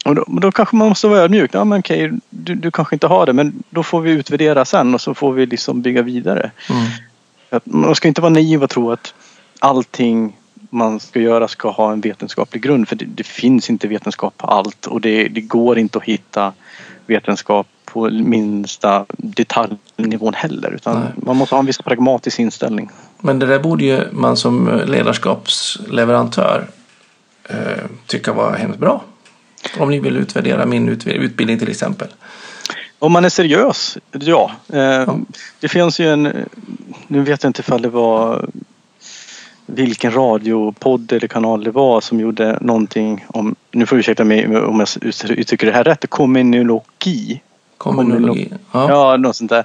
Och 0.05 0.15
då, 0.15 0.25
då 0.29 0.53
kanske 0.53 0.77
man 0.77 0.89
måste 0.89 1.07
vara 1.07 1.21
ödmjuk. 1.21 1.51
Ja, 1.55 1.65
men 1.65 1.79
okej, 1.79 2.13
du, 2.31 2.55
du 2.55 2.71
kanske 2.71 2.97
inte 2.97 3.07
har 3.07 3.27
det 3.27 3.33
men 3.33 3.63
då 3.71 3.83
får 3.83 4.01
vi 4.01 4.11
utvärdera 4.11 4.65
sen 4.65 4.95
och 4.95 5.01
så 5.01 5.15
får 5.15 5.33
vi 5.33 5.47
liksom 5.47 5.83
bygga 5.83 6.03
vidare. 6.03 6.51
Mm. 6.71 6.85
Man 7.65 7.95
ska 7.95 8.09
inte 8.09 8.21
vara 8.21 8.33
naiv 8.33 8.63
och 8.63 8.71
tro 8.71 8.93
att 8.93 9.15
allting 9.59 10.37
man 10.75 11.01
ska 11.01 11.21
göra 11.21 11.49
ska 11.49 11.71
ha 11.71 11.93
en 11.93 12.01
vetenskaplig 12.01 12.63
grund 12.63 12.89
för 12.89 12.97
det, 12.97 13.05
det 13.05 13.27
finns 13.27 13.71
inte 13.71 13.89
vetenskap 13.89 14.39
på 14.39 14.47
allt 14.47 14.87
och 14.87 15.01
det, 15.01 15.29
det 15.29 15.41
går 15.41 15.79
inte 15.79 15.99
att 15.99 16.05
hitta 16.05 16.53
vetenskap 17.07 17.67
på 17.85 18.11
minsta 18.11 19.07
detaljnivån 19.09 20.35
heller 20.35 20.71
utan 20.75 21.01
Nej. 21.01 21.09
man 21.17 21.37
måste 21.37 21.55
ha 21.55 21.61
en 21.61 21.67
viss 21.67 21.79
pragmatisk 21.79 22.39
inställning. 22.39 22.91
Men 23.21 23.39
det 23.39 23.47
där 23.47 23.59
borde 23.59 23.85
ju 23.85 24.13
man 24.13 24.37
som 24.37 24.83
ledarskapsleverantör 24.87 26.67
eh, 27.49 27.57
tycka 28.07 28.33
var 28.33 28.57
hemskt 28.57 28.79
bra. 28.79 29.05
Om 29.79 29.91
ni 29.91 30.01
vill 30.01 30.17
utvärdera 30.17 30.67
min 30.67 30.89
utbildning 30.89 31.59
till 31.59 31.71
exempel. 31.71 32.09
Om 32.99 33.13
man 33.13 33.25
är 33.25 33.29
seriös, 33.29 33.99
ja. 34.13 34.51
Eh, 34.73 34.81
Ja. 34.81 35.19
Det 35.61 35.69
finns 35.69 36.01
ju 36.01 36.09
en, 36.09 36.49
nu 37.07 37.23
vet 37.23 37.43
jag 37.43 37.49
inte 37.49 37.61
ifall 37.61 37.83
det 37.83 37.89
var 37.89 38.49
vilken 39.67 40.13
radiopodd 40.13 41.13
eller 41.13 41.29
kanal 41.29 41.65
det 41.65 41.71
var 41.71 42.01
som 42.01 42.21
gjorde 42.21 42.59
någonting 42.61 43.25
om, 43.29 43.55
nu 43.71 43.87
får 43.87 43.97
du 43.97 44.01
ursäkta 44.01 44.25
mig 44.25 44.57
om 44.57 44.81
jag 44.81 44.89
uttrycker 45.31 45.67
det 45.67 45.73
här 45.73 45.85
rätt, 45.85 46.11
kriminologi. 46.11 47.43
Kommunologi. 47.79 48.53
Ja. 48.73 48.89
Ja, 48.89 49.17
något 49.17 49.37
sånt 49.37 49.51
där. 49.51 49.65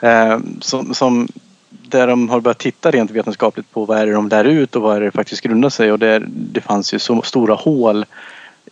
Eh, 0.00 0.38
som, 0.60 0.94
som, 0.94 1.28
där 1.70 2.06
de 2.06 2.28
har 2.28 2.40
börjat 2.40 2.58
titta 2.58 2.90
rent 2.90 3.10
vetenskapligt 3.10 3.72
på 3.72 3.84
vad 3.84 3.98
är 3.98 4.06
det 4.06 4.12
de 4.12 4.28
lär 4.28 4.44
ut 4.44 4.76
och 4.76 4.82
vad 4.82 4.96
är 4.96 5.00
det 5.00 5.10
faktiskt 5.10 5.42
grundar 5.42 5.68
sig 5.68 5.92
och 5.92 5.98
det, 5.98 6.22
det 6.28 6.60
fanns 6.60 6.94
ju 6.94 6.98
så 6.98 7.22
stora 7.22 7.54
hål 7.54 8.04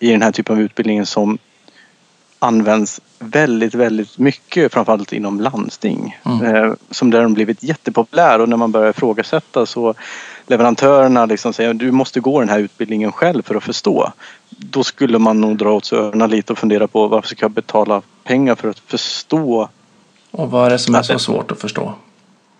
i 0.00 0.10
den 0.10 0.22
här 0.22 0.32
typen 0.32 0.56
av 0.56 0.62
utbildningen 0.62 1.06
som 1.06 1.38
används 2.38 3.00
väldigt, 3.18 3.74
väldigt 3.74 4.18
mycket 4.18 4.72
framförallt 4.72 5.12
inom 5.12 5.40
landsting. 5.40 6.18
Mm. 6.24 6.54
Eh, 6.54 6.72
som 6.90 7.10
där 7.10 7.22
de 7.22 7.34
blivit 7.34 7.62
jättepopulär 7.62 8.40
och 8.40 8.48
när 8.48 8.56
man 8.56 8.72
börjar 8.72 8.90
ifrågasätta 8.90 9.66
så 9.66 9.94
leverantörerna 10.46 11.26
liksom 11.26 11.52
säger 11.52 11.74
du 11.74 11.90
måste 11.90 12.20
gå 12.20 12.40
den 12.40 12.48
här 12.48 12.58
utbildningen 12.58 13.12
själv 13.12 13.42
för 13.42 13.54
att 13.54 13.64
förstå. 13.64 14.12
Då 14.50 14.84
skulle 14.84 15.18
man 15.18 15.40
nog 15.40 15.56
dra 15.56 15.72
åt 15.72 15.84
sig 15.84 15.98
öronen 15.98 16.30
lite 16.30 16.52
och 16.52 16.58
fundera 16.58 16.88
på 16.88 17.08
varför 17.08 17.28
ska 17.28 17.44
jag 17.44 17.50
betala 17.50 18.02
pengar 18.24 18.54
för 18.54 18.68
att 18.68 18.78
förstå 18.78 19.68
Och 20.30 20.50
vad 20.50 20.66
är 20.66 20.70
det 20.70 20.78
som 20.78 20.94
är 20.94 21.02
så 21.02 21.18
svårt 21.18 21.50
att 21.50 21.60
förstå? 21.60 21.92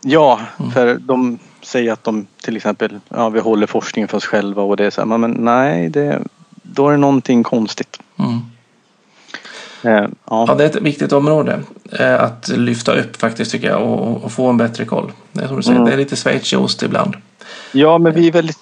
Ja, 0.01 0.41
Mm. 0.59 0.71
för 0.71 0.95
de 0.95 1.39
säger 1.63 1.93
att 1.93 2.05
de 2.05 2.27
till 2.43 2.57
exempel, 2.57 3.01
ja 3.09 3.29
vi 3.29 3.41
håller 3.41 3.67
forskningen 3.67 4.09
för 4.09 4.17
oss 4.17 4.25
själva 4.25 4.63
och 4.63 4.77
det 4.77 4.87
är 4.87 4.91
så 4.91 5.01
här, 5.01 5.19
men 5.19 5.31
nej, 5.31 5.89
det, 5.89 6.23
då 6.63 6.89
är 6.89 6.93
det 6.93 6.99
någonting 6.99 7.43
konstigt. 7.43 8.01
Mm. 8.19 8.41
Eh, 9.85 9.91
Ja, 10.31 10.45
ja. 10.49 10.55
det 10.55 10.65
är 10.65 10.69
ett 10.69 10.77
viktigt 10.83 11.13
område 11.13 11.61
eh, 11.93 12.23
att 12.23 12.49
lyfta 12.49 12.93
upp 12.95 13.17
faktiskt 13.17 13.51
tycker 13.51 13.69
jag 13.69 13.83
och, 13.83 14.25
och 14.25 14.33
få 14.33 14.47
en 14.49 14.57
bättre 14.57 14.85
koll. 14.85 15.13
Det 15.33 15.43
är 15.45 15.47
som 15.49 15.57
du 15.57 15.63
säger, 15.63 15.77
Mm. 15.77 15.89
det 15.89 15.93
är 15.95 15.99
lite 15.99 16.17
schweizerost 16.17 16.83
ibland. 16.83 17.17
ja, 17.73 17.99
men 17.99 18.13
vi 18.15 18.29
är 18.29 18.33
väldigt 18.33 18.59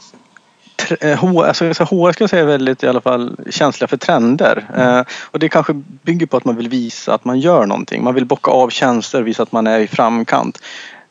tr- 0.76 0.96
eh, 1.00 1.24
alltså, 1.48 1.74
så 1.74 1.84
HR 1.84 2.12
ska 2.12 2.22
jag 2.22 2.30
säga 2.30 2.42
är 2.42 2.46
väldigt 2.46 2.82
i 2.82 2.88
alla 2.88 3.00
fall 3.00 3.36
känsliga 3.50 3.88
för 3.88 3.96
trender. 3.96 4.64
Eh, 4.76 5.02
och 5.30 5.38
det 5.38 5.48
kanske 5.48 5.72
bygger 6.02 6.26
på 6.26 6.36
att 6.36 6.44
man 6.44 6.56
vill 6.56 6.68
visa 6.68 7.14
att 7.14 7.24
man 7.24 7.40
gör 7.40 7.66
någonting. 7.66 8.04
Man 8.04 8.14
vill 8.14 8.26
bocka 8.26 8.50
av 8.50 8.68
tjänster, 8.70 9.22
visa 9.22 9.42
att 9.42 9.52
man 9.52 9.66
är 9.66 9.78
i 9.80 9.86
framkant. 9.86 10.58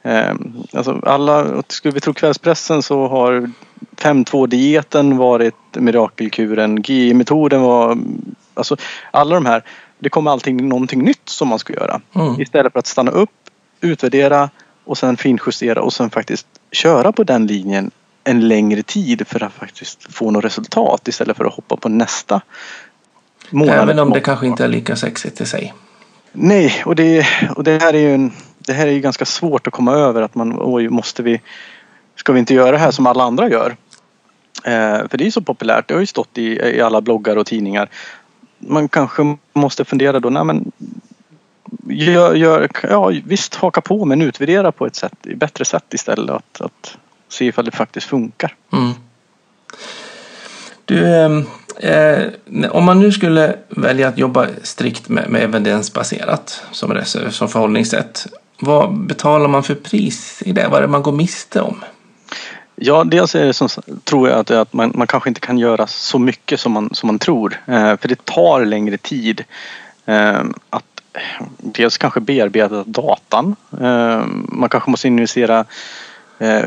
Eh, 0.04 0.34
alltså 0.74 1.00
alla, 1.04 1.64
skulle 1.68 1.94
vi 1.94 2.00
tro 2.00 2.14
kvällspressen 2.14 2.84
så 2.84 3.08
har 3.08 3.52
5.2-dieten 3.98 5.18
varit 5.18 5.56
mirakelkuren. 5.74 6.82
GI-metoden 6.84 7.62
var, 7.62 7.98
alltså 8.54 8.76
alla 9.12 9.36
de 9.36 9.46
här, 9.46 9.64
det 10.02 10.10
kommer 10.10 10.32
allting 10.32 10.70
någonting 10.70 11.04
nytt 11.04 11.30
som 11.30 11.48
man 11.48 11.60
ska 11.60 11.74
göra. 11.74 12.02
Mm. 12.16 12.42
Istället 12.42 12.74
för 12.74 12.80
att 12.80 12.88
stanna 12.88 13.12
upp, 13.12 13.30
utvärdera 13.82 14.50
och 14.86 14.98
sen 14.98 15.18
finjustera 15.18 15.82
och 15.82 15.94
sen 15.94 16.10
faktiskt 16.10 16.48
köra 16.72 17.12
på 17.12 17.24
den 17.24 17.48
linjen 17.48 17.92
en 18.24 18.48
längre 18.48 18.84
tid 18.84 19.28
för 19.28 19.44
att 19.44 19.54
faktiskt 19.54 20.14
få 20.14 20.32
något 20.32 20.46
resultat 20.46 21.08
istället 21.08 21.38
för 21.38 21.46
att 21.46 21.54
hoppa 21.54 21.76
på 21.76 21.90
nästa 21.90 22.42
månad. 23.50 23.76
Även 23.76 24.00
om 24.00 24.10
det 24.10 24.20
kanske 24.20 24.48
inte 24.48 24.64
är 24.64 24.68
lika 24.68 24.96
sexigt 24.96 25.42
i 25.42 25.46
sig. 25.46 25.74
Nej, 26.32 26.84
och 26.86 26.96
det, 26.96 27.28
och 27.56 27.64
det 27.64 27.82
här 27.82 27.94
är 27.94 28.00
ju 28.00 28.14
en, 28.14 28.32
det 28.58 28.74
här 28.74 28.88
är 28.88 28.92
ju 28.92 29.00
ganska 29.00 29.26
svårt 29.26 29.68
att 29.68 29.74
komma 29.74 29.94
över 29.94 30.22
att 30.22 30.36
man, 30.36 30.56
oj, 30.60 30.90
måste 30.90 31.24
vi, 31.24 31.42
ska 32.16 32.34
vi 32.34 32.40
inte 32.40 32.54
göra 32.54 32.72
det 32.72 32.78
här 32.78 32.92
som 32.92 33.08
alla 33.08 33.24
andra 33.24 33.50
gör? 33.50 33.76
Eh, 34.64 35.08
för 35.10 35.18
det 35.18 35.28
är 35.28 35.32
så 35.32 35.42
populärt, 35.42 35.88
det 35.88 35.94
har 35.94 36.02
ju 36.02 36.06
stått 36.06 36.38
i, 36.38 36.44
i 36.44 36.82
alla 36.82 37.02
bloggar 37.02 37.38
och 37.38 37.46
tidningar. 37.46 37.90
Man 38.62 38.90
kanske 38.90 39.38
måste 39.54 39.86
fundera 39.86 40.20
då, 40.20 40.30
nej 40.30 40.44
men 40.44 40.72
gör, 41.90 42.36
gör, 42.36 42.70
ja, 42.84 43.12
visst 43.26 43.56
haka 43.56 43.82
på 43.82 44.06
men 44.06 44.22
utvärdera 44.22 44.72
på 44.72 44.86
ett 44.86 44.96
sätt, 44.96 45.14
bättre 45.36 45.66
sätt 45.66 45.94
istället 45.94 46.36
att, 46.36 46.62
att 46.62 46.98
se 47.30 47.46
ifall 47.46 47.66
det 47.66 47.72
faktiskt 47.72 48.08
funkar. 48.08 48.56
Mm. 48.72 48.94
Du, 50.86 51.16
ehm, 51.16 51.46
Eh, 51.82 52.24
om 52.72 52.84
man 52.84 53.00
nu 53.00 53.12
skulle 53.12 53.56
välja 53.70 54.08
att 54.08 54.18
jobba 54.18 54.48
strikt 54.64 55.10
med, 55.10 55.30
med 55.30 55.44
evidensbaserat 55.44 56.64
som, 56.72 57.02
som 57.30 57.50
förhållningssätt. 57.50 58.28
Vad 58.60 58.94
betalar 58.94 59.48
man 59.48 59.64
för 59.64 59.76
pris 59.76 60.44
i 60.46 60.52
det? 60.52 60.68
Vad 60.68 60.78
är 60.78 60.82
det 60.82 60.88
man 60.88 61.04
går 61.04 61.12
miste 61.12 61.62
om? 61.62 61.84
Ja, 62.84 63.04
dels 63.04 63.36
är 63.36 63.46
det 63.46 63.54
som, 63.54 63.68
tror 64.04 64.30
jag 64.30 64.40
att, 64.40 64.52
att 64.52 64.74
man, 64.74 64.92
man 64.96 65.08
kanske 65.08 65.30
inte 65.30 65.40
kan 65.40 65.58
göra 65.58 65.88
så 65.88 66.20
mycket 66.20 66.60
som 66.60 66.72
man, 66.72 66.90
som 66.94 67.08
man 67.08 67.20
tror. 67.20 67.62
Eh, 67.66 67.98
för 67.98 68.08
det 68.08 68.26
tar 68.26 68.66
längre 68.66 68.98
tid 68.98 69.44
eh, 70.06 70.44
att 70.70 71.02
eh, 71.14 71.46
dels 71.58 71.98
kanske 71.98 72.20
bearbeta 72.20 72.84
datan. 72.84 73.56
Eh, 73.82 74.26
man 74.48 74.70
kanske 74.70 74.90
måste 74.92 75.08
investera 75.08 75.66
eh, 76.40 76.66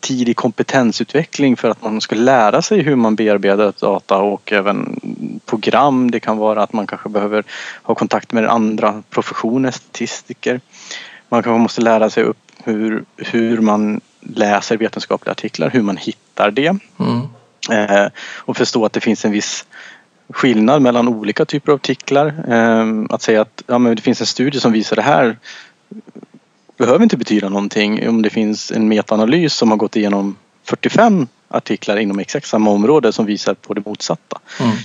tid 0.00 0.28
i 0.28 0.34
kompetensutveckling 0.34 1.56
för 1.56 1.70
att 1.70 1.82
man 1.82 2.00
ska 2.00 2.16
lära 2.16 2.62
sig 2.62 2.82
hur 2.82 2.96
man 2.96 3.16
bearbetar 3.16 3.72
data 3.80 4.16
och 4.16 4.52
även 4.52 5.00
program. 5.46 6.10
Det 6.10 6.20
kan 6.20 6.36
vara 6.36 6.62
att 6.62 6.72
man 6.72 6.86
kanske 6.86 7.08
behöver 7.08 7.44
ha 7.82 7.94
kontakt 7.94 8.32
med 8.32 8.46
andra 8.46 9.02
professioner, 9.10 9.70
statistiker. 9.70 10.60
Man 11.28 11.42
kanske 11.42 11.62
måste 11.62 11.80
lära 11.80 12.10
sig 12.10 12.24
upp 12.24 12.52
hur, 12.64 13.04
hur 13.16 13.60
man 13.60 14.00
läser 14.20 14.76
vetenskapliga 14.76 15.32
artiklar, 15.32 15.70
hur 15.70 15.82
man 15.82 15.96
hittar 15.96 16.50
det. 16.50 16.76
Mm. 16.98 17.20
Eh, 17.70 18.08
och 18.36 18.56
förstå 18.56 18.84
att 18.84 18.92
det 18.92 19.00
finns 19.00 19.24
en 19.24 19.32
viss 19.32 19.66
skillnad 20.28 20.82
mellan 20.82 21.08
olika 21.08 21.44
typer 21.44 21.72
av 21.72 21.76
artiklar. 21.76 22.34
Eh, 22.48 23.14
att 23.14 23.22
säga 23.22 23.40
att 23.40 23.62
ja, 23.66 23.78
men 23.78 23.96
det 23.96 24.02
finns 24.02 24.20
en 24.20 24.26
studie 24.26 24.60
som 24.60 24.72
visar 24.72 24.96
det 24.96 25.02
här 25.02 25.36
behöver 26.80 27.02
inte 27.02 27.16
betyda 27.16 27.48
någonting 27.48 28.08
om 28.08 28.22
det 28.22 28.30
finns 28.30 28.72
en 28.72 28.88
metaanalys 28.88 29.54
som 29.54 29.70
har 29.70 29.76
gått 29.76 29.96
igenom 29.96 30.36
45 30.64 31.28
artiklar 31.48 31.96
inom 31.96 32.18
exakt 32.18 32.46
samma 32.46 32.70
område 32.70 33.12
som 33.12 33.26
visar 33.26 33.54
på 33.54 33.74
det 33.74 33.86
motsatta. 33.86 34.38
Mm. 34.60 34.76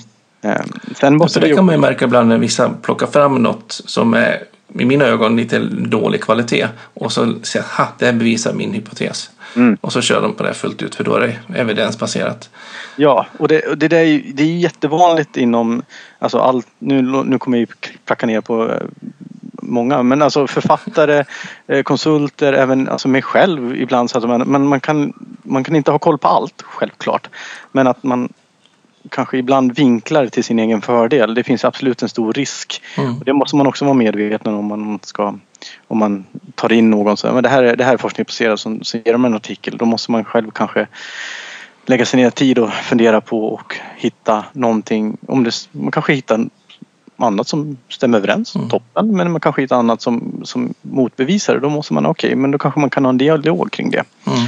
Eh, 0.41 0.65
sen 0.95 1.17
måste 1.17 1.39
det 1.39 1.55
kan 1.55 1.65
man 1.65 1.75
ju 1.75 1.81
märka 1.81 2.05
ibland 2.05 2.29
när 2.29 2.37
vissa 2.37 2.69
plockar 2.69 3.07
fram 3.07 3.43
något 3.43 3.81
som 3.85 4.13
är 4.13 4.43
i 4.73 4.85
mina 4.85 5.05
ögon 5.05 5.35
lite 5.35 5.59
dålig 5.69 6.21
kvalitet 6.21 6.67
och 6.93 7.11
så 7.11 7.33
säger 7.43 7.65
att 7.77 7.99
det 7.99 8.05
här 8.05 8.13
bevisar 8.13 8.53
min 8.53 8.73
hypotes. 8.73 9.29
Mm. 9.55 9.77
Och 9.81 9.93
så 9.93 10.01
kör 10.01 10.21
de 10.21 10.33
på 10.33 10.43
det 10.43 10.53
fullt 10.53 10.81
ut 10.81 10.95
för 10.95 11.03
då 11.03 11.15
är 11.15 11.19
det 11.19 11.59
evidensbaserat. 11.59 12.49
Ja, 12.95 13.25
och 13.39 13.47
det, 13.47 13.75
det, 13.75 13.85
är, 13.85 14.21
det 14.33 14.43
är 14.43 14.57
jättevanligt 14.57 15.37
inom, 15.37 15.83
alltså 16.19 16.37
allt, 16.37 16.67
nu, 16.79 17.01
nu 17.01 17.39
kommer 17.39 17.57
jag 17.57 17.69
ju 17.69 17.91
pracka 18.05 18.25
ner 18.25 18.41
på 18.41 18.71
eh, 18.71 18.81
många, 19.61 20.03
men 20.03 20.21
alltså 20.21 20.47
författare, 20.47 21.23
eh, 21.67 21.83
konsulter, 21.83 22.53
även 22.53 22.89
alltså 22.89 23.07
mig 23.07 23.21
själv 23.21 23.75
ibland. 23.75 24.09
Så 24.09 24.17
att 24.17 24.27
man, 24.27 24.41
men 24.41 24.67
man 24.67 24.79
kan, 24.79 25.13
man 25.43 25.63
kan 25.63 25.75
inte 25.75 25.91
ha 25.91 25.99
koll 25.99 26.17
på 26.17 26.27
allt, 26.27 26.61
självklart. 26.61 27.29
Men 27.71 27.87
att 27.87 28.03
man 28.03 28.29
kanske 29.09 29.37
ibland 29.37 29.75
vinklar 29.75 30.27
till 30.27 30.43
sin 30.43 30.59
egen 30.59 30.81
fördel. 30.81 31.33
Det 31.33 31.43
finns 31.43 31.65
absolut 31.65 32.01
en 32.01 32.09
stor 32.09 32.33
risk. 32.33 32.81
Mm. 32.97 33.17
Och 33.17 33.25
det 33.25 33.33
måste 33.33 33.55
man 33.55 33.67
också 33.67 33.85
vara 33.85 33.93
medveten 33.93 34.53
om 34.53 34.65
man 34.65 34.99
ska 35.03 35.35
om 35.87 35.97
man 35.97 36.25
tar 36.55 36.73
in 36.73 36.89
någon 36.89 37.17
så 37.17 37.33
men 37.33 37.43
det 37.43 37.49
här 37.49 37.63
är, 37.63 37.75
det 37.75 37.83
här 37.83 37.93
är 37.93 37.97
forskningsbaserat 37.97 38.59
som, 38.59 38.83
som 38.83 39.01
ger 39.05 39.11
dem 39.11 39.25
en 39.25 39.33
artikel. 39.33 39.77
Då 39.77 39.85
måste 39.85 40.11
man 40.11 40.23
själv 40.23 40.51
kanske 40.51 40.87
lägga 41.85 42.05
sig 42.05 42.19
ner 42.19 42.29
tid 42.29 42.59
och 42.59 42.73
fundera 42.73 43.21
på 43.21 43.45
och 43.47 43.75
hitta 43.97 44.45
någonting. 44.53 45.17
Om 45.27 45.43
det, 45.43 45.69
man 45.71 45.91
kanske 45.91 46.13
hittar 46.13 46.45
annat 47.17 47.47
som 47.47 47.77
stämmer 47.89 48.17
överens, 48.17 48.55
mm. 48.55 48.69
toppen. 48.69 49.15
Men 49.15 49.31
man 49.31 49.41
kanske 49.41 49.61
hittar 49.61 49.75
annat 49.75 50.01
som, 50.01 50.41
som 50.43 50.73
motbevisar 50.81 51.53
det. 51.53 51.59
Då 51.59 51.69
måste 51.69 51.93
man, 51.93 52.05
okej, 52.05 52.27
okay, 52.27 52.35
men 52.35 52.51
då 52.51 52.57
kanske 52.57 52.79
man 52.79 52.89
kan 52.89 53.05
ha 53.05 53.09
en 53.09 53.17
dialog 53.17 53.71
kring 53.71 53.91
det. 53.91 54.03
Mm. 54.27 54.39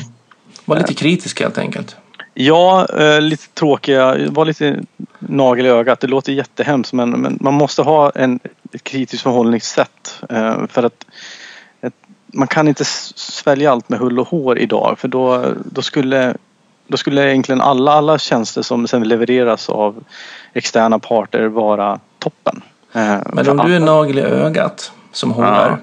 Var 0.65 0.77
lite 0.77 0.93
kritisk 0.93 1.39
helt 1.39 1.57
enkelt. 1.57 1.95
Ja, 2.39 2.87
eh, 2.99 3.21
lite 3.21 3.47
tråkiga, 3.47 4.29
var 4.29 4.45
lite 4.45 4.79
nagel 5.19 5.65
i 5.65 5.69
ögat. 5.69 5.99
Det 5.99 6.07
låter 6.07 6.33
jättehemskt 6.33 6.93
men, 6.93 7.09
men 7.09 7.37
man 7.41 7.53
måste 7.53 7.81
ha 7.81 8.09
en, 8.09 8.39
ett 8.73 8.83
kritiskt 8.83 9.23
förhållningssätt. 9.23 10.23
Eh, 10.29 10.67
för 10.67 10.83
att 10.83 11.05
ett, 11.81 11.93
man 12.33 12.47
kan 12.47 12.67
inte 12.67 12.85
svälja 12.85 13.71
allt 13.71 13.89
med 13.89 13.99
hull 13.99 14.19
och 14.19 14.27
hår 14.27 14.59
idag 14.59 14.95
för 14.99 15.07
då, 15.07 15.53
då 15.65 15.81
skulle 15.81 16.35
då 16.87 16.97
skulle 16.97 17.29
egentligen 17.31 17.61
alla, 17.61 17.91
alla 17.91 18.17
tjänster 18.17 18.61
som 18.61 18.87
sen 18.87 19.03
levereras 19.03 19.69
av 19.69 20.03
externa 20.53 20.99
parter 20.99 21.47
vara 21.47 21.99
toppen. 22.19 22.61
Eh, 22.93 23.17
men 23.33 23.49
om 23.49 23.57
du 23.57 23.75
är 23.75 23.79
nagel 23.79 24.17
i 24.17 24.21
ögat 24.21 24.91
som 25.11 25.31
HR 25.31 25.43
ja. 25.43 25.77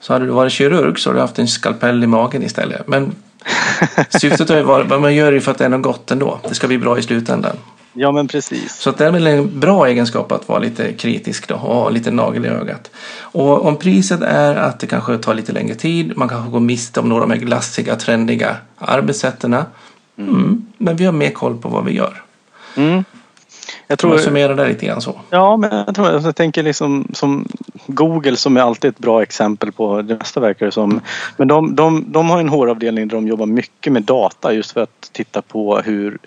så 0.00 0.12
hade 0.12 0.24
du 0.24 0.30
varit 0.30 0.52
kirurg 0.52 0.98
så 0.98 1.10
hade 1.10 1.18
du 1.18 1.20
haft 1.20 1.38
en 1.38 1.48
skalpell 1.48 2.04
i 2.04 2.06
magen 2.06 2.42
istället. 2.42 2.88
Men 2.88 3.14
syftet 4.20 4.48
har 4.48 4.56
ju 4.56 4.62
varit, 4.62 4.88
man 4.88 5.14
gör 5.14 5.32
det 5.32 5.40
för 5.40 5.52
att 5.52 5.58
det 5.58 5.64
är 5.64 5.68
något 5.68 5.82
gott 5.82 6.10
ändå. 6.10 6.40
Det 6.48 6.54
ska 6.54 6.66
bli 6.66 6.78
bra 6.78 6.98
i 6.98 7.02
slutändan. 7.02 7.56
Ja 7.98 8.12
men 8.12 8.28
precis. 8.28 8.74
Så 8.74 8.90
det 8.90 9.06
är 9.06 9.10
väl 9.10 9.26
en 9.26 9.60
bra 9.60 9.86
egenskap 9.86 10.32
att 10.32 10.48
vara 10.48 10.58
lite 10.58 10.92
kritisk 10.92 11.48
då 11.48 11.54
och 11.54 11.60
ha 11.60 11.90
lite 11.90 12.10
nagel 12.10 12.44
i 12.46 12.48
ögat. 12.48 12.90
Och 13.20 13.66
om 13.66 13.76
priset 13.76 14.22
är 14.22 14.56
att 14.56 14.80
det 14.80 14.86
kanske 14.86 15.18
tar 15.18 15.34
lite 15.34 15.52
längre 15.52 15.74
tid, 15.74 16.12
man 16.16 16.28
kanske 16.28 16.50
går 16.50 16.60
miste 16.60 17.00
om 17.00 17.08
några 17.08 17.22
av 17.22 17.28
de 17.28 17.34
här 17.34 17.46
glassiga, 17.46 17.96
trendiga 17.96 18.56
arbetssätten. 18.78 19.54
Mm. 19.54 19.66
Mm, 20.18 20.66
men 20.78 20.96
vi 20.96 21.04
har 21.04 21.12
mer 21.12 21.30
koll 21.30 21.58
på 21.58 21.68
vad 21.68 21.84
vi 21.84 21.92
gör. 21.92 22.22
Mm. 22.76 23.04
Jag 23.88 23.98
tror, 23.98 24.10
man 24.10 24.18
summerar 24.18 24.54
det 24.54 24.68
lite 24.68 24.86
grann 24.86 25.00
så. 25.00 25.20
Ja, 25.30 25.56
men 25.56 25.84
jag, 25.86 25.94
tror, 25.94 26.08
jag 26.08 26.36
tänker 26.36 26.62
liksom 26.62 27.08
som 27.12 27.48
Google 27.86 28.36
som 28.36 28.56
är 28.56 28.60
alltid 28.60 28.88
ett 28.88 28.98
bra 28.98 29.22
exempel 29.22 29.72
på 29.72 30.02
det 30.02 30.14
mesta 30.14 30.40
verkar 30.40 30.66
det 30.66 30.72
som. 30.72 31.00
Men 31.36 31.48
de, 31.48 31.74
de, 31.74 32.04
de 32.08 32.30
har 32.30 32.40
en 32.40 32.48
HR-avdelning 32.48 33.08
där 33.08 33.16
de 33.16 33.28
jobbar 33.28 33.46
mycket 33.46 33.92
med 33.92 34.02
data 34.02 34.52
just 34.52 34.72
för 34.72 34.80
att 34.80 35.10
titta 35.12 35.42
på 35.42 35.78
hur 35.78 36.18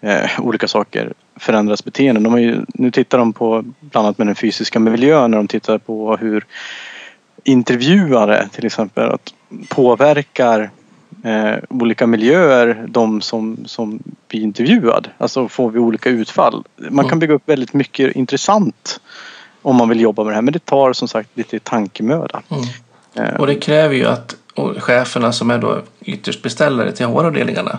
eh, 0.00 0.40
olika 0.40 0.68
saker 0.68 1.12
förändras 1.36 1.84
beteenden. 1.84 2.22
De 2.22 2.32
har 2.32 2.40
ju, 2.40 2.60
nu 2.74 2.90
tittar 2.90 3.18
de 3.18 3.32
på 3.32 3.64
bland 3.80 4.06
annat 4.06 4.18
med 4.18 4.26
den 4.26 4.36
fysiska 4.36 4.78
miljön 4.78 5.30
när 5.30 5.38
de 5.38 5.48
tittar 5.48 5.78
på 5.78 6.16
hur 6.16 6.44
intervjuare 7.44 8.48
till 8.52 8.66
exempel 8.66 9.10
att 9.10 9.34
påverkar 9.68 10.70
eh, 11.28 11.58
olika 11.68 12.06
miljöer 12.06 12.86
de 12.88 13.20
som, 13.20 13.56
som 13.66 14.02
blir 14.28 14.40
intervjuad. 14.40 15.08
Alltså 15.18 15.48
får 15.48 15.70
vi 15.70 15.78
olika 15.78 16.08
utfall. 16.08 16.64
Man 16.76 17.04
kan 17.04 17.12
mm. 17.12 17.18
bygga 17.18 17.34
upp 17.34 17.48
väldigt 17.48 17.72
mycket 17.72 18.16
intressant 18.16 19.00
om 19.62 19.76
man 19.76 19.88
vill 19.88 20.00
jobba 20.00 20.24
med 20.24 20.32
det 20.32 20.34
här 20.34 20.42
men 20.42 20.52
det 20.52 20.64
tar 20.64 20.92
som 20.92 21.08
sagt 21.08 21.30
lite 21.34 21.58
tankemöda. 21.58 22.42
Mm. 22.48 23.28
Eh. 23.28 23.40
Och 23.40 23.46
det 23.46 23.54
kräver 23.54 23.94
ju 23.94 24.06
att 24.06 24.36
cheferna 24.78 25.32
som 25.32 25.50
är 25.50 25.58
då 25.58 25.82
ytterst 26.00 26.42
beställare 26.42 26.92
till 26.92 27.06
HR-avdelningarna 27.06 27.78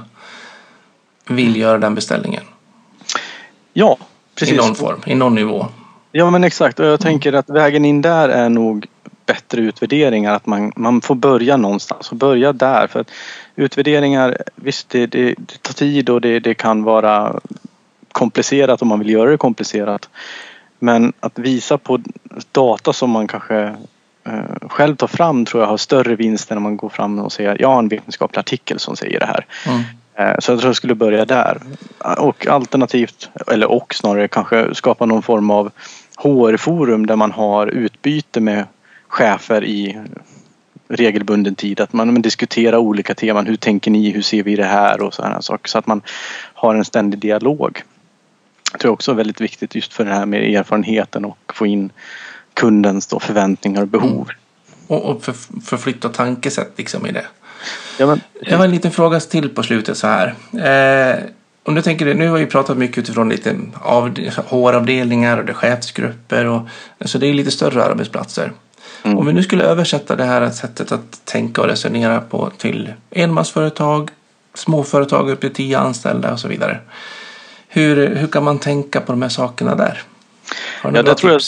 vill 1.27 1.55
göra 1.55 1.77
den 1.77 1.95
beställningen. 1.95 2.43
Ja, 3.73 3.97
precis. 4.35 4.53
I 4.53 4.57
någon 4.57 4.75
form, 4.75 5.01
i 5.05 5.15
någon 5.15 5.35
nivå. 5.35 5.67
Ja 6.11 6.29
men 6.29 6.43
exakt 6.43 6.79
och 6.79 6.85
jag 6.85 6.99
tänker 6.99 7.33
att 7.33 7.49
vägen 7.49 7.85
in 7.85 8.01
där 8.01 8.29
är 8.29 8.49
nog 8.49 8.87
bättre 9.29 9.61
utvärderingar. 9.61 10.33
Att 10.33 10.45
man, 10.45 10.71
man 10.75 11.01
får 11.01 11.15
börja 11.15 11.57
någonstans 11.57 12.11
och 12.11 12.17
börja 12.17 12.53
där. 12.53 12.87
För 12.87 12.99
att 12.99 13.11
utvärderingar, 13.55 14.37
visst 14.55 14.89
det, 14.89 15.07
det, 15.07 15.35
det 15.37 15.61
tar 15.61 15.73
tid 15.73 16.09
och 16.09 16.21
det, 16.21 16.39
det 16.39 16.53
kan 16.53 16.83
vara 16.83 17.39
komplicerat 18.11 18.81
om 18.81 18.87
man 18.87 18.99
vill 18.99 19.09
göra 19.09 19.31
det 19.31 19.37
komplicerat. 19.37 20.09
Men 20.79 21.13
att 21.19 21.39
visa 21.39 21.77
på 21.77 21.99
data 22.51 22.93
som 22.93 23.09
man 23.09 23.27
kanske 23.27 23.75
eh, 24.23 24.67
själv 24.69 24.95
tar 24.95 25.07
fram 25.07 25.45
tror 25.45 25.63
jag 25.63 25.69
har 25.69 25.77
större 25.77 26.15
vinst 26.15 26.51
än 26.51 26.57
om 26.57 26.63
man 26.63 26.77
går 26.77 26.89
fram 26.89 27.19
och 27.19 27.31
säger 27.31 27.57
jag 27.59 27.69
har 27.69 27.79
en 27.79 27.87
vetenskaplig 27.87 28.39
artikel 28.39 28.79
som 28.79 28.95
säger 28.95 29.19
det 29.19 29.25
här. 29.25 29.45
Mm. 29.67 29.81
Eh, 30.15 30.39
så 30.39 30.51
jag 30.51 30.59
tror 30.59 30.69
jag 30.69 30.75
skulle 30.75 30.95
börja 30.95 31.25
där. 31.25 31.61
Och 32.17 32.47
alternativt, 32.47 33.29
eller 33.47 33.71
och 33.71 33.95
snarare 33.95 34.27
kanske 34.27 34.75
skapa 34.75 35.05
någon 35.05 35.23
form 35.23 35.51
av 35.51 35.71
HR-forum 36.15 37.05
där 37.05 37.15
man 37.15 37.31
har 37.31 37.67
utbyte 37.67 38.39
med 38.39 38.65
chefer 39.09 39.63
i 39.63 39.97
regelbunden 40.87 41.55
tid. 41.55 41.79
Att 41.79 41.93
man, 41.93 42.21
diskuterar 42.21 42.77
olika 42.77 43.15
teman. 43.15 43.47
Hur 43.47 43.55
tänker 43.55 43.91
ni? 43.91 44.09
Hur 44.09 44.21
ser 44.21 44.43
vi 44.43 44.55
det 44.55 44.65
här? 44.65 45.01
Och 45.01 45.13
sådana 45.13 45.41
saker. 45.41 45.69
Så 45.69 45.77
att 45.77 45.87
man 45.87 46.01
har 46.53 46.75
en 46.75 46.85
ständig 46.85 47.19
dialog. 47.19 47.83
Det 48.71 48.77
tror 48.77 48.89
jag 48.89 48.93
också 48.93 49.11
är 49.11 49.15
väldigt 49.15 49.41
viktigt 49.41 49.75
just 49.75 49.93
för 49.93 50.05
det 50.05 50.13
här 50.13 50.25
med 50.25 50.55
erfarenheten 50.55 51.25
och 51.25 51.53
få 51.53 51.65
in 51.65 51.91
kundens 52.53 53.07
då 53.07 53.19
förväntningar 53.19 53.81
och 53.81 53.87
behov. 53.87 54.29
Mm. 54.29 54.35
Och, 54.87 55.05
och 55.05 55.23
för, 55.23 55.33
förflytta 55.63 56.09
tankesätt 56.09 56.73
liksom 56.75 57.05
i 57.05 57.11
det. 57.11 57.25
Ja, 57.99 58.05
men... 58.05 58.21
Jag 58.41 58.57
har 58.57 58.65
en 58.65 58.71
liten 58.71 58.91
fråga 58.91 59.19
till 59.19 59.49
på 59.49 59.63
slutet 59.63 59.97
så 59.97 60.07
här. 60.07 60.35
Eh, 60.53 61.23
om 61.63 61.75
du 61.75 61.81
tänker, 61.81 62.13
nu 62.13 62.27
har 62.27 62.37
vi 62.37 62.45
pratat 62.45 62.77
mycket 62.77 62.97
utifrån 62.97 63.29
lite 63.29 63.55
av, 63.81 64.19
HR-avdelningar 64.47 65.37
och 65.37 65.45
det 65.45 65.53
chefsgrupper 65.53 66.45
och 66.45 66.61
så 67.05 67.17
det 67.17 67.27
är 67.27 67.33
lite 67.33 67.51
större 67.51 67.83
arbetsplatser. 67.83 68.51
Mm. 69.03 69.17
Om 69.17 69.25
vi 69.25 69.33
nu 69.33 69.43
skulle 69.43 69.63
översätta 69.63 70.15
det 70.15 70.23
här 70.23 70.49
sättet 70.49 70.91
att 70.91 71.25
tänka 71.25 71.61
och 71.61 71.67
resonera 71.67 72.21
på 72.21 72.51
till 72.57 72.93
enmansföretag, 73.11 74.09
småföretag 74.53 75.29
upp 75.29 75.41
till 75.41 75.53
tio 75.53 75.79
anställda 75.79 76.33
och 76.33 76.39
så 76.39 76.47
vidare. 76.47 76.79
Hur, 77.67 78.15
hur 78.15 78.27
kan 78.27 78.43
man 78.43 78.59
tänka 78.59 79.01
på 79.01 79.11
de 79.11 79.21
här 79.21 79.29
sakerna 79.29 79.75
där? 79.75 80.03
Har 80.81 80.91
ja, 80.95 81.03
det 81.03 81.15
tror 81.15 81.31
jag, 81.31 81.41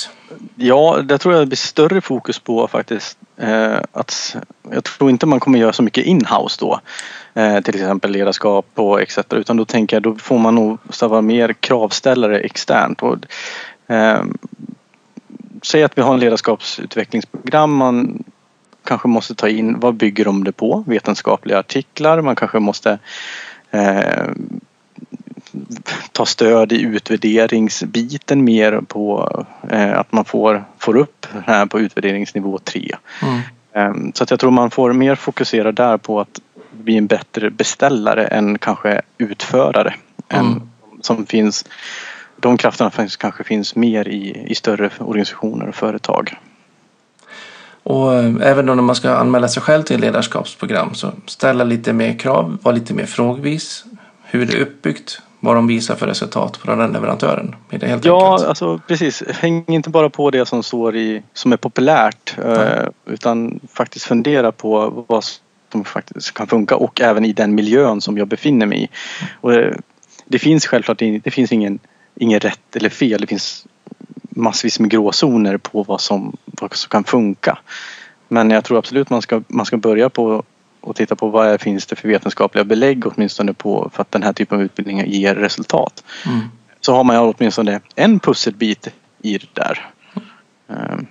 ja, 0.56 1.02
det 1.04 1.18
tror 1.18 1.34
jag 1.34 1.42
det 1.42 1.48
blir 1.48 1.58
större 1.58 2.02
fokus 2.02 2.40
på 2.40 2.68
faktiskt. 2.68 3.18
Eh, 3.38 3.78
att, 3.92 4.36
jag 4.72 4.84
tror 4.84 5.10
inte 5.10 5.26
man 5.26 5.40
kommer 5.40 5.60
göra 5.60 5.74
så 5.74 5.84
mycket 5.84 6.06
inhouse 6.06 6.58
då. 6.60 6.80
eh, 7.34 7.60
till 7.62 7.76
exempel 7.76 8.12
ledarskap 8.12 8.66
och 8.76 9.02
etc. 9.02 9.18
Utan 9.30 9.58
då 9.58 9.66
tänker 9.66 9.96
jag 9.96 10.04
då 10.04 10.16
får 10.16 10.38
man 10.38 10.56
nog 10.56 10.78
vara 11.02 11.22
mer 11.22 11.54
kravställare 11.54 12.40
externt. 12.40 13.02
Och, 13.02 13.18
eh, 13.94 14.24
säg 15.62 15.84
att 15.84 15.98
vi 15.98 16.02
har 16.02 16.14
en 16.14 16.20
ledarskapsutvecklingsprogram. 16.20 17.76
Man 17.76 18.24
kanske 18.84 19.08
måste 19.08 19.36
ta 19.36 19.50
in 19.50 19.80
vad 19.80 19.96
bygger 19.96 20.26
de 20.26 20.44
det 20.44 20.52
på? 20.52 20.84
Vetenskapliga 20.88 21.60
artiklar. 21.60 22.22
Man 22.22 22.36
kanske 22.36 22.60
måste 22.60 23.00
eh, 23.72 24.30
ta 26.12 26.26
stöd 26.26 26.72
i 26.72 26.82
utvärderingsbiten 26.82 28.44
mer 28.44 28.82
på 28.88 29.32
eh, 29.70 30.00
att 30.00 30.12
man 30.12 30.26
får, 30.26 30.64
får 30.78 30.98
upp 30.98 31.28
det 31.34 31.44
här 31.46 31.66
på 31.66 31.80
utvärderingsnivå 31.80 32.58
3. 32.58 32.96
Mm. 33.22 33.40
Eh, 33.74 34.12
så 34.14 34.24
att 34.24 34.30
jag 34.30 34.40
tror 34.40 34.52
man 34.52 34.72
får 34.72 34.94
mer 34.94 35.16
fokusera 35.16 35.72
där 35.72 35.98
på 35.98 36.20
att 36.20 36.40
bli 36.72 36.98
en 36.98 37.08
bättre 37.08 37.50
beställare 37.50 38.26
än 38.26 38.58
kanske 38.58 39.02
utförare. 39.18 39.94
Mm. 40.30 40.46
Än 40.46 40.72
som 41.02 41.26
finns, 41.26 41.66
de 42.42 42.58
krafterna 42.58 42.92
finns, 42.92 43.18
kanske 43.18 43.44
finns 43.44 43.76
mer 43.76 44.08
i, 44.08 44.46
i 44.48 44.56
större 44.56 44.90
organisationer 45.00 45.68
och 45.70 45.76
företag. 45.76 46.36
Och 47.84 48.14
eh, 48.14 48.34
även 48.42 48.66
då 48.66 48.74
när 48.74 48.84
man 48.84 48.96
ska 48.96 49.12
anmäla 49.12 49.48
sig 49.48 49.64
själv 49.64 49.84
till 49.84 50.00
ledarskapsprogram 50.02 50.94
så 50.94 51.12
ställa 51.26 51.64
lite 51.64 51.94
mer 51.94 52.20
krav, 52.20 52.58
vara 52.62 52.76
lite 52.76 52.94
mer 52.94 53.06
frågvis. 53.06 53.86
Hur 54.24 54.46
det 54.46 54.58
är 54.58 54.62
uppbyggt, 54.62 55.22
vad 55.40 55.56
de 55.56 55.68
visar 55.68 55.96
för 55.96 56.08
resultat 56.08 56.60
på 56.62 56.76
den 56.76 56.92
leverantören. 56.92 57.56
Är 57.70 57.80
det 57.80 57.88
helt 57.88 58.06
ja, 58.06 58.32
enkelt? 58.32 58.50
alltså 58.50 58.80
precis. 58.88 59.24
Häng 59.28 59.66
inte 59.68 59.90
bara 59.90 60.10
på 60.10 60.32
det 60.32 60.46
som 60.46 60.64
står 60.64 60.96
i, 60.96 61.24
som 61.34 61.54
är 61.54 61.58
populärt 61.58 62.38
mm. 62.38 62.94
utan 63.06 63.60
faktiskt 63.74 64.06
fundera 64.06 64.52
på 64.52 65.06
vad 65.08 65.24
som 65.72 65.86
faktiskt 65.86 66.34
kan 66.34 66.48
funka 66.48 66.76
och 66.76 67.02
även 67.02 67.26
i 67.26 67.34
den 67.34 67.56
miljön 67.56 68.02
som 68.02 68.18
jag 68.18 68.28
befinner 68.28 68.66
mig 68.66 68.84
i. 68.84 68.90
Och 69.42 69.52
det, 69.52 69.78
det 70.26 70.40
finns 70.40 70.66
självklart 70.66 71.00
det 71.00 71.32
finns 71.32 71.52
ingen, 71.52 71.80
ingen 72.16 72.40
rätt 72.40 72.76
eller 72.76 72.90
fel. 72.90 73.22
Det 73.22 73.28
finns 73.28 73.68
massvis 74.30 74.80
med 74.80 74.90
gråzoner 74.90 75.58
på 75.58 75.84
vad 75.84 76.02
som, 76.02 76.38
vad 76.46 76.76
som 76.76 76.90
kan 76.90 77.04
funka. 77.04 77.58
Men 78.28 78.50
jag 78.50 78.64
tror 78.64 78.78
absolut 78.78 79.10
man 79.10 79.22
ska, 79.22 79.42
man 79.48 79.66
ska 79.66 79.78
börja 79.78 80.10
på 80.10 80.44
och 80.82 80.96
titta 80.96 81.16
på 81.16 81.28
vad 81.28 81.62
finns 81.62 81.86
det 81.86 81.96
för 81.96 82.08
vetenskapliga 82.08 82.64
belägg 82.64 83.08
åtminstone 83.08 83.54
på 83.54 83.90
för 83.94 84.02
att 84.02 84.12
den 84.12 84.24
här 84.24 84.34
typen 84.34 84.58
av 84.58 84.64
utbildningar 84.64 85.06
ger 85.06 85.36
resultat. 85.36 86.04
Mm. 86.26 86.40
Så 86.82 86.94
har 86.94 87.04
man 87.04 87.18
åtminstone 87.18 87.80
en 87.96 88.20
pusselbit 88.20 88.88
i 89.22 89.38
det 89.38 89.54
där. 89.54 89.90
Mm. 90.70 91.08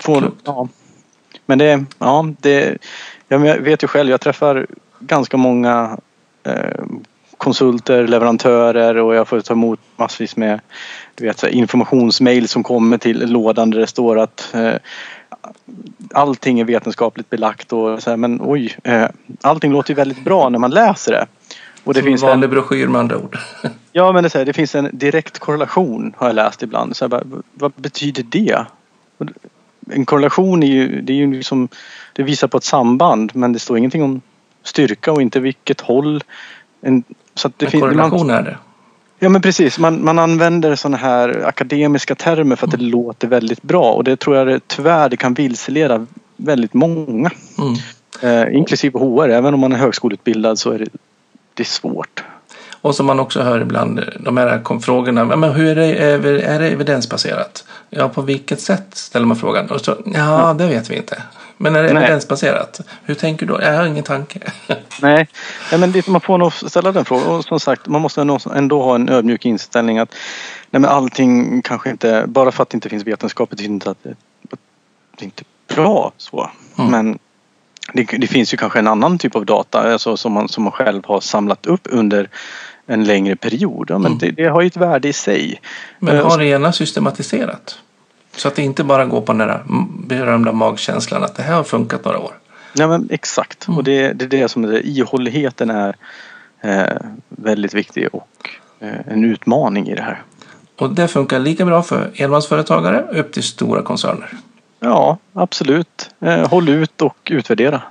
Får, 0.00 0.32
ja. 0.44 0.68
Men 1.46 1.58
det, 1.58 1.84
ja, 1.98 2.34
det, 2.40 2.78
jag 3.28 3.38
vet 3.38 3.82
ju 3.82 3.88
själv, 3.88 4.10
jag 4.10 4.20
träffar 4.20 4.66
ganska 5.00 5.36
många 5.36 5.98
eh, 6.42 6.84
konsulter, 7.36 8.06
leverantörer 8.06 8.96
och 8.96 9.14
jag 9.14 9.28
får 9.28 9.40
ta 9.40 9.54
emot 9.54 9.80
massvis 9.96 10.36
med 10.36 10.60
du 11.14 11.24
vet, 11.24 11.44
informationsmail 11.44 12.48
som 12.48 12.62
kommer 12.62 12.98
till 12.98 13.32
lådan 13.32 13.70
där 13.70 13.80
det 13.80 13.86
står 13.86 14.18
att 14.18 14.54
eh, 14.54 14.74
allting 16.12 16.60
är 16.60 16.64
vetenskapligt 16.64 17.30
belagt 17.30 17.72
och 17.72 18.02
så 18.02 18.10
här, 18.10 18.16
men 18.16 18.40
oj, 18.42 18.76
eh, 18.84 19.08
allting 19.40 19.72
låter 19.72 19.90
ju 19.90 19.94
väldigt 19.94 20.24
bra 20.24 20.48
när 20.48 20.58
man 20.58 20.70
läser 20.70 21.12
det. 21.12 21.26
Och 21.84 21.94
det 21.94 22.00
Som 22.00 22.06
finns 22.06 22.22
en 22.22 22.28
vanlig 22.28 22.50
broschyr 22.50 22.86
med 22.86 22.98
andra 22.98 23.18
ord. 23.18 23.38
ja 23.92 24.12
men 24.12 24.24
det, 24.24 24.30
så 24.30 24.38
här, 24.38 24.44
det 24.44 24.52
finns 24.52 24.74
en 24.74 24.90
direkt 24.92 25.38
korrelation 25.38 26.14
har 26.16 26.26
jag 26.26 26.34
läst 26.34 26.62
ibland. 26.62 26.96
Så 26.96 27.04
här, 27.04 27.08
bara, 27.08 27.22
vad 27.54 27.72
betyder 27.76 28.22
det? 28.22 28.66
En 29.90 30.04
korrelation 30.04 30.62
är 30.62 30.66
ju, 30.66 31.00
det 31.00 31.12
är 31.12 31.16
ju 31.16 31.32
liksom, 31.32 31.68
det 32.12 32.22
visar 32.22 32.48
på 32.48 32.56
ett 32.56 32.64
samband 32.64 33.30
men 33.34 33.52
det 33.52 33.58
står 33.58 33.78
ingenting 33.78 34.02
om 34.02 34.20
styrka 34.62 35.12
och 35.12 35.22
inte 35.22 35.40
vilket 35.40 35.80
håll. 35.80 36.24
En, 36.80 37.04
så 37.36 37.50
det 37.56 37.70
korrelation 37.80 38.26
man, 38.26 38.36
är 38.36 38.42
det? 38.42 38.56
Ja 39.18 39.28
men 39.28 39.42
precis, 39.42 39.78
man, 39.78 40.04
man 40.04 40.18
använder 40.18 40.74
sådana 40.74 40.96
här 40.96 41.42
akademiska 41.46 42.14
termer 42.14 42.56
för 42.56 42.66
att 42.66 42.70
det 42.70 42.78
mm. 42.78 42.90
låter 42.90 43.28
väldigt 43.28 43.62
bra 43.62 43.92
och 43.92 44.04
det 44.04 44.16
tror 44.16 44.36
jag 44.36 44.46
det, 44.46 44.60
tyvärr 44.66 45.08
det 45.08 45.16
kan 45.16 45.34
vilseleda 45.34 46.06
väldigt 46.36 46.74
många. 46.74 47.30
Mm. 47.58 47.74
Eh, 48.22 48.56
inklusive 48.56 48.98
HR, 48.98 49.28
även 49.28 49.54
om 49.54 49.60
man 49.60 49.72
är 49.72 49.76
högskoleutbildad 49.76 50.58
så 50.58 50.70
är 50.70 50.78
det, 50.78 50.88
det 51.54 51.62
är 51.62 51.64
svårt. 51.64 52.24
Och 52.80 52.94
som 52.94 53.06
man 53.06 53.20
också 53.20 53.42
hör 53.42 53.60
ibland, 53.60 54.00
de 54.20 54.36
här 54.36 54.80
frågorna, 54.80 55.24
men 55.24 55.52
hur 55.52 55.78
är 55.78 56.18
det, 56.18 56.44
är 56.44 56.58
det 56.58 56.68
evidensbaserat? 56.68 57.64
Ja, 57.90 58.08
på 58.08 58.22
vilket 58.22 58.60
sätt 58.60 58.86
ställer 58.92 59.26
man 59.26 59.36
frågan? 59.36 59.70
Och 59.70 59.80
så, 59.80 59.96
ja, 60.14 60.54
det 60.58 60.66
vet 60.66 60.90
vi 60.90 60.96
inte. 60.96 61.22
Men 61.56 61.76
är 61.76 61.82
det 61.82 61.90
evidensbaserat? 61.90 62.80
Hur 63.04 63.14
tänker 63.14 63.46
du 63.46 63.58
Jag 63.60 63.76
har 63.76 63.86
ingen 63.86 64.04
tanke. 64.04 64.38
Nej, 65.02 65.28
nej 65.70 65.80
men 65.80 66.02
man 66.06 66.20
får 66.20 66.38
nog 66.38 66.52
ställa 66.52 66.92
den 66.92 67.04
frågan. 67.04 67.26
Och 67.26 67.44
som 67.44 67.60
sagt, 67.60 67.86
man 67.86 68.02
måste 68.02 68.20
ändå 68.54 68.82
ha 68.82 68.94
en 68.94 69.08
ödmjuk 69.08 69.44
inställning 69.44 69.98
att 69.98 70.14
nej 70.70 70.80
men 70.80 70.90
allting 70.90 71.62
kanske 71.62 71.90
inte, 71.90 72.24
bara 72.26 72.52
för 72.52 72.62
att 72.62 72.70
det 72.70 72.76
inte 72.76 72.88
finns 72.88 73.06
vetenskap 73.06 73.50
betyder 73.50 73.70
inte 73.70 73.90
att 73.90 74.02
det, 74.02 74.10
att 74.50 74.60
det 75.18 75.24
inte 75.24 75.44
är 75.68 75.74
bra 75.74 76.12
så. 76.16 76.50
Mm. 76.78 76.90
Men 76.90 77.18
det, 77.92 78.04
det, 78.18 78.26
finns 78.26 78.54
ju 78.54 78.56
kanske 78.56 78.78
en 78.78 78.86
annan 78.86 79.18
typ 79.18 79.36
av 79.36 79.46
data 79.46 79.92
alltså 79.92 80.16
som, 80.16 80.32
man, 80.32 80.48
som 80.48 80.64
man 80.64 80.72
själv 80.72 81.02
har 81.04 81.20
samlat 81.20 81.66
upp 81.66 81.88
under 81.90 82.28
en 82.86 83.04
längre 83.04 83.36
period. 83.36 83.90
Ja, 83.90 83.98
men 83.98 84.12
mm. 84.12 84.18
det, 84.18 84.30
det, 84.30 84.48
har 84.48 84.60
ju 84.60 84.66
ett 84.66 84.76
värde 84.76 85.08
i 85.08 85.12
sig. 85.12 85.60
Men 85.98 86.18
har 86.18 86.38
det 86.38 86.46
ena 86.46 86.72
systematiserat? 86.72 87.78
Så 88.36 88.48
att 88.48 88.54
det 88.54 88.62
inte 88.62 88.84
bara 88.84 89.04
går 89.04 89.20
på 89.20 89.32
den 89.32 89.48
där 89.48 89.62
berömda 90.06 90.52
magkänslan 90.52 91.24
att 91.24 91.34
det 91.34 91.42
här 91.42 91.54
har 91.54 91.64
funkat 91.64 92.04
några 92.04 92.18
år. 92.18 92.32
Ja 92.72 92.88
men 92.88 93.08
exakt 93.10 93.68
mm. 93.68 93.78
och 93.78 93.84
det, 93.84 94.12
det 94.12 94.24
är 94.24 94.28
det 94.28 94.48
som 94.48 94.64
är. 94.64 94.86
Ihålligheten 94.86 95.70
är 95.70 95.96
eh, 96.60 96.96
väldigt 97.28 97.74
viktig 97.74 98.08
och 98.12 98.50
eh, 98.80 99.08
en 99.08 99.24
utmaning 99.24 99.88
i 99.88 99.94
det 99.94 100.02
här. 100.02 100.22
Och 100.78 100.94
det 100.94 101.08
funkar 101.08 101.38
lika 101.38 101.64
bra 101.64 101.82
för 101.82 102.10
enmansföretagare 102.14 103.20
upp 103.20 103.32
till 103.32 103.42
stora 103.42 103.82
koncerner? 103.82 104.28
Ja 104.80 105.18
absolut. 105.32 106.10
Eh, 106.20 106.48
håll 106.48 106.68
ut 106.68 107.02
och 107.02 107.16
utvärdera. 107.30 107.82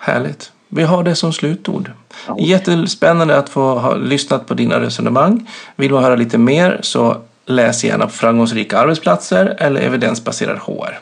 Härligt. 0.00 0.52
Vi 0.68 0.82
har 0.82 1.02
det 1.02 1.14
som 1.14 1.32
slutord. 1.32 1.90
Ja. 2.26 2.36
Jättespännande 2.38 3.38
att 3.38 3.48
få 3.48 3.78
ha 3.78 3.94
lyssnat 3.94 4.46
på 4.46 4.54
dina 4.54 4.80
resonemang. 4.80 5.50
Vill 5.76 5.92
man 5.92 6.04
höra 6.04 6.16
lite 6.16 6.38
mer 6.38 6.78
så 6.82 7.16
läs 7.46 7.84
gärna 7.84 8.06
på 8.06 8.12
framgångsrika 8.12 8.78
arbetsplatser 8.78 9.56
eller 9.58 9.80
evidensbaserad 9.80 10.58
HR. 10.58 10.98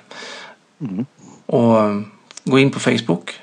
Mm. 0.80 1.06
Och 1.46 2.02
gå 2.44 2.58
in 2.58 2.70
på 2.70 2.80
Facebook. 2.80 3.40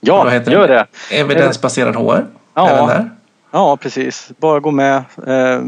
Ja, 0.00 0.34
gör 0.34 0.68
det. 0.68 0.86
Evidensbaserad 1.10 1.96
HR. 1.96 2.26
Ja, 2.54 3.04
ja, 3.50 3.76
precis. 3.76 4.30
Bara 4.38 4.60
gå 4.60 4.70
med. 4.70 4.96
Eh, 5.26 5.60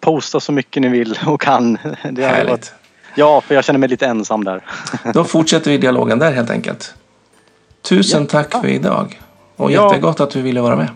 posta 0.00 0.40
så 0.40 0.52
mycket 0.52 0.82
ni 0.82 0.88
vill 0.88 1.18
och 1.26 1.40
kan. 1.40 1.78
Det 2.10 2.26
Härligt. 2.26 2.50
Varit... 2.50 2.72
Ja, 3.14 3.40
för 3.40 3.54
jag 3.54 3.64
känner 3.64 3.78
mig 3.78 3.88
lite 3.88 4.06
ensam 4.06 4.44
där. 4.44 4.64
Då 5.14 5.24
fortsätter 5.24 5.70
vi 5.70 5.78
dialogen 5.78 6.18
där 6.18 6.32
helt 6.32 6.50
enkelt. 6.50 6.94
Tusen 7.82 8.22
ja. 8.22 8.28
tack 8.28 8.60
för 8.60 8.68
idag. 8.68 9.20
Och 9.56 9.72
ja. 9.72 9.86
jättegott 9.86 10.20
att 10.20 10.30
du 10.30 10.42
ville 10.42 10.60
vara 10.60 10.76
med. 10.76 10.88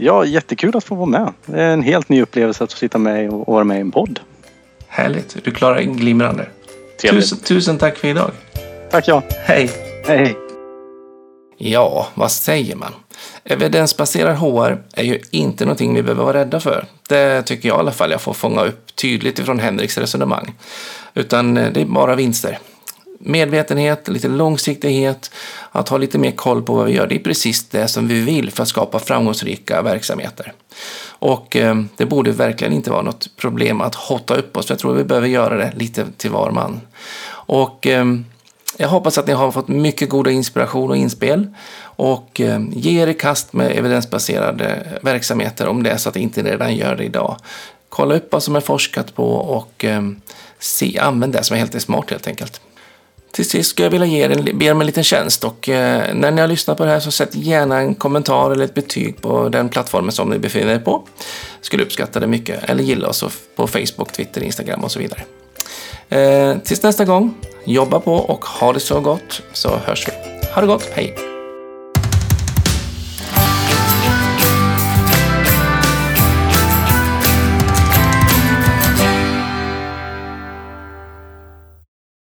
Ja, 0.00 0.24
jättekul 0.24 0.76
att 0.76 0.84
få 0.84 0.94
vara 0.94 1.06
med. 1.06 1.32
Det 1.46 1.62
är 1.62 1.72
en 1.72 1.82
helt 1.82 2.08
ny 2.08 2.22
upplevelse 2.22 2.64
att 2.64 2.72
få 2.72 2.78
sitta 2.78 2.98
med 2.98 3.30
och 3.30 3.52
vara 3.52 3.64
med 3.64 3.76
i 3.76 3.80
en 3.80 3.90
podd. 3.90 4.20
Härligt. 4.88 5.44
Du 5.44 5.50
klarar 5.50 5.80
glimrande. 5.82 6.46
Tusen, 7.02 7.38
tusen 7.38 7.78
tack 7.78 7.96
för 7.96 8.08
idag. 8.08 8.30
Tack 8.90 9.08
ja. 9.08 9.22
Hej. 9.30 9.70
Hej. 10.06 10.36
Ja, 11.56 12.06
vad 12.14 12.30
säger 12.30 12.76
man? 12.76 12.92
Evidensbaserad 13.44 14.36
HR 14.36 14.78
är 14.92 15.04
ju 15.04 15.20
inte 15.30 15.64
någonting 15.64 15.94
vi 15.94 16.02
behöver 16.02 16.24
vara 16.24 16.38
rädda 16.38 16.60
för. 16.60 16.84
Det 17.08 17.42
tycker 17.42 17.68
jag 17.68 17.76
i 17.76 17.80
alla 17.80 17.92
fall 17.92 18.10
jag 18.10 18.20
får 18.20 18.32
fånga 18.32 18.64
upp 18.64 18.96
tydligt 18.96 19.38
ifrån 19.38 19.58
Henriks 19.58 19.98
resonemang. 19.98 20.54
Utan 21.14 21.56
eh, 21.56 21.72
det 21.72 21.80
är 21.80 21.84
bara 21.84 22.14
vinster 22.14 22.58
medvetenhet, 23.18 24.08
lite 24.08 24.28
långsiktighet, 24.28 25.30
att 25.72 25.88
ha 25.88 25.98
lite 25.98 26.18
mer 26.18 26.30
koll 26.30 26.62
på 26.62 26.74
vad 26.74 26.86
vi 26.86 26.92
gör. 26.92 27.06
Det 27.06 27.14
är 27.14 27.18
precis 27.18 27.68
det 27.68 27.88
som 27.88 28.08
vi 28.08 28.20
vill 28.20 28.50
för 28.50 28.62
att 28.62 28.68
skapa 28.68 28.98
framgångsrika 28.98 29.82
verksamheter. 29.82 30.52
Och 31.08 31.56
eh, 31.56 31.76
det 31.96 32.06
borde 32.06 32.30
verkligen 32.30 32.72
inte 32.72 32.90
vara 32.90 33.02
något 33.02 33.36
problem 33.36 33.80
att 33.80 33.94
hotta 33.94 34.34
upp 34.34 34.56
oss. 34.56 34.70
Jag 34.70 34.78
tror 34.78 34.94
vi 34.94 35.04
behöver 35.04 35.28
göra 35.28 35.56
det 35.56 35.72
lite 35.76 36.06
till 36.16 36.30
var 36.30 36.50
man. 36.50 36.80
Och 37.30 37.86
eh, 37.86 38.04
jag 38.76 38.88
hoppas 38.88 39.18
att 39.18 39.26
ni 39.26 39.32
har 39.32 39.50
fått 39.50 39.68
mycket 39.68 40.08
goda 40.08 40.30
inspiration 40.30 40.90
och 40.90 40.96
inspel 40.96 41.46
och 41.82 42.40
eh, 42.40 42.60
ge 42.70 43.02
er 43.02 43.06
i 43.06 43.14
kast 43.14 43.52
med 43.52 43.78
evidensbaserade 43.78 44.98
verksamheter 45.02 45.68
om 45.68 45.82
det 45.82 45.90
är 45.90 45.96
så 45.96 46.08
att 46.08 46.14
ni 46.14 46.20
inte 46.20 46.42
redan 46.42 46.76
gör 46.76 46.96
det 46.96 47.04
idag. 47.04 47.36
Kolla 47.88 48.14
upp 48.14 48.32
vad 48.32 48.42
som 48.42 48.56
är 48.56 48.60
forskat 48.60 49.14
på 49.14 49.32
och 49.32 49.84
eh, 49.84 50.02
se, 50.58 50.98
använd 50.98 51.32
det 51.32 51.44
som 51.44 51.54
är 51.54 51.58
helt 51.58 51.82
smart 51.82 52.10
helt 52.10 52.26
enkelt. 52.26 52.60
Till 53.32 53.48
sist 53.48 53.70
skulle 53.70 53.86
jag 53.86 53.90
vilja 53.90 54.06
ge 54.06 54.24
er 54.24 54.30
en, 54.30 54.58
be 54.58 54.64
er 54.64 54.72
om 54.72 54.80
en 54.80 54.86
liten 54.86 55.04
tjänst 55.04 55.44
och 55.44 55.68
eh, 55.68 56.14
när 56.14 56.30
ni 56.30 56.40
har 56.40 56.48
lyssnat 56.48 56.76
på 56.76 56.84
det 56.84 56.90
här 56.90 57.00
så 57.00 57.10
sätt 57.10 57.34
gärna 57.34 57.78
en 57.78 57.94
kommentar 57.94 58.50
eller 58.50 58.64
ett 58.64 58.74
betyg 58.74 59.22
på 59.22 59.48
den 59.48 59.68
plattformen 59.68 60.12
som 60.12 60.30
ni 60.30 60.38
befinner 60.38 60.74
er 60.74 60.78
på. 60.78 61.08
Skulle 61.60 61.82
uppskatta 61.82 62.20
det 62.20 62.26
mycket. 62.26 62.70
Eller 62.70 62.82
gilla 62.82 63.08
oss 63.08 63.24
på 63.56 63.66
Facebook, 63.66 64.12
Twitter, 64.12 64.42
Instagram 64.42 64.84
och 64.84 64.92
så 64.92 64.98
vidare. 64.98 65.22
Eh, 66.08 66.58
tills 66.58 66.82
nästa 66.82 67.04
gång, 67.04 67.34
jobba 67.64 68.00
på 68.00 68.14
och 68.14 68.44
ha 68.44 68.72
det 68.72 68.80
så 68.80 69.00
gott 69.00 69.42
så 69.52 69.76
hörs 69.76 70.08
vi. 70.08 70.12
Ha 70.54 70.60
det 70.60 70.66
gott, 70.66 70.88
hej! 70.92 71.37